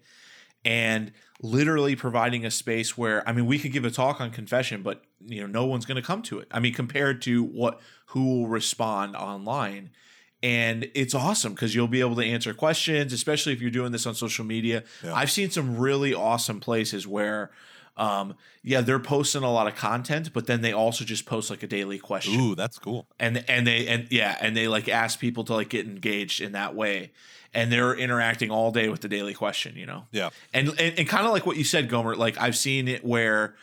and 0.65 1.13
literally 1.45 1.95
providing 1.95 2.47
a 2.47 2.51
space 2.51 2.97
where 2.97 3.27
I 3.29 3.33
mean 3.33 3.45
we 3.45 3.59
could 3.59 3.71
give 3.71 3.85
a 3.85 3.91
talk 3.91 4.19
on 4.19 4.31
confession 4.31 4.83
but 4.83 5.03
you 5.21 5.43
know 5.43 5.47
no 5.47 5.67
one's 5.67 5.85
going 5.85 5.97
to 5.97 6.03
come 6.03 6.23
to 6.23 6.39
it. 6.39 6.49
I 6.51 6.59
mean 6.59 6.73
compared 6.73 7.21
to 7.23 7.45
what 7.45 7.81
who 8.07 8.25
will 8.25 8.49
respond 8.49 9.15
online 9.15 9.91
and 10.43 10.91
it's 10.95 11.15
awesome 11.15 11.55
cuz 11.55 11.75
you'll 11.75 11.87
be 11.87 12.01
able 12.01 12.17
to 12.17 12.25
answer 12.25 12.55
questions 12.55 13.13
especially 13.13 13.53
if 13.53 13.61
you're 13.61 13.71
doing 13.71 13.93
this 13.93 14.07
on 14.07 14.15
social 14.15 14.45
media. 14.45 14.85
Yeah. 15.03 15.15
I've 15.15 15.31
seen 15.31 15.51
some 15.51 15.77
really 15.77 16.15
awesome 16.15 16.61
places 16.61 17.07
where 17.07 17.51
um 17.97 18.35
yeah 18.63 18.81
they're 18.81 18.99
posting 18.99 19.43
a 19.43 19.53
lot 19.53 19.69
of 19.69 19.77
content 19.77 20.33
but 20.33 20.47
then 20.47 20.63
they 20.63 20.73
also 20.73 21.05
just 21.05 21.27
post 21.27 21.51
like 21.51 21.63
a 21.63 21.67
daily 21.67 21.99
question. 21.99 22.41
Ooh 22.41 22.55
that's 22.55 22.79
cool. 22.79 23.07
And 23.21 23.45
and 23.49 23.67
they 23.67 23.87
and 23.87 24.09
yeah 24.11 24.37
and 24.41 24.57
they 24.57 24.67
like 24.69 24.89
ask 24.89 25.21
people 25.21 25.45
to 25.45 25.55
like 25.55 25.69
get 25.69 25.87
engaged 25.87 26.41
in 26.41 26.53
that 26.53 26.75
way. 26.75 27.13
And 27.53 27.71
they're 27.71 27.95
interacting 27.95 28.51
all 28.51 28.73
day 28.73 28.89
with 28.89 29.01
the 29.01 29.09
daily 29.09 29.33
question 29.35 29.77
you 29.77 29.87
know? 29.87 30.07
Yeah. 30.11 30.31
And 30.53 30.69
and, 30.71 30.99
and 30.99 31.09
kind 31.09 31.25
of 31.25 31.33
like 31.33 31.47
what 31.47 31.57
you 31.57 31.63
said 31.65 31.89
gomer 31.89 32.17
like 32.17 32.37
i've 32.41 32.57
seen 32.57 32.89
it 32.89 33.05
where 33.05 33.55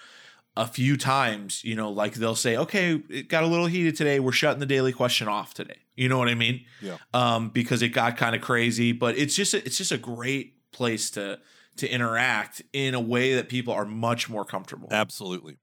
a 0.58 0.68
few 0.68 0.98
times 0.98 1.64
you 1.64 1.76
know 1.76 1.90
like 1.90 2.14
they'll 2.14 2.36
say 2.36 2.56
okay 2.58 3.02
it 3.10 3.28
got 3.30 3.44
a 3.44 3.48
little 3.48 3.68
heated 3.68 3.96
today. 3.96 4.20
We're 4.20 4.32
shutting 4.34 4.60
the 4.60 4.66
daily 4.66 4.92
question 4.94 5.28
off 5.28 5.54
today. 5.54 5.80
You 5.96 6.08
know 6.10 6.18
what 6.18 6.30
i 6.30 6.36
mean? 6.36 6.66
Yeah. 6.82 6.98
um 7.14 7.50
because 7.50 7.82
it 7.82 7.90
got 7.90 8.16
kind 8.16 8.34
of 8.36 8.42
crazy 8.42 8.94
but 8.94 9.18
it's 9.18 9.36
just 9.36 9.54
a, 9.54 9.58
it's 9.66 9.78
just 9.78 9.92
a 9.92 9.98
great 9.98 10.72
place 10.72 11.10
to 11.12 11.38
to 11.82 11.92
interact 11.92 12.62
in 12.74 12.94
a 12.94 13.00
way 13.00 13.36
that 13.36 13.50
people 13.50 13.74
are 13.74 13.86
much 13.86 14.30
more 14.30 14.46
comfortable 14.46 14.88
Absolutely. 14.92 15.58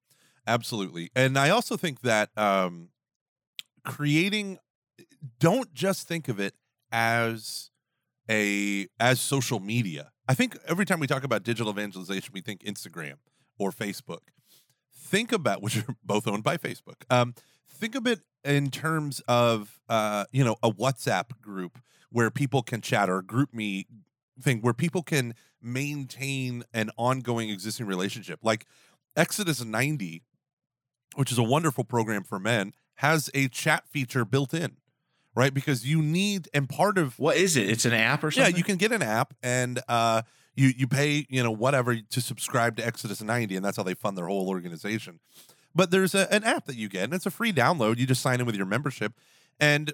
Absolutely. 0.47 1.11
And 1.15 1.39
I 1.39 1.51
also 1.51 1.77
think 1.77 2.01
that 2.03 2.31
um 2.37 2.89
creating 3.85 4.59
don't 5.41 5.73
just 5.75 6.07
think 6.07 6.29
of 6.29 6.39
it 6.39 6.55
as 6.93 7.71
a 8.31 8.87
as 9.01 9.21
social 9.21 9.61
media. 9.61 10.11
I 10.29 10.35
think 10.35 10.57
every 10.67 10.85
time 10.85 11.01
we 11.01 11.07
talk 11.07 11.25
about 11.25 11.43
digital 11.43 11.71
evangelization, 11.73 12.31
we 12.35 12.41
think 12.41 12.63
Instagram 12.63 13.15
or 13.59 13.71
Facebook. 13.71 14.21
Think 14.95 15.33
about 15.33 15.63
which 15.63 15.79
are 15.79 15.97
both 16.05 16.27
owned 16.27 16.45
by 16.45 16.57
Facebook. 16.57 17.03
Um, 17.11 17.35
think 17.69 17.95
of 17.95 18.07
it 18.07 18.21
in 18.45 18.71
terms 18.71 19.21
of 19.29 19.81
uh, 19.89 20.25
you 20.33 20.45
know, 20.45 20.57
a 20.63 20.71
WhatsApp 20.71 21.41
group 21.41 21.79
where 22.11 22.31
people 22.31 22.63
can 22.63 22.81
chat 22.81 23.11
or 23.11 23.23
GroupMe 23.23 23.87
thing 24.41 24.61
where 24.61 24.75
people 24.75 25.03
can 25.03 25.35
maintain 25.61 26.65
an 26.73 26.91
ongoing 26.97 27.51
existing 27.51 27.87
relationship. 27.87 28.41
Like 28.43 28.67
Exodus 29.17 29.65
90, 29.65 30.23
which 31.17 31.33
is 31.33 31.39
a 31.39 31.43
wonderful 31.43 31.85
program 31.85 32.23
for 32.23 32.39
men, 32.39 32.73
has 32.97 33.31
a 33.35 33.49
chat 33.49 33.89
feature 33.89 34.25
built 34.25 34.53
in, 34.55 34.77
right? 35.35 35.53
Because 35.53 35.87
you 35.87 36.03
need, 36.03 36.49
and 36.53 36.69
part 36.69 36.99
of 36.99 37.19
What 37.19 37.37
is 37.37 37.57
it? 37.57 37.69
It's 37.69 37.85
an 37.85 37.93
app 37.93 38.23
or 38.25 38.31
something? 38.31 38.53
yeah, 38.53 38.57
you 38.57 38.65
can 38.65 38.77
get 38.77 38.93
an 38.93 39.03
app 39.03 39.35
and 39.43 39.81
uh, 39.89 40.23
you 40.55 40.73
you 40.77 40.89
pay 40.89 41.25
you 41.29 41.43
know 41.43 41.53
whatever 41.53 41.97
to 41.97 42.21
subscribe 42.21 42.77
to 42.77 42.87
Exodus 42.87 43.23
90, 43.23 43.55
and 43.57 43.65
that's 43.65 43.77
how 43.77 43.83
they 43.85 43.95
fund 43.95 44.19
their 44.19 44.27
whole 44.27 44.49
organization. 44.49 45.21
But 45.75 45.91
there's 45.93 46.15
a, 46.15 46.33
an 46.33 46.43
app 46.45 46.65
that 46.67 46.77
you 46.77 46.89
get, 46.89 47.05
and 47.05 47.15
it's 47.15 47.27
a 47.27 47.31
free 47.31 47.53
download. 47.53 47.99
You 47.99 48.07
just 48.07 48.23
sign 48.23 48.41
in 48.41 48.47
with 48.47 48.57
your 48.57 48.67
membership, 48.67 49.13
and 49.61 49.93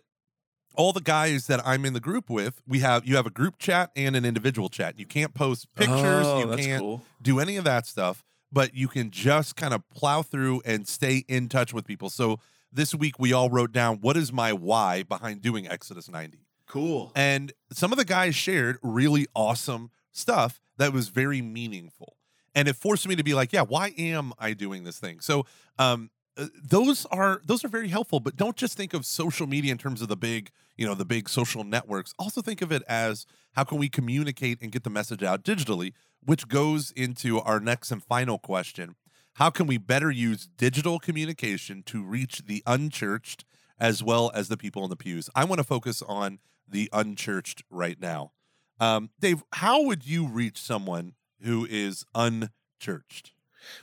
all 0.77 0.93
the 0.93 1.01
guys 1.01 1.47
that 1.47 1.61
I'm 1.67 1.85
in 1.85 1.93
the 1.93 2.01
group 2.01 2.29
with, 2.31 2.61
we 2.67 2.81
have 2.81 3.07
you 3.07 3.17
have 3.17 3.27
a 3.27 3.31
group 3.31 3.59
chat 3.59 3.91
and 3.97 4.15
an 4.17 4.25
individual 4.25 4.69
chat. 4.69 4.99
You 4.99 5.07
can't 5.07 5.35
post 5.35 5.73
pictures, 5.75 6.27
Oh, 6.27 6.39
you 6.51 6.57
can't 6.57 6.81
cool. 6.81 7.03
do 7.23 7.41
any 7.41 7.57
of 7.57 7.65
that 7.65 7.87
stuff, 7.87 8.25
but 8.53 8.75
you 8.75 8.89
can 8.89 9.11
just 9.11 9.57
kind 9.57 9.73
of 9.75 9.89
plow 9.91 10.23
through 10.23 10.63
and 10.65 10.87
stay 10.89 11.25
in 11.29 11.49
touch 11.49 11.73
with 11.73 11.87
people. 11.87 12.11
So 12.11 12.41
this 12.73 12.95
week 12.95 13.19
we 13.19 13.33
all 13.33 13.51
wrote 13.51 13.73
down 13.73 13.99
what 14.01 14.17
is 14.17 14.33
my 14.33 14.53
why 14.53 15.03
behind 15.05 15.41
doing 15.43 15.69
Exodus 15.69 16.09
90. 16.09 16.39
Cool. 16.67 17.13
And 17.15 17.53
some 17.73 17.93
of 17.93 17.99
the 17.99 18.05
guys 18.05 18.35
shared 18.35 18.79
really 18.83 19.27
awesome 19.35 19.91
stuff 20.13 20.61
that 20.79 20.93
was 20.93 21.09
very 21.09 21.41
meaningful. 21.43 22.17
And 22.57 22.69
it 22.69 22.77
forced 22.77 23.07
me 23.09 23.17
to 23.17 23.23
be 23.25 23.35
like, 23.35 23.53
yeah, 23.53 23.63
why 23.63 23.93
am 23.99 24.33
I 24.39 24.55
doing 24.55 24.85
this 24.85 24.99
thing? 24.99 25.21
So 25.21 25.47
um 25.79 26.11
uh, 26.37 26.47
those 26.63 27.07
are 27.07 27.41
those 27.45 27.65
are 27.65 27.69
very 27.69 27.89
helpful, 27.89 28.21
but 28.21 28.37
don't 28.37 28.57
just 28.57 28.77
think 28.77 28.95
of 28.95 29.07
social 29.07 29.47
media 29.47 29.73
in 29.73 29.79
terms 29.79 30.03
of 30.03 30.09
the 30.09 30.17
big, 30.17 30.51
you 30.77 30.87
know, 30.87 30.95
the 30.95 31.05
big 31.05 31.29
social 31.29 31.65
networks. 31.65 32.13
Also 32.19 32.41
think 32.41 32.63
of 32.63 32.73
it 32.73 32.83
as 32.89 33.27
how 33.53 33.65
can 33.65 33.79
we 33.79 33.89
communicate 33.89 34.59
and 34.61 34.73
get 34.73 34.85
the 34.85 34.91
message 34.91 35.23
out 35.23 35.45
digitally, 35.45 35.93
which 36.25 36.49
goes 36.49 36.91
into 36.93 37.41
our 37.41 37.61
next 37.61 37.91
and 37.91 38.03
final 38.03 38.39
question. 38.39 38.97
How 39.35 39.51
can 39.51 39.67
we 39.67 39.79
better 39.79 40.11
use 40.11 40.49
digital 40.57 40.99
communication 40.99 41.83
to 41.85 42.03
reach 42.03 42.43
the 42.47 42.63
unchurched 42.67 43.45
as 43.79 44.03
well 44.03 44.31
as 44.35 44.49
the 44.49 44.57
people 44.57 44.85
in 44.85 44.91
the 44.91 44.97
pews? 44.97 45.29
I 45.35 45.45
want 45.45 45.59
to 45.59 45.65
focus 45.65 46.03
on 46.03 46.39
the 46.69 46.89
unchurched 46.93 47.63
right 47.71 48.01
now. 48.01 48.33
Um, 48.81 49.11
Dave, 49.21 49.43
how 49.53 49.83
would 49.83 50.07
you 50.07 50.27
reach 50.27 50.61
someone 50.61 51.15
who 51.43 51.67
is 51.69 52.05
unchurched? 52.15 53.34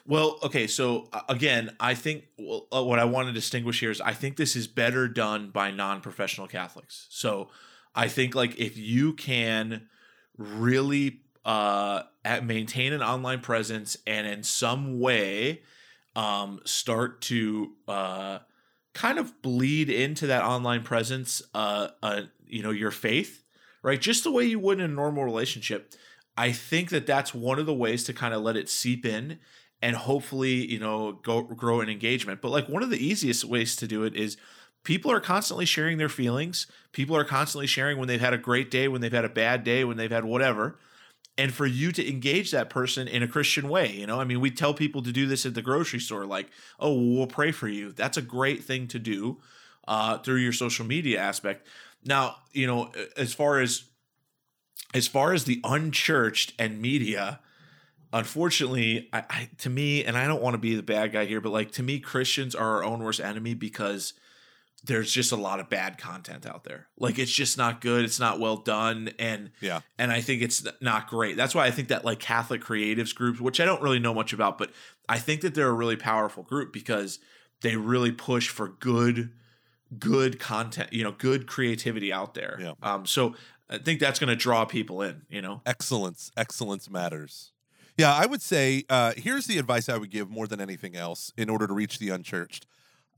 Well, 0.06 0.40
okay, 0.44 0.68
so 0.68 1.08
uh, 1.14 1.22
again, 1.30 1.76
I 1.80 1.94
think 1.96 2.26
uh, 2.40 2.84
what 2.84 3.00
I 3.00 3.06
want 3.06 3.28
to 3.28 3.34
distinguish 3.34 3.80
here 3.80 3.92
is 3.92 4.02
I 4.02 4.14
think 4.14 4.38
this 4.38 4.56
is 4.56 4.68
better 4.68 5.08
done 5.08 5.50
by 5.50 5.72
non-professional 5.72 6.48
Catholics. 6.48 7.08
So 7.10 7.50
I 7.96 8.08
think 8.08 8.36
like 8.36 8.58
if 8.60 8.78
you 8.78 9.14
can 9.14 9.88
really 10.38 11.22
uh 11.44 12.04
maintain 12.44 12.94
an 12.94 13.02
online 13.02 13.40
presence 13.40 13.98
and 14.06 14.28
in 14.28 14.44
some 14.44 15.00
way 15.00 15.62
um 16.16 16.60
start 16.66 17.20
to 17.22 17.72
uh 17.88 18.38
kind 18.94 19.18
of 19.18 19.42
bleed 19.42 19.90
into 19.90 20.28
that 20.28 20.44
online 20.44 20.84
presence 20.84 21.42
uh 21.56 21.88
uh 22.04 22.22
you 22.46 22.62
know 22.62 22.70
your 22.70 22.92
faith 22.92 23.44
right 23.82 24.00
just 24.00 24.24
the 24.24 24.32
way 24.32 24.44
you 24.44 24.60
would 24.60 24.80
in 24.80 24.86
a 24.86 24.94
normal 24.94 25.24
relationship 25.24 25.96
i 26.38 26.52
think 26.52 26.92
that 26.92 27.08
that's 27.08 27.34
one 27.34 27.58
of 27.58 27.66
the 27.66 27.74
ways 27.74 28.04
to 28.04 28.14
kind 28.14 28.36
of 28.36 28.42
let 28.44 28.56
it 28.56 28.70
seep 28.70 29.04
in 29.04 29.40
and 29.82 29.96
hopefully 29.96 30.66
you 30.72 30.80
know 30.80 31.14
go 31.24 31.42
grow 31.42 31.82
an 31.82 31.90
engagement. 31.90 32.42
But 32.42 32.52
like 32.52 32.70
one 32.70 32.84
of 32.84 32.90
the 32.90 33.04
easiest 33.04 33.46
ways 33.46 33.76
to 33.78 33.88
do 33.88 34.04
it 34.04 34.16
is 34.16 34.38
people 34.84 35.12
are 35.12 35.20
constantly 35.20 35.66
sharing 35.66 35.98
their 35.98 36.10
feelings. 36.10 36.68
People 36.92 37.16
are 37.16 37.24
constantly 37.24 37.68
sharing 37.68 37.98
when 37.98 38.08
they've 38.08 38.22
had 38.22 38.34
a 38.34 38.38
great 38.38 38.70
day 38.70 38.88
when 38.88 39.02
they've 39.02 39.12
had 39.12 39.26
a 39.26 39.30
bad 39.30 39.64
day 39.64 39.84
when 39.84 39.98
they've 39.98 40.12
had 40.12 40.26
whatever. 40.26 40.78
And 41.38 41.54
for 41.54 41.66
you 41.66 41.92
to 41.94 42.08
engage 42.08 42.52
that 42.52 42.70
person 42.70 43.08
in 43.08 43.24
a 43.24 43.28
christian 43.28 43.70
way 43.70 43.92
you 43.92 44.06
know? 44.06 44.20
I 44.20 44.26
mean 44.26 44.42
we 44.42 44.52
tell 44.52 44.74
people 44.74 45.02
to 45.04 45.12
do 45.12 45.26
this 45.26 45.46
at 45.46 45.56
the 45.56 45.62
grocery 45.62 46.00
store 46.00 46.26
like 46.26 46.50
oh 46.80 46.94
we'll 46.94 47.28
pray 47.28 47.52
for 47.52 47.68
you. 47.68 47.92
That's 47.92 48.18
a 48.18 48.22
great 48.22 48.64
thing 48.64 48.88
to 48.88 49.00
do 49.00 49.40
uh, 49.88 50.20
through 50.20 50.36
your 50.36 50.54
social 50.54 50.86
media 50.86 51.20
aspect. 51.20 51.68
Now 52.06 52.36
you 52.54 52.68
know 52.68 52.92
as 53.18 53.34
far 53.34 53.60
as 53.60 53.86
as 54.94 55.08
far 55.08 55.34
as 55.34 55.46
the 55.46 55.62
unchurched 55.64 56.54
and 56.60 56.82
media 56.82 57.40
unfortunately 58.14 59.10
I, 59.14 59.24
I 59.30 59.50
to 59.60 59.70
me 59.70 60.04
and 60.04 60.18
i 60.18 60.28
don't 60.28 60.42
want 60.42 60.54
to 60.54 60.58
be 60.60 60.76
the 60.76 60.84
bad 60.84 61.12
guy 61.12 61.26
here 61.26 61.42
but 61.42 61.52
like 61.52 61.72
to 61.74 61.84
me 61.84 62.00
christians 62.00 62.56
are 62.56 62.78
our 62.78 62.84
own 62.84 63.04
worst 63.04 63.20
enemy 63.20 63.54
because 63.54 64.14
there's 64.84 65.12
just 65.12 65.32
a 65.32 65.36
lot 65.36 65.60
of 65.60 65.70
bad 65.70 65.98
content 65.98 66.46
out 66.46 66.64
there 66.64 66.88
like 66.98 67.20
it's 67.20 67.32
just 67.32 67.58
not 67.58 67.82
good 67.82 68.04
it's 68.04 68.20
not 68.20 68.40
well 68.40 68.58
done 68.58 69.12
and 69.20 69.52
Yeah. 69.62 69.82
and 69.98 70.12
i 70.12 70.22
think 70.22 70.42
it's 70.42 70.66
not 70.82 71.08
great 71.08 71.38
that's 71.38 71.54
why 71.56 71.66
i 71.68 71.72
think 71.72 71.88
that 71.90 72.04
like 72.04 72.20
catholic 72.20 72.62
creatives 72.62 73.14
groups 73.16 73.40
which 73.40 73.60
i 73.60 73.66
don't 73.66 73.82
really 73.82 74.00
know 74.00 74.14
much 74.14 74.34
about 74.34 74.58
but 74.58 74.72
i 75.08 75.18
think 75.20 75.42
that 75.42 75.54
they're 75.56 75.70
a 75.70 75.74
really 75.74 75.98
powerful 75.98 76.44
group 76.44 76.74
because 76.74 77.20
they 77.62 77.76
really 77.76 78.12
push 78.12 78.50
for 78.50 78.70
good 78.70 79.32
good 80.00 80.40
content 80.40 80.92
you 80.92 81.04
know 81.04 81.12
good 81.12 81.48
creativity 81.48 82.12
out 82.12 82.34
there 82.34 82.58
Yeah. 82.60 82.74
um 82.82 83.06
so 83.06 83.36
i 83.70 83.78
think 83.78 84.00
that's 84.00 84.20
going 84.20 84.30
to 84.30 84.36
draw 84.36 84.66
people 84.66 85.02
in 85.02 85.22
you 85.30 85.42
know 85.42 85.62
Excellence. 85.66 86.32
Excellence 86.36 86.90
matters. 86.90 87.52
Yeah, 87.98 88.14
I 88.14 88.26
would 88.26 88.42
say 88.42 88.84
uh, 88.90 89.14
here's 89.16 89.48
the 89.48 89.58
advice 89.58 89.90
I 89.90 89.98
would 89.98 90.12
give 90.12 90.30
more 90.30 90.48
than 90.48 90.62
anything 90.62 90.96
else 90.96 91.32
in 91.38 91.50
order 91.50 91.68
to 91.68 91.74
reach 91.74 92.00
the 92.00 92.10
unchurched. 92.10 92.66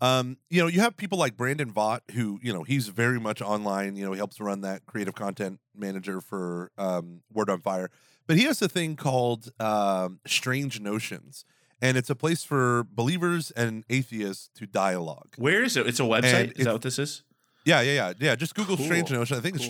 Um, 0.01 0.37
you 0.49 0.61
know, 0.61 0.67
you 0.67 0.81
have 0.81 0.97
people 0.97 1.17
like 1.17 1.37
Brandon 1.37 1.71
Vogt, 1.71 2.11
who, 2.11 2.39
you 2.43 2.51
know, 2.51 2.63
he's 2.63 2.89
very 2.89 3.19
much 3.19 3.41
online. 3.41 3.95
You 3.95 4.05
know, 4.05 4.11
he 4.11 4.17
helps 4.17 4.39
run 4.41 4.61
that 4.61 4.85
creative 4.85 5.15
content 5.15 5.59
manager 5.75 6.19
for 6.19 6.71
um, 6.77 7.21
Word 7.31 7.49
on 7.49 7.61
Fire. 7.61 7.89
But 8.27 8.37
he 8.37 8.43
has 8.43 8.61
a 8.61 8.67
thing 8.67 8.95
called 8.95 9.51
um, 9.61 10.19
Strange 10.25 10.79
Notions. 10.81 11.45
And 11.81 11.97
it's 11.97 12.09
a 12.09 12.15
place 12.15 12.43
for 12.43 12.85
believers 12.89 13.51
and 13.51 13.83
atheists 13.89 14.49
to 14.55 14.65
dialogue. 14.65 15.35
where 15.37 15.63
is 15.63 15.75
it 15.75 15.85
it's 15.85 15.99
a 15.99 16.03
website 16.03 16.33
And 16.33 16.51
is 16.53 16.65
that 16.65 16.73
what 16.73 16.81
this 16.81 16.97
is 16.97 17.23
Yeah, 17.65 17.81
yeah, 17.81 17.93
yeah, 17.93 18.13
yeah. 18.19 18.35
Just 18.35 18.55
Google 18.55 18.77
Cool. 18.77 18.85
Strange 18.85 19.11
Notions. 19.11 19.37
I 19.37 19.41
think 19.41 19.55
it's 19.55 19.65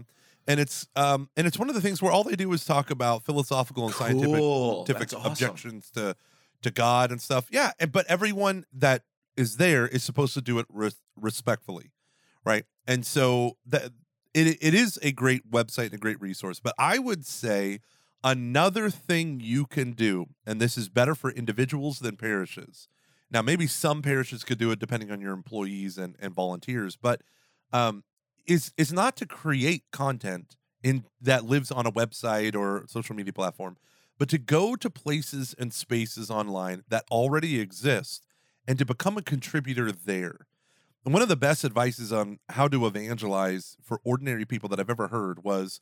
Cool. 0.00 0.06
And 0.50 0.58
it's 0.58 0.88
um 0.96 1.28
and 1.36 1.46
it's 1.46 1.58
one 1.58 1.68
of 1.68 1.76
the 1.76 1.80
things 1.80 2.02
where 2.02 2.10
all 2.10 2.24
they 2.24 2.34
do 2.34 2.52
is 2.52 2.64
talk 2.64 2.90
about 2.90 3.24
philosophical 3.24 3.86
and 3.86 3.94
scientific 3.94 4.40
Cool. 4.40 4.84
scientific 4.84 5.16
awesome. 5.16 5.30
objections 5.30 5.90
to 5.92 6.16
to 6.62 6.70
God 6.72 7.12
and 7.12 7.22
stuff. 7.22 7.46
Yeah, 7.52 7.70
and, 7.78 7.92
but 7.92 8.04
everyone 8.06 8.64
that 8.72 9.04
is 9.36 9.58
there 9.58 9.86
is 9.86 10.02
supposed 10.02 10.34
to 10.34 10.40
do 10.40 10.58
it 10.58 10.66
res- 10.68 11.00
respectfully, 11.14 11.92
right? 12.44 12.64
And 12.84 13.06
so 13.06 13.58
that 13.66 13.92
it 14.34 14.58
it 14.60 14.74
is 14.74 14.98
a 15.02 15.12
great 15.12 15.48
website 15.48 15.86
and 15.86 15.94
a 15.94 15.98
great 15.98 16.20
resource. 16.20 16.58
But 16.58 16.74
I 16.78 16.98
would 16.98 17.24
say 17.24 17.78
another 18.24 18.90
thing 18.90 19.38
you 19.40 19.66
can 19.66 19.92
do, 19.92 20.26
and 20.44 20.60
this 20.60 20.76
is 20.76 20.88
better 20.88 21.14
for 21.14 21.30
individuals 21.30 22.00
than 22.00 22.16
parishes. 22.16 22.88
Now, 23.30 23.42
maybe 23.42 23.68
some 23.68 24.02
parishes 24.02 24.42
could 24.42 24.58
do 24.58 24.72
it 24.72 24.80
depending 24.80 25.12
on 25.12 25.20
your 25.20 25.32
employees 25.32 25.96
and, 25.96 26.16
and 26.18 26.34
volunteers, 26.34 26.96
but 26.96 27.22
um, 27.72 28.02
is 28.46 28.72
is 28.76 28.92
not 28.92 29.16
to 29.16 29.26
create 29.26 29.84
content 29.92 30.56
in 30.82 31.04
that 31.20 31.44
lives 31.44 31.70
on 31.70 31.86
a 31.86 31.92
website 31.92 32.54
or 32.54 32.84
social 32.88 33.14
media 33.14 33.32
platform, 33.32 33.76
but 34.18 34.28
to 34.30 34.38
go 34.38 34.76
to 34.76 34.90
places 34.90 35.54
and 35.58 35.72
spaces 35.72 36.30
online 36.30 36.84
that 36.88 37.04
already 37.10 37.60
exist 37.60 38.26
and 38.66 38.78
to 38.78 38.84
become 38.84 39.16
a 39.16 39.22
contributor 39.22 39.92
there. 39.92 40.46
And 41.04 41.14
one 41.14 41.22
of 41.22 41.28
the 41.28 41.36
best 41.36 41.64
advices 41.64 42.12
on 42.12 42.38
how 42.50 42.68
to 42.68 42.86
evangelize 42.86 43.76
for 43.82 44.00
ordinary 44.04 44.44
people 44.44 44.68
that 44.68 44.80
I've 44.80 44.90
ever 44.90 45.08
heard 45.08 45.42
was 45.42 45.80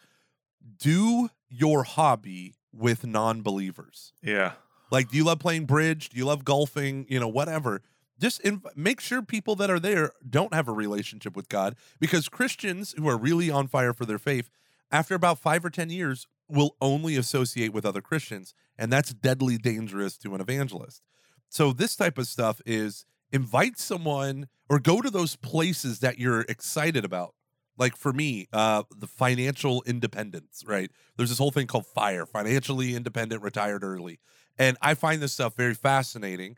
do 0.79 1.31
your 1.49 1.83
hobby 1.85 2.55
with 2.73 3.07
non-believers. 3.07 4.13
yeah 4.23 4.53
Like, 4.91 5.11
do 5.11 5.17
you 5.17 5.25
love 5.25 5.39
playing 5.39 5.67
bridge? 5.67 6.09
Do 6.09 6.17
you 6.17 6.25
love 6.25 6.45
golfing? 6.45 7.07
You 7.09 7.21
know, 7.21 7.29
whatever. 7.29 7.83
Just 8.21 8.43
inv- 8.43 8.77
make 8.77 9.01
sure 9.01 9.23
people 9.23 9.55
that 9.57 9.71
are 9.71 9.79
there 9.79 10.13
don't 10.29 10.55
have 10.55 10.69
a 10.69 10.73
relationship 10.73 11.37
with 11.37 11.49
God 11.49 11.77
because 12.01 12.29
Christians 12.29 12.95
who 12.97 13.09
are 13.09 13.17
really 13.17 13.51
on 13.51 13.69
fire 13.69 13.93
for 13.93 14.05
their 14.05 14.19
faith, 14.19 14.51
after 14.91 15.15
about 15.15 15.39
five 15.39 15.65
or 15.65 15.71
10 15.71 15.91
years, 15.91 16.27
will 16.49 16.77
only 16.81 17.17
associate 17.17 17.73
with 17.73 17.85
other 17.85 18.01
Christians. 18.01 18.55
And 18.79 18.93
that's 18.93 19.13
deadly 19.13 19.59
dangerous 19.59 20.17
to 20.19 20.35
an 20.35 20.41
evangelist. 20.41 21.03
So, 21.51 21.73
this 21.73 21.97
type 21.97 22.19
of 22.19 22.27
stuff 22.27 22.61
is 22.67 23.05
invite 23.33 23.79
someone 23.79 24.49
or 24.69 24.79
go 24.79 25.01
to 25.01 25.11
those 25.11 25.37
places 25.37 26.01
that 26.01 26.19
you're 26.19 26.43
excited 26.43 27.05
about. 27.05 27.35
Like 27.77 27.97
for 27.97 28.13
me, 28.13 28.49
uh, 28.53 28.83
the 28.97 29.07
financial 29.07 29.83
independence, 29.87 30.65
right? 30.67 30.91
There's 31.17 31.29
this 31.29 31.39
whole 31.39 31.53
thing 31.53 31.69
called 31.69 31.87
FIRE, 31.87 32.27
financially 32.27 32.97
independent, 32.97 33.43
retired 33.43 33.85
early. 33.85 34.19
And 34.59 34.77
I 34.83 34.95
find 34.95 35.23
this 35.23 35.33
stuff 35.33 35.55
very 35.55 35.75
fascinating. 35.75 36.57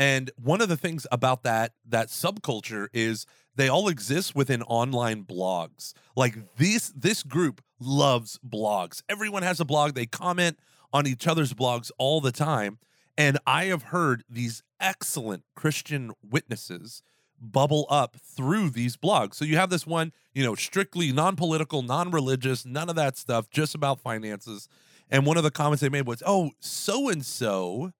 And 0.00 0.30
one 0.42 0.62
of 0.62 0.70
the 0.70 0.78
things 0.78 1.06
about 1.12 1.42
that 1.42 1.74
that 1.86 2.08
subculture 2.08 2.88
is 2.94 3.26
they 3.54 3.68
all 3.68 3.86
exist 3.86 4.34
within 4.34 4.62
online 4.62 5.24
blogs. 5.24 5.92
Like 6.16 6.56
this 6.56 6.90
this 6.96 7.22
group 7.22 7.60
loves 7.78 8.40
blogs. 8.42 9.02
Everyone 9.10 9.42
has 9.42 9.60
a 9.60 9.64
blog. 9.66 9.94
They 9.94 10.06
comment 10.06 10.58
on 10.90 11.06
each 11.06 11.28
other's 11.28 11.52
blogs 11.52 11.90
all 11.98 12.22
the 12.22 12.32
time. 12.32 12.78
And 13.18 13.38
I 13.46 13.66
have 13.66 13.84
heard 13.84 14.24
these 14.26 14.62
excellent 14.80 15.44
Christian 15.54 16.12
witnesses 16.22 17.02
bubble 17.38 17.86
up 17.90 18.16
through 18.16 18.70
these 18.70 18.96
blogs. 18.96 19.34
So 19.34 19.44
you 19.44 19.56
have 19.56 19.68
this 19.68 19.86
one, 19.86 20.12
you 20.32 20.42
know, 20.42 20.54
strictly 20.54 21.12
non-political, 21.12 21.82
non-religious, 21.82 22.64
none 22.64 22.88
of 22.88 22.96
that 22.96 23.18
stuff, 23.18 23.50
just 23.50 23.74
about 23.74 24.00
finances. 24.00 24.66
And 25.10 25.26
one 25.26 25.36
of 25.36 25.42
the 25.42 25.50
comments 25.50 25.82
they 25.82 25.90
made 25.90 26.06
was, 26.06 26.22
"Oh, 26.24 26.52
so 26.58 27.10
and 27.10 27.24
so, 27.24 27.92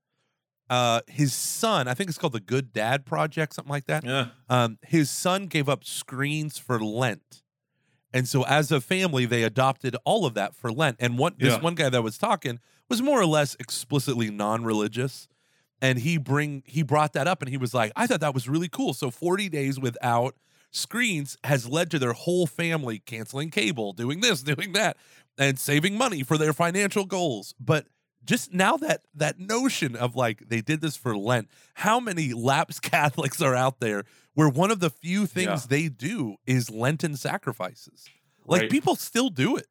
uh, 0.71 1.01
his 1.09 1.35
son, 1.35 1.87
I 1.89 1.95
think 1.95 2.09
it's 2.09 2.19
called 2.19 2.33
the 2.33 2.41
Good 2.41 2.73
Dad 2.73 3.05
Project, 3.05 3.55
something 3.55 3.71
like 3.71 3.85
that. 3.87 4.05
Yeah. 4.05 4.29
Um, 4.49 4.79
his 4.87 5.11
son 5.11 5.47
gave 5.47 5.69
up 5.69 5.85
screens 5.85 6.57
for 6.57 6.79
Lent." 6.83 7.43
And 8.13 8.27
so 8.27 8.45
as 8.47 8.73
a 8.73 8.81
family, 8.81 9.25
they 9.27 9.43
adopted 9.45 9.97
all 10.05 10.25
of 10.27 10.35
that 10.35 10.55
for 10.57 10.73
Lent. 10.73 10.97
And 10.99 11.19
one 11.19 11.35
this 11.39 11.55
Yeah. 11.55 11.61
one 11.61 11.75
guy 11.75 11.89
that 11.91 12.03
was 12.03 12.17
talking 12.19 12.59
was 12.89 13.03
more 13.03 13.21
or 13.21 13.27
less 13.27 13.55
explicitly 13.61 14.31
non-religious. 14.31 15.29
And 15.83 15.99
he 16.01 16.19
bring 16.19 16.63
he 16.67 16.83
brought 16.83 17.13
that 17.15 17.27
up 17.29 17.41
and 17.43 17.49
he 17.49 17.57
was 17.57 17.73
like, 17.73 17.93
I 17.97 18.07
thought 18.07 18.21
that 18.21 18.35
was 18.35 18.49
really 18.49 18.69
cool. 18.69 18.95
So 18.95 19.11
40 19.11 19.49
days 19.49 19.79
without 19.79 20.35
screens 20.73 21.37
has 21.45 21.69
led 21.69 21.91
to 21.93 21.99
their 21.99 22.13
whole 22.13 22.47
family 22.47 22.99
canceling 22.99 23.51
cable, 23.51 23.93
doing 23.93 24.21
this, 24.21 24.43
doing 24.55 24.73
that, 24.73 24.97
and 25.39 25.59
saving 25.59 25.97
money 25.97 26.23
for 26.23 26.37
their 26.37 26.53
financial 26.53 27.05
goals. 27.05 27.55
But 27.61 27.87
just 28.25 28.53
now 28.53 28.77
that 28.77 29.03
that 29.15 29.39
notion 29.39 29.97
of 29.97 30.15
like 30.15 30.49
they 30.49 30.61
did 30.61 30.81
this 30.81 30.97
for 30.97 31.17
Lent, 31.17 31.49
how 31.75 31.99
many 32.01 32.33
lapsed 32.33 32.83
Catholics 32.91 33.41
are 33.41 33.55
out 33.55 33.81
there 33.81 34.05
where 34.35 34.49
one 34.49 34.71
of 34.71 34.81
the 34.81 34.91
few 34.91 35.27
things 35.27 35.47
Yeah. 35.47 35.67
they 35.69 35.89
do 35.89 36.37
is 36.47 36.71
Lenten 36.71 37.17
sacrifices? 37.17 38.07
Like 38.47 38.63
Right. 38.63 38.71
people 38.71 38.97
still 38.97 39.29
do 39.31 39.57
it. 39.57 39.67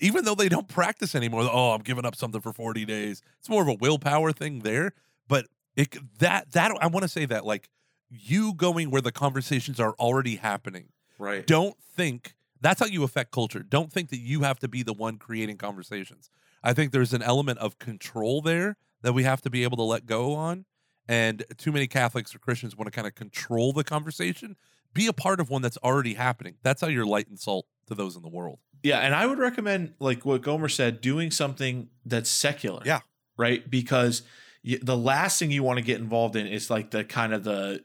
Even 0.00 0.24
though 0.24 0.34
they 0.34 0.48
don't 0.48 0.66
practice 0.68 1.14
anymore, 1.14 1.48
oh, 1.50 1.70
I'm 1.72 1.82
giving 1.82 2.04
up 2.04 2.16
something 2.16 2.40
for 2.40 2.52
40 2.52 2.84
days. 2.84 3.22
It's 3.38 3.48
more 3.48 3.62
of 3.62 3.68
a 3.68 3.74
willpower 3.74 4.32
thing 4.32 4.60
there. 4.60 4.92
But 5.28 5.46
it 5.76 5.96
that 6.18 6.52
that 6.52 6.72
I 6.80 6.86
want 6.88 7.02
to 7.04 7.08
say 7.08 7.24
that 7.26 7.44
like 7.46 7.68
you 8.10 8.52
going 8.54 8.90
where 8.90 9.00
the 9.00 9.12
conversations 9.12 9.80
are 9.80 9.92
already 9.94 10.36
happening 10.36 10.88
Right. 11.18 11.46
don't 11.46 11.76
think 11.96 12.34
that's 12.60 12.78
how 12.80 12.86
you 12.86 13.02
affect 13.04 13.30
culture. 13.32 13.60
Don't 13.62 13.90
think 13.92 14.10
that 14.10 14.18
you 14.18 14.42
have 14.42 14.58
to 14.60 14.68
be 14.68 14.82
the 14.82 14.92
one 14.92 15.16
creating 15.18 15.56
conversations. 15.56 16.30
I 16.62 16.72
think 16.72 16.92
there's 16.92 17.12
an 17.12 17.22
element 17.22 17.58
of 17.58 17.78
control 17.78 18.40
there 18.40 18.76
that 19.02 19.12
we 19.12 19.24
have 19.24 19.42
to 19.42 19.50
be 19.50 19.64
able 19.64 19.76
to 19.78 19.82
let 19.82 20.06
go 20.06 20.34
on. 20.34 20.64
And 21.08 21.44
too 21.58 21.72
many 21.72 21.86
Catholics 21.88 22.34
or 22.34 22.38
Christians 22.38 22.76
want 22.76 22.86
to 22.86 22.92
kind 22.92 23.06
of 23.06 23.14
control 23.14 23.72
the 23.72 23.84
conversation. 23.84 24.56
Be 24.94 25.06
a 25.06 25.12
part 25.12 25.40
of 25.40 25.50
one 25.50 25.62
that's 25.62 25.78
already 25.78 26.14
happening. 26.14 26.54
That's 26.62 26.80
how 26.80 26.86
you're 26.86 27.06
light 27.06 27.28
and 27.28 27.38
salt 27.38 27.66
to 27.86 27.94
those 27.94 28.14
in 28.14 28.22
the 28.22 28.28
world. 28.28 28.58
Yeah, 28.82 28.98
and 28.98 29.14
I 29.14 29.26
would 29.26 29.38
recommend, 29.38 29.94
like 30.00 30.24
what 30.24 30.42
Gomer 30.42 30.68
said, 30.68 31.00
doing 31.00 31.30
something 31.30 31.88
that's 32.04 32.30
secular. 32.30 32.82
Yeah. 32.84 33.00
right. 33.36 33.68
Because 33.68 34.22
the 34.64 34.96
last 34.96 35.38
thing 35.38 35.50
you 35.50 35.62
want 35.62 35.78
to 35.78 35.84
get 35.84 36.00
involved 36.00 36.36
in 36.36 36.46
is 36.46 36.70
like 36.70 36.90
the 36.90 37.04
kind 37.04 37.32
of 37.32 37.44
the 37.44 37.82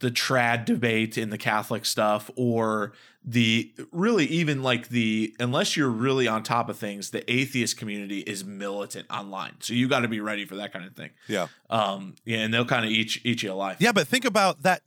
the 0.00 0.10
trad 0.10 0.64
debate 0.64 1.16
in 1.16 1.30
the 1.30 1.38
Catholic 1.38 1.84
stuff, 1.84 2.30
or 2.36 2.92
the 3.24 3.72
really 3.92 4.26
even 4.26 4.62
like 4.62 4.88
the 4.88 5.34
unless 5.38 5.76
you're 5.76 5.90
really 5.90 6.26
on 6.26 6.42
top 6.42 6.68
of 6.68 6.78
things, 6.78 7.10
the 7.10 7.30
atheist 7.30 7.76
community 7.76 8.20
is 8.20 8.44
militant 8.44 9.06
online. 9.10 9.54
So 9.60 9.74
you 9.74 9.88
got 9.88 10.00
to 10.00 10.08
be 10.08 10.20
ready 10.20 10.44
for 10.44 10.56
that 10.56 10.72
kind 10.72 10.84
of 10.84 10.94
thing. 10.94 11.10
Yeah. 11.28 11.48
Um. 11.68 12.16
Yeah, 12.24 12.38
and 12.38 12.52
they'll 12.52 12.64
kind 12.64 12.84
of 12.84 12.90
eat 12.90 13.20
eat 13.24 13.42
you 13.42 13.52
alive. 13.52 13.76
Yeah, 13.78 13.92
but 13.92 14.08
think 14.08 14.24
about 14.24 14.62
that. 14.62 14.82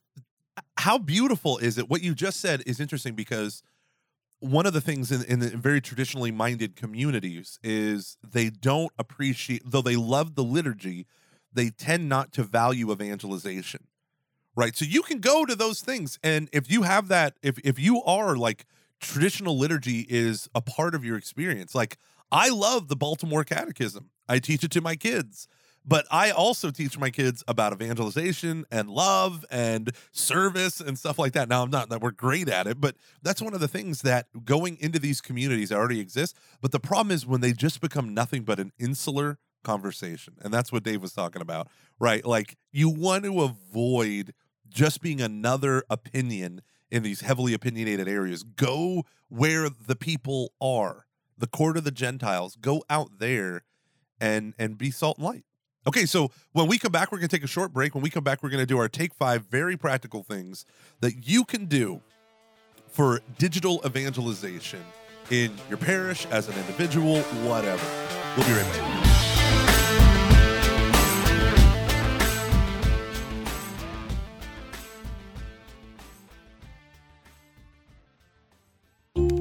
How 0.78 0.98
beautiful 0.98 1.58
is 1.58 1.78
it? 1.78 1.90
What 1.90 2.04
you 2.04 2.14
just 2.14 2.40
said 2.40 2.64
is 2.66 2.80
interesting 2.80 3.14
because 3.16 3.64
one 4.40 4.66
of 4.66 4.74
the 4.74 4.82
things 4.82 5.12
in, 5.12 5.24
in 5.24 5.40
the 5.40 5.50
very 5.50 5.80
traditionally 5.80 6.32
minded 6.32 6.76
communities 6.76 7.60
is 7.64 8.18
they 8.28 8.50
don't 8.50 8.92
appreciate, 9.00 9.62
though 9.66 9.82
they 9.82 9.96
love 9.96 10.36
the 10.36 10.44
liturgy, 10.44 11.08
they 11.54 11.70
tend 11.70 12.10
not 12.10 12.34
to 12.34 12.44
value 12.44 12.92
evangelization. 12.92 13.88
Right. 14.56 14.76
So 14.76 14.86
you 14.86 15.02
can 15.02 15.20
go 15.20 15.46
to 15.46 15.56
those 15.56 15.82
things. 15.82 16.20
And 16.24 16.48
if 16.54 16.70
you 16.70 16.84
have 16.84 17.08
that, 17.08 17.38
if 17.42 17.58
if 17.64 17.80
you 17.80 18.04
are 18.04 18.36
like 18.36 18.66
traditional 19.00 19.58
liturgy 19.58 20.06
is 20.08 20.48
a 20.54 20.62
part 20.62 20.94
of 20.94 21.04
your 21.04 21.18
experience, 21.18 21.74
like 21.74 21.98
I 22.32 22.50
love 22.50 22.88
the 22.88 22.96
Baltimore 22.96 23.44
Catechism. 23.44 24.10
I 24.30 24.40
teach 24.40 24.64
it 24.64 24.72
to 24.72 24.82
my 24.82 24.96
kids. 24.96 25.48
But 25.86 26.06
I 26.10 26.32
also 26.32 26.72
teach 26.72 26.98
my 26.98 27.10
kids 27.10 27.44
about 27.46 27.74
evangelization 27.74 28.64
and 28.72 28.90
love 28.90 29.44
and 29.52 29.92
service 30.14 30.80
and 30.80 30.98
stuff 30.98 31.20
like 31.20 31.34
that. 31.34 31.50
Now, 31.50 31.62
I'm 31.62 31.70
not 31.70 31.90
that 31.90 32.00
we're 32.00 32.12
great 32.12 32.48
at 32.48 32.68
it, 32.68 32.80
but 32.80 32.96
that's 33.22 33.42
one 33.42 33.54
of 33.54 33.60
the 33.60 33.68
things 33.68 34.02
that 34.04 34.28
going 34.46 34.78
into 34.80 34.98
these 34.98 35.20
communities 35.20 35.74
already 35.74 36.00
exist. 36.00 36.38
But 36.62 36.72
the 36.72 36.80
problem 36.80 37.12
is 37.12 37.26
when 37.26 37.42
they 37.42 37.52
just 37.52 37.82
become 37.82 38.14
nothing 38.14 38.44
but 38.44 38.62
an 38.62 38.72
insular 38.80 39.40
conversation. 39.64 40.36
And 40.42 40.54
that's 40.54 40.72
what 40.72 40.84
Dave 40.84 41.02
was 41.02 41.14
talking 41.14 41.42
about, 41.42 41.68
right? 42.00 42.26
Like 42.26 42.56
you 42.72 42.90
want 42.90 43.26
to 43.26 43.42
avoid 43.42 44.34
just 44.74 45.02
being 45.02 45.22
another 45.22 45.84
opinion 45.90 46.62
in 46.92 47.04
these 47.04 47.22
heavily 47.22 47.54
opinionated 47.54 48.08
areas. 48.08 48.44
Go 48.44 49.04
where 49.30 49.70
the 49.70 49.96
people 49.96 50.52
are, 50.60 51.06
the 51.38 51.48
court 51.48 51.78
of 51.78 51.84
the 51.84 51.92
Gentiles. 51.92 52.58
Go 52.60 52.84
out 52.90 53.20
there 53.20 53.64
and 54.20 54.54
and 54.60 54.78
be 54.78 54.92
salt 54.92 55.18
and 55.18 55.26
light. 55.26 55.46
Okay, 55.86 56.06
so 56.06 56.32
when 56.54 56.68
we 56.68 56.78
come 56.78 56.92
back, 56.92 57.12
we're 57.12 57.18
going 57.18 57.28
to 57.28 57.36
take 57.36 57.44
a 57.44 57.48
short 57.48 57.74
break. 57.74 57.94
When 57.94 58.02
we 58.02 58.10
come 58.10 58.24
back, 58.24 58.42
we're 58.42 58.50
going 58.50 58.62
to 58.62 58.66
do 58.66 58.78
our 58.78 58.88
take 58.88 59.14
five 59.14 59.46
very 59.46 59.76
practical 59.76 60.24
things 60.24 60.66
that 61.02 61.28
you 61.28 61.44
can 61.44 61.66
do 61.66 62.02
for 62.88 63.22
digital 63.38 63.82
evangelization 63.86 64.82
in 65.30 65.52
your 65.68 65.78
parish, 65.78 66.26
as 66.28 66.48
an 66.48 66.56
individual, 66.56 67.22
whatever. 67.48 67.86
We'll 68.38 68.46
be 68.46 68.54
right 68.54 68.72
back. 68.74 69.13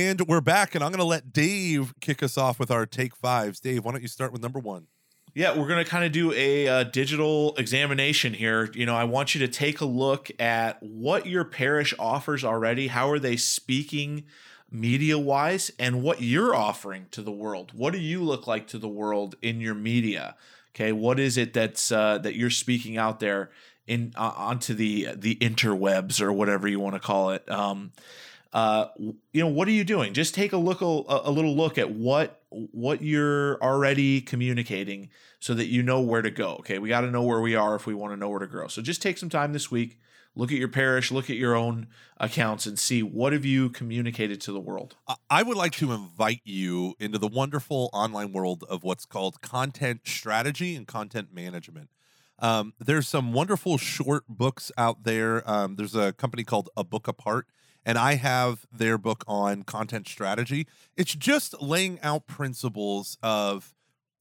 And 0.00 0.22
we're 0.22 0.40
back, 0.40 0.74
and 0.74 0.82
I'm 0.82 0.92
going 0.92 1.00
to 1.00 1.04
let 1.04 1.30
Dave 1.30 1.92
kick 2.00 2.22
us 2.22 2.38
off 2.38 2.58
with 2.58 2.70
our 2.70 2.86
take 2.86 3.14
fives. 3.14 3.60
Dave, 3.60 3.84
why 3.84 3.92
don't 3.92 4.00
you 4.00 4.08
start 4.08 4.32
with 4.32 4.40
number 4.40 4.58
one? 4.58 4.86
Yeah, 5.34 5.54
we're 5.54 5.68
going 5.68 5.84
to 5.84 5.90
kind 5.90 6.06
of 6.06 6.10
do 6.10 6.32
a 6.32 6.66
uh, 6.66 6.84
digital 6.84 7.54
examination 7.56 8.32
here. 8.32 8.70
You 8.72 8.86
know, 8.86 8.96
I 8.96 9.04
want 9.04 9.34
you 9.34 9.46
to 9.46 9.48
take 9.52 9.82
a 9.82 9.84
look 9.84 10.30
at 10.40 10.82
what 10.82 11.26
your 11.26 11.44
parish 11.44 11.92
offers 11.98 12.44
already. 12.44 12.86
How 12.86 13.10
are 13.10 13.18
they 13.18 13.36
speaking 13.36 14.24
media 14.70 15.18
wise 15.18 15.70
and 15.78 16.02
what 16.02 16.22
you're 16.22 16.54
offering 16.54 17.08
to 17.10 17.20
the 17.20 17.30
world? 17.30 17.72
What 17.74 17.92
do 17.92 17.98
you 18.00 18.22
look 18.22 18.46
like 18.46 18.66
to 18.68 18.78
the 18.78 18.88
world 18.88 19.34
in 19.42 19.60
your 19.60 19.74
media? 19.74 20.34
Okay, 20.74 20.92
what 20.92 21.20
is 21.20 21.36
it 21.36 21.52
that's 21.52 21.92
uh, 21.92 22.16
that 22.16 22.36
you're 22.36 22.48
speaking 22.48 22.96
out 22.96 23.20
there 23.20 23.50
in 23.86 24.14
uh, 24.16 24.32
onto 24.34 24.72
the 24.72 25.08
the 25.14 25.36
interwebs 25.36 26.22
or 26.22 26.32
whatever 26.32 26.66
you 26.66 26.80
want 26.80 26.94
to 26.94 27.00
call 27.00 27.32
it? 27.32 27.46
Um, 27.50 27.92
uh, 28.52 28.86
you 28.98 29.14
know, 29.34 29.46
what 29.46 29.68
are 29.68 29.72
you 29.72 29.84
doing? 29.84 30.12
Just 30.12 30.34
take 30.34 30.52
a 30.52 30.56
look, 30.56 30.80
a, 30.80 30.84
a 30.84 31.30
little 31.30 31.56
look 31.56 31.78
at 31.78 31.92
what 31.92 32.42
what 32.50 33.00
you're 33.00 33.62
already 33.62 34.20
communicating, 34.20 35.10
so 35.38 35.54
that 35.54 35.66
you 35.66 35.82
know 35.82 36.00
where 36.00 36.22
to 36.22 36.30
go. 36.30 36.56
Okay, 36.56 36.78
we 36.78 36.88
got 36.88 37.02
to 37.02 37.10
know 37.10 37.22
where 37.22 37.40
we 37.40 37.54
are 37.54 37.76
if 37.76 37.86
we 37.86 37.94
want 37.94 38.12
to 38.12 38.16
know 38.16 38.28
where 38.28 38.40
to 38.40 38.46
grow. 38.48 38.66
So 38.66 38.82
just 38.82 39.00
take 39.00 39.18
some 39.18 39.28
time 39.28 39.52
this 39.52 39.70
week, 39.70 40.00
look 40.34 40.50
at 40.50 40.58
your 40.58 40.68
parish, 40.68 41.12
look 41.12 41.30
at 41.30 41.36
your 41.36 41.54
own 41.54 41.86
accounts, 42.16 42.66
and 42.66 42.76
see 42.76 43.04
what 43.04 43.32
have 43.32 43.44
you 43.44 43.70
communicated 43.70 44.40
to 44.42 44.52
the 44.52 44.60
world. 44.60 44.96
I- 45.28 45.44
would 45.44 45.56
like 45.56 45.72
to 45.74 45.92
invite 45.92 46.40
you 46.44 46.94
into 46.98 47.18
the 47.18 47.28
wonderful 47.28 47.88
online 47.92 48.32
world 48.32 48.64
of 48.68 48.82
what's 48.82 49.06
called 49.06 49.40
content 49.40 50.00
strategy 50.04 50.74
and 50.74 50.88
content 50.88 51.32
management. 51.32 51.88
Um, 52.40 52.72
there's 52.80 53.06
some 53.06 53.32
wonderful 53.32 53.78
short 53.78 54.24
books 54.28 54.72
out 54.76 55.04
there. 55.04 55.48
Um, 55.48 55.76
there's 55.76 55.94
a 55.94 56.12
company 56.14 56.42
called 56.42 56.70
A 56.76 56.82
Book 56.82 57.06
Apart, 57.06 57.46
and 57.84 57.98
I 57.98 58.14
have 58.14 58.66
their 58.72 58.98
book 58.98 59.24
on 59.26 59.62
content 59.62 60.08
strategy. 60.08 60.66
It's 60.96 61.14
just 61.14 61.60
laying 61.62 62.00
out 62.02 62.26
principles 62.26 63.18
of 63.22 63.74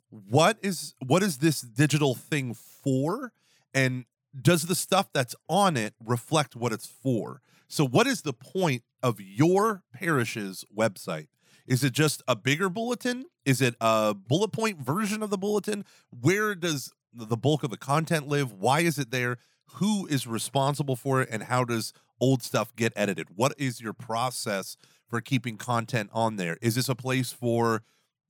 what 0.09 0.57
is 0.61 0.95
what 1.05 1.23
is 1.23 1.37
this 1.37 1.61
digital 1.61 2.15
thing 2.15 2.53
for, 2.53 3.31
and 3.73 4.05
does 4.39 4.63
the 4.63 4.75
stuff 4.75 5.09
that's 5.13 5.35
on 5.47 5.77
it 5.77 5.93
reflect 6.03 6.55
what 6.55 6.71
it's 6.71 6.87
for? 6.87 7.41
So, 7.67 7.85
what 7.85 8.07
is 8.07 8.23
the 8.23 8.33
point 8.33 8.83
of 9.03 9.19
your 9.21 9.83
parish's 9.93 10.65
website? 10.75 11.27
Is 11.67 11.83
it 11.83 11.93
just 11.93 12.23
a 12.27 12.35
bigger 12.35 12.67
bulletin? 12.67 13.25
Is 13.45 13.61
it 13.61 13.75
a 13.79 14.15
bullet 14.15 14.51
point 14.51 14.79
version 14.79 15.21
of 15.21 15.29
the 15.29 15.37
bulletin? 15.37 15.85
Where 16.09 16.55
does 16.55 16.91
the 17.13 17.37
bulk 17.37 17.63
of 17.63 17.69
the 17.69 17.77
content 17.77 18.27
live? 18.27 18.51
Why 18.53 18.79
is 18.79 18.97
it 18.97 19.11
there? 19.11 19.37
Who 19.73 20.07
is 20.07 20.25
responsible 20.25 20.95
for 20.95 21.21
it? 21.21 21.29
And 21.31 21.43
how 21.43 21.63
does 21.63 21.93
old 22.19 22.43
stuff 22.43 22.75
get 22.75 22.93
edited? 22.95 23.27
What 23.35 23.53
is 23.57 23.81
your 23.81 23.93
process 23.93 24.77
for 25.07 25.21
keeping 25.21 25.57
content 25.57 26.09
on 26.13 26.35
there? 26.35 26.57
Is 26.61 26.75
this 26.75 26.89
a 26.89 26.95
place 26.95 27.31
for 27.31 27.81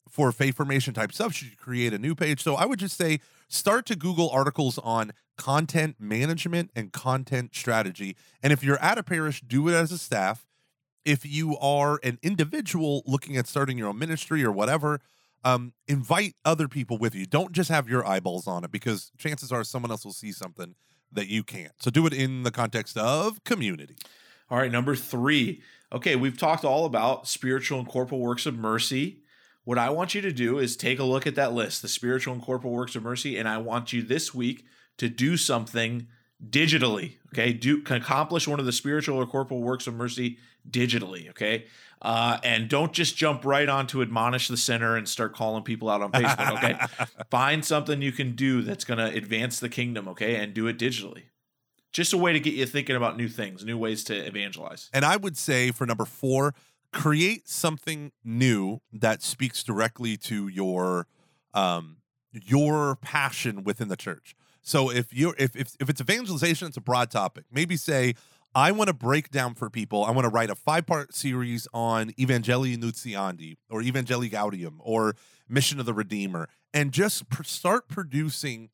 for 0.10 0.32
faith 0.32 0.58
formation 0.58 0.94
type 0.94 1.14
stuff? 1.14 1.34
Should 1.34 1.52
you 1.52 1.56
create 1.56 1.94
a 1.94 2.00
new 2.00 2.16
page? 2.16 2.42
So 2.42 2.56
I 2.56 2.66
would 2.66 2.80
just 2.80 2.98
say 2.98 3.20
start 3.48 3.86
to 3.88 3.96
Google 3.96 4.30
articles 4.30 4.80
on 4.80 5.12
content 5.38 5.98
management 6.00 6.72
and 6.76 6.92
content 6.92 7.56
strategy. 7.56 8.16
And 8.42 8.52
if 8.52 8.64
you're 8.64 8.80
at 8.80 8.98
a 8.98 9.04
parish, 9.04 9.42
do 9.42 9.68
it 9.70 9.74
as 9.74 9.92
a 9.92 9.98
staff. 9.98 10.48
If 11.06 11.26
you 11.26 11.58
are 11.60 12.00
an 12.04 12.18
individual 12.22 13.04
looking 13.06 13.38
at 13.38 13.48
starting 13.48 13.78
your 13.78 13.90
own 13.90 14.00
ministry 14.00 14.44
or 14.44 14.52
whatever, 14.52 15.00
um, 15.44 15.74
invite 15.88 16.36
other 16.44 16.68
people 16.68 16.98
with 16.98 17.16
you. 17.16 17.26
Don't 17.26 17.52
just 17.52 17.70
have 17.70 17.88
your 17.88 18.06
eyeballs 18.06 18.48
on 18.48 18.64
it 18.64 18.72
because 18.72 19.12
chances 19.18 19.52
are 19.52 19.64
someone 19.64 19.92
else 19.92 20.04
will 20.04 20.12
see 20.12 20.32
something 20.32 20.76
that 21.12 21.28
you 21.28 21.43
can't. 21.43 21.74
So 21.80 21.89
do 21.91 22.05
it 22.05 22.14
in 22.14 22.43
the 22.43 22.51
context 22.51 22.97
of 22.97 23.43
community. 23.43 23.95
All 24.49 24.57
right, 24.57 24.72
number 24.72 24.95
three. 24.95 25.62
Okay, 25.91 26.16
we've 26.16 26.38
talked 26.38 26.64
all 26.64 26.86
about 26.86 27.28
spiritual 27.28 27.80
and 27.80 27.88
corporal 27.88 28.22
works 28.22 28.45
of 28.45 28.57
mercy. 28.57 29.22
What 29.64 29.78
I 29.78 29.89
want 29.89 30.16
you 30.16 30.22
to 30.22 30.32
do 30.32 30.57
is 30.60 30.76
take 30.76 30.99
a 30.99 31.03
look 31.03 31.28
at 31.28 31.36
that 31.36 31.53
list, 31.53 31.82
the 31.82 31.88
spiritual 31.88 32.34
and 32.34 32.41
corporal 32.41 32.74
works 32.74 32.95
of 32.95 33.03
mercy, 33.03 33.38
and 33.38 33.47
I 33.47 33.57
want 33.57 33.93
you 33.93 34.01
this 34.01 34.34
week 34.34 34.66
to 34.97 35.10
do 35.10 35.38
something 35.38 36.07
digitally. 36.47 37.18
Okay, 37.34 37.53
do 37.53 37.84
accomplish 37.89 38.47
one 38.47 38.60
of 38.60 38.66
the 38.66 38.72
spiritual 38.72 39.18
or 39.18 39.26
corporal 39.26 39.62
works 39.62 39.88
of 39.88 39.93
mercy 39.93 40.38
digitally. 40.70 41.30
Okay, 41.30 41.66
uh, 42.02 42.38
and 42.43 42.70
don't 42.70 42.93
just 42.93 43.18
jump 43.18 43.43
right 43.43 43.68
on 43.68 43.88
to 43.88 44.02
admonish 44.02 44.47
the 44.47 44.58
sinner 44.58 44.95
and 44.95 45.08
start 45.08 45.36
calling 45.36 45.64
people 45.64 45.89
out 45.89 46.02
on 46.02 46.12
Facebook. 46.12 46.54
Okay, 46.58 47.06
find 47.30 47.64
something 47.64 48.02
you 48.02 48.12
can 48.12 48.36
do 48.36 48.62
that's 48.62 48.86
going 48.86 48.97
to 48.97 49.16
advance 49.16 49.60
the 49.60 49.70
kingdom. 49.70 50.08
Okay, 50.08 50.36
and 50.36 50.54
do 50.54 50.68
it 50.68 50.78
digitally. 50.78 51.24
Just 51.91 52.14
a 52.14 52.18
way 52.18 52.34
to 52.34 52.39
get 52.39 52.54
you 52.54 52.66
thinking 52.66 52.95
about 52.95 53.18
new 53.18 53.28
things, 53.28 53.66
new 53.66 53.78
ways 53.78 54.04
to 54.06 54.16
evangelize. 54.16 54.89
And 54.93 55.04
I 55.04 55.18
would 55.18 55.38
say 55.38 55.72
for 55.72 55.88
number 55.88 56.06
four, 56.06 56.54
create 56.93 57.50
something 57.50 58.12
new 58.24 58.80
that 58.93 59.24
speaks 59.24 59.64
directly 59.64 60.16
to 60.18 60.47
your 60.47 61.08
um, 61.54 61.97
your 62.32 62.95
passion 62.97 63.64
within 63.64 63.88
the 63.88 63.97
church. 63.97 64.36
So 64.62 64.91
if 64.91 65.14
you 65.14 65.34
if, 65.38 65.56
if 65.56 65.76
if 65.80 65.89
it's 65.89 66.02
evangelization, 66.02 66.68
it's 66.68 66.78
a 66.78 66.82
broad 66.82 67.12
topic. 67.12 67.45
Maybe 67.52 67.76
say, 67.76 68.16
I 68.56 68.72
want 68.72 68.88
to 68.88 68.93
break 68.93 69.30
down 69.30 69.54
for 69.54 69.70
people. 69.70 70.04
I 70.04 70.12
want 70.12 70.26
to 70.26 70.30
write 70.30 70.50
a 70.50 70.56
five 70.56 70.86
part 70.86 71.14
series 71.14 71.68
on 71.74 72.12
Evangelii 72.12 72.78
Nuntiandi 72.78 73.58
or 73.70 73.82
Evangelii 73.82 74.32
Gaudium 74.32 74.78
or 74.80 75.16
Mission 75.47 75.80
of 75.80 75.86
the 75.86 75.93
Redeemer, 75.93 76.47
and 76.74 76.91
just 76.91 77.30
pr- 77.30 77.43
start 77.43 77.88
producing 77.88 78.70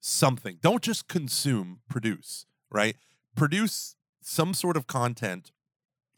something. 0.00 0.58
Don't 0.60 0.82
just 0.82 1.08
consume, 1.08 1.80
produce. 1.88 2.46
Right, 2.70 2.96
produce 3.34 3.96
some 4.20 4.52
sort 4.54 4.76
of 4.76 4.86
content 4.86 5.52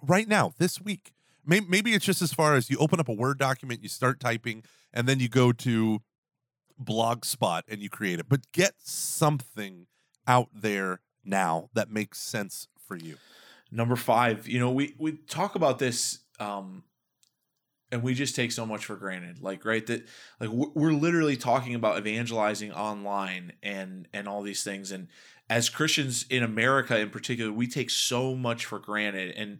right 0.02 0.26
now 0.26 0.52
this 0.58 0.80
week. 0.80 1.12
Maybe 1.46 1.94
it's 1.94 2.04
just 2.04 2.22
as 2.22 2.32
far 2.32 2.54
as 2.54 2.70
you 2.70 2.76
open 2.78 3.00
up 3.00 3.08
a 3.08 3.12
Word 3.12 3.38
document, 3.38 3.82
you 3.82 3.88
start 3.88 4.20
typing, 4.20 4.62
and 4.92 5.08
then 5.08 5.20
you 5.20 5.28
go 5.28 5.52
to 5.52 6.00
Blogspot 6.82 7.62
and 7.66 7.80
you 7.80 7.88
create 7.88 8.20
it. 8.20 8.28
But 8.28 8.52
get 8.52 8.74
something 8.78 9.86
out 10.26 10.48
there 10.54 11.00
now 11.24 11.70
that 11.74 11.90
makes 11.90 12.18
sense 12.18 12.68
for 12.90 12.96
you. 12.96 13.16
Number 13.70 13.94
five, 13.94 14.48
you 14.48 14.58
know, 14.58 14.72
we 14.72 14.96
we 14.98 15.12
talk 15.12 15.54
about 15.54 15.78
this, 15.78 16.18
um, 16.40 16.82
and 17.92 18.02
we 18.02 18.14
just 18.14 18.34
take 18.34 18.50
so 18.50 18.66
much 18.66 18.84
for 18.84 18.96
granted. 18.96 19.40
Like, 19.40 19.64
right, 19.64 19.86
that 19.86 20.08
like 20.40 20.50
we're 20.50 20.92
literally 20.92 21.36
talking 21.36 21.76
about 21.76 21.96
evangelizing 21.96 22.72
online 22.72 23.52
and 23.62 24.08
and 24.12 24.26
all 24.26 24.42
these 24.42 24.64
things, 24.64 24.90
and 24.90 25.06
as 25.48 25.68
Christians 25.68 26.26
in 26.28 26.42
America 26.42 26.98
in 26.98 27.10
particular, 27.10 27.52
we 27.52 27.68
take 27.68 27.90
so 27.90 28.34
much 28.34 28.64
for 28.64 28.80
granted. 28.80 29.34
And, 29.36 29.58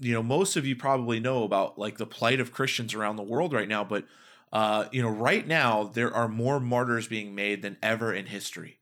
you 0.00 0.12
know, 0.12 0.22
most 0.22 0.56
of 0.56 0.66
you 0.66 0.76
probably 0.76 1.18
know 1.18 1.44
about 1.44 1.78
like 1.78 1.96
the 1.98 2.06
plight 2.06 2.40
of 2.40 2.52
Christians 2.52 2.94
around 2.94 3.16
the 3.16 3.22
world 3.22 3.54
right 3.54 3.68
now. 3.68 3.84
But, 3.84 4.04
uh, 4.52 4.84
you 4.92 5.00
know, 5.02 5.08
right 5.08 5.46
now, 5.46 5.84
there 5.84 6.12
are 6.12 6.28
more 6.28 6.60
martyrs 6.60 7.08
being 7.08 7.34
made 7.34 7.62
than 7.62 7.78
ever 7.82 8.12
in 8.12 8.26
history. 8.26 8.80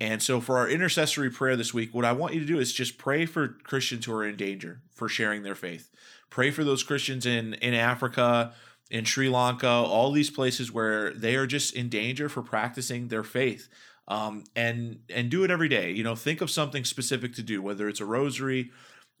And 0.00 0.22
so 0.22 0.40
for 0.40 0.58
our 0.58 0.68
intercessory 0.68 1.30
prayer 1.30 1.56
this 1.56 1.72
week, 1.72 1.94
what 1.94 2.04
I 2.04 2.12
want 2.12 2.34
you 2.34 2.40
to 2.40 2.46
do 2.46 2.58
is 2.58 2.72
just 2.72 2.98
pray 2.98 3.26
for 3.26 3.48
Christians 3.48 4.06
who 4.06 4.12
are 4.12 4.26
in 4.26 4.36
danger 4.36 4.80
for 4.92 5.08
sharing 5.08 5.42
their 5.42 5.54
faith. 5.54 5.90
Pray 6.30 6.50
for 6.50 6.64
those 6.64 6.82
Christians 6.82 7.26
in, 7.26 7.54
in 7.54 7.74
Africa, 7.74 8.52
in 8.90 9.04
Sri 9.04 9.28
Lanka, 9.28 9.68
all 9.68 10.10
these 10.10 10.30
places 10.30 10.72
where 10.72 11.12
they 11.12 11.36
are 11.36 11.46
just 11.46 11.74
in 11.74 11.88
danger 11.88 12.28
for 12.28 12.42
practicing 12.42 13.08
their 13.08 13.22
faith 13.22 13.68
um, 14.08 14.44
and 14.54 15.00
and 15.08 15.30
do 15.30 15.44
it 15.44 15.50
every 15.50 15.68
day. 15.68 15.90
You 15.90 16.04
know, 16.04 16.14
think 16.14 16.40
of 16.40 16.50
something 16.50 16.84
specific 16.84 17.34
to 17.34 17.42
do, 17.42 17.62
whether 17.62 17.88
it's 17.88 18.00
a 18.00 18.04
rosary, 18.04 18.70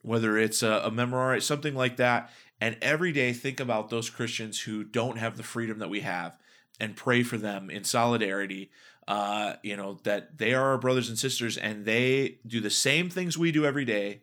whether 0.02 0.38
it's 0.38 0.62
a, 0.62 0.82
a 0.84 1.40
something 1.40 1.74
like 1.74 1.96
that. 1.96 2.30
And 2.60 2.76
every 2.80 3.12
day, 3.12 3.32
think 3.32 3.60
about 3.60 3.90
those 3.90 4.10
Christians 4.10 4.60
who 4.60 4.84
don't 4.84 5.18
have 5.18 5.36
the 5.36 5.42
freedom 5.42 5.78
that 5.80 5.90
we 5.90 6.00
have, 6.00 6.38
and 6.78 6.96
pray 6.96 7.22
for 7.22 7.36
them 7.36 7.70
in 7.70 7.84
solidarity. 7.84 8.70
Uh, 9.06 9.54
you 9.62 9.76
know 9.76 9.98
that 10.04 10.38
they 10.38 10.54
are 10.54 10.70
our 10.70 10.78
brothers 10.78 11.08
and 11.08 11.18
sisters, 11.18 11.56
and 11.56 11.84
they 11.84 12.38
do 12.46 12.60
the 12.60 12.70
same 12.70 13.10
things 13.10 13.36
we 13.36 13.52
do 13.52 13.66
every 13.66 13.84
day, 13.84 14.22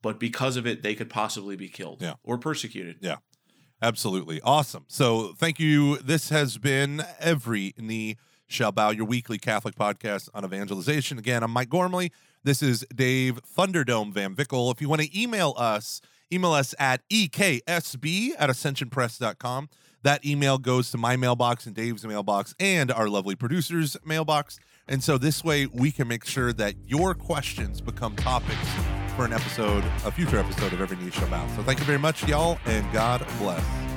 but 0.00 0.18
because 0.18 0.56
of 0.56 0.66
it, 0.66 0.82
they 0.82 0.94
could 0.94 1.10
possibly 1.10 1.56
be 1.56 1.68
killed 1.68 2.00
yeah. 2.00 2.14
or 2.22 2.38
persecuted. 2.38 2.96
Yeah. 3.00 3.16
Absolutely. 3.82 4.40
Awesome. 4.42 4.84
So 4.86 5.34
thank 5.36 5.58
you. 5.58 5.98
This 5.98 6.28
has 6.28 6.56
been 6.56 7.02
every 7.18 7.74
knee 7.76 8.16
shall 8.46 8.70
bow 8.70 8.90
your 8.90 9.06
weekly 9.06 9.38
Catholic 9.38 9.74
podcast 9.74 10.28
on 10.32 10.44
evangelization. 10.44 11.18
Again, 11.18 11.42
I'm 11.42 11.50
Mike 11.50 11.68
Gormley. 11.68 12.12
This 12.44 12.62
is 12.62 12.86
Dave 12.94 13.40
Thunderdome 13.56 14.12
Van 14.12 14.34
Vickle. 14.36 14.70
If 14.72 14.80
you 14.80 14.88
want 14.88 15.02
to 15.02 15.20
email 15.20 15.54
us, 15.56 16.00
email 16.32 16.52
us 16.52 16.74
at 16.78 17.00
eksb 17.08 18.30
at 18.38 18.50
ascensionpress.com. 18.50 19.68
That 20.02 20.24
email 20.24 20.58
goes 20.58 20.90
to 20.90 20.98
my 20.98 21.16
mailbox 21.16 21.66
and 21.66 21.74
Dave's 21.74 22.04
mailbox 22.04 22.54
and 22.58 22.90
our 22.90 23.08
lovely 23.08 23.34
producer's 23.34 23.96
mailbox. 24.04 24.58
And 24.88 25.02
so 25.02 25.16
this 25.16 25.44
way 25.44 25.66
we 25.66 25.92
can 25.92 26.08
make 26.08 26.24
sure 26.24 26.52
that 26.54 26.74
your 26.86 27.14
questions 27.14 27.80
become 27.80 28.16
topics 28.16 28.68
for 29.16 29.24
an 29.24 29.32
episode, 29.32 29.84
a 30.04 30.10
future 30.10 30.38
episode 30.38 30.72
of 30.72 30.80
Every 30.80 31.10
Shall 31.10 31.28
Bow. 31.28 31.46
So 31.54 31.62
thank 31.62 31.78
you 31.78 31.84
very 31.84 31.98
much, 31.98 32.26
y'all, 32.26 32.58
and 32.66 32.90
God 32.92 33.24
bless. 33.38 33.91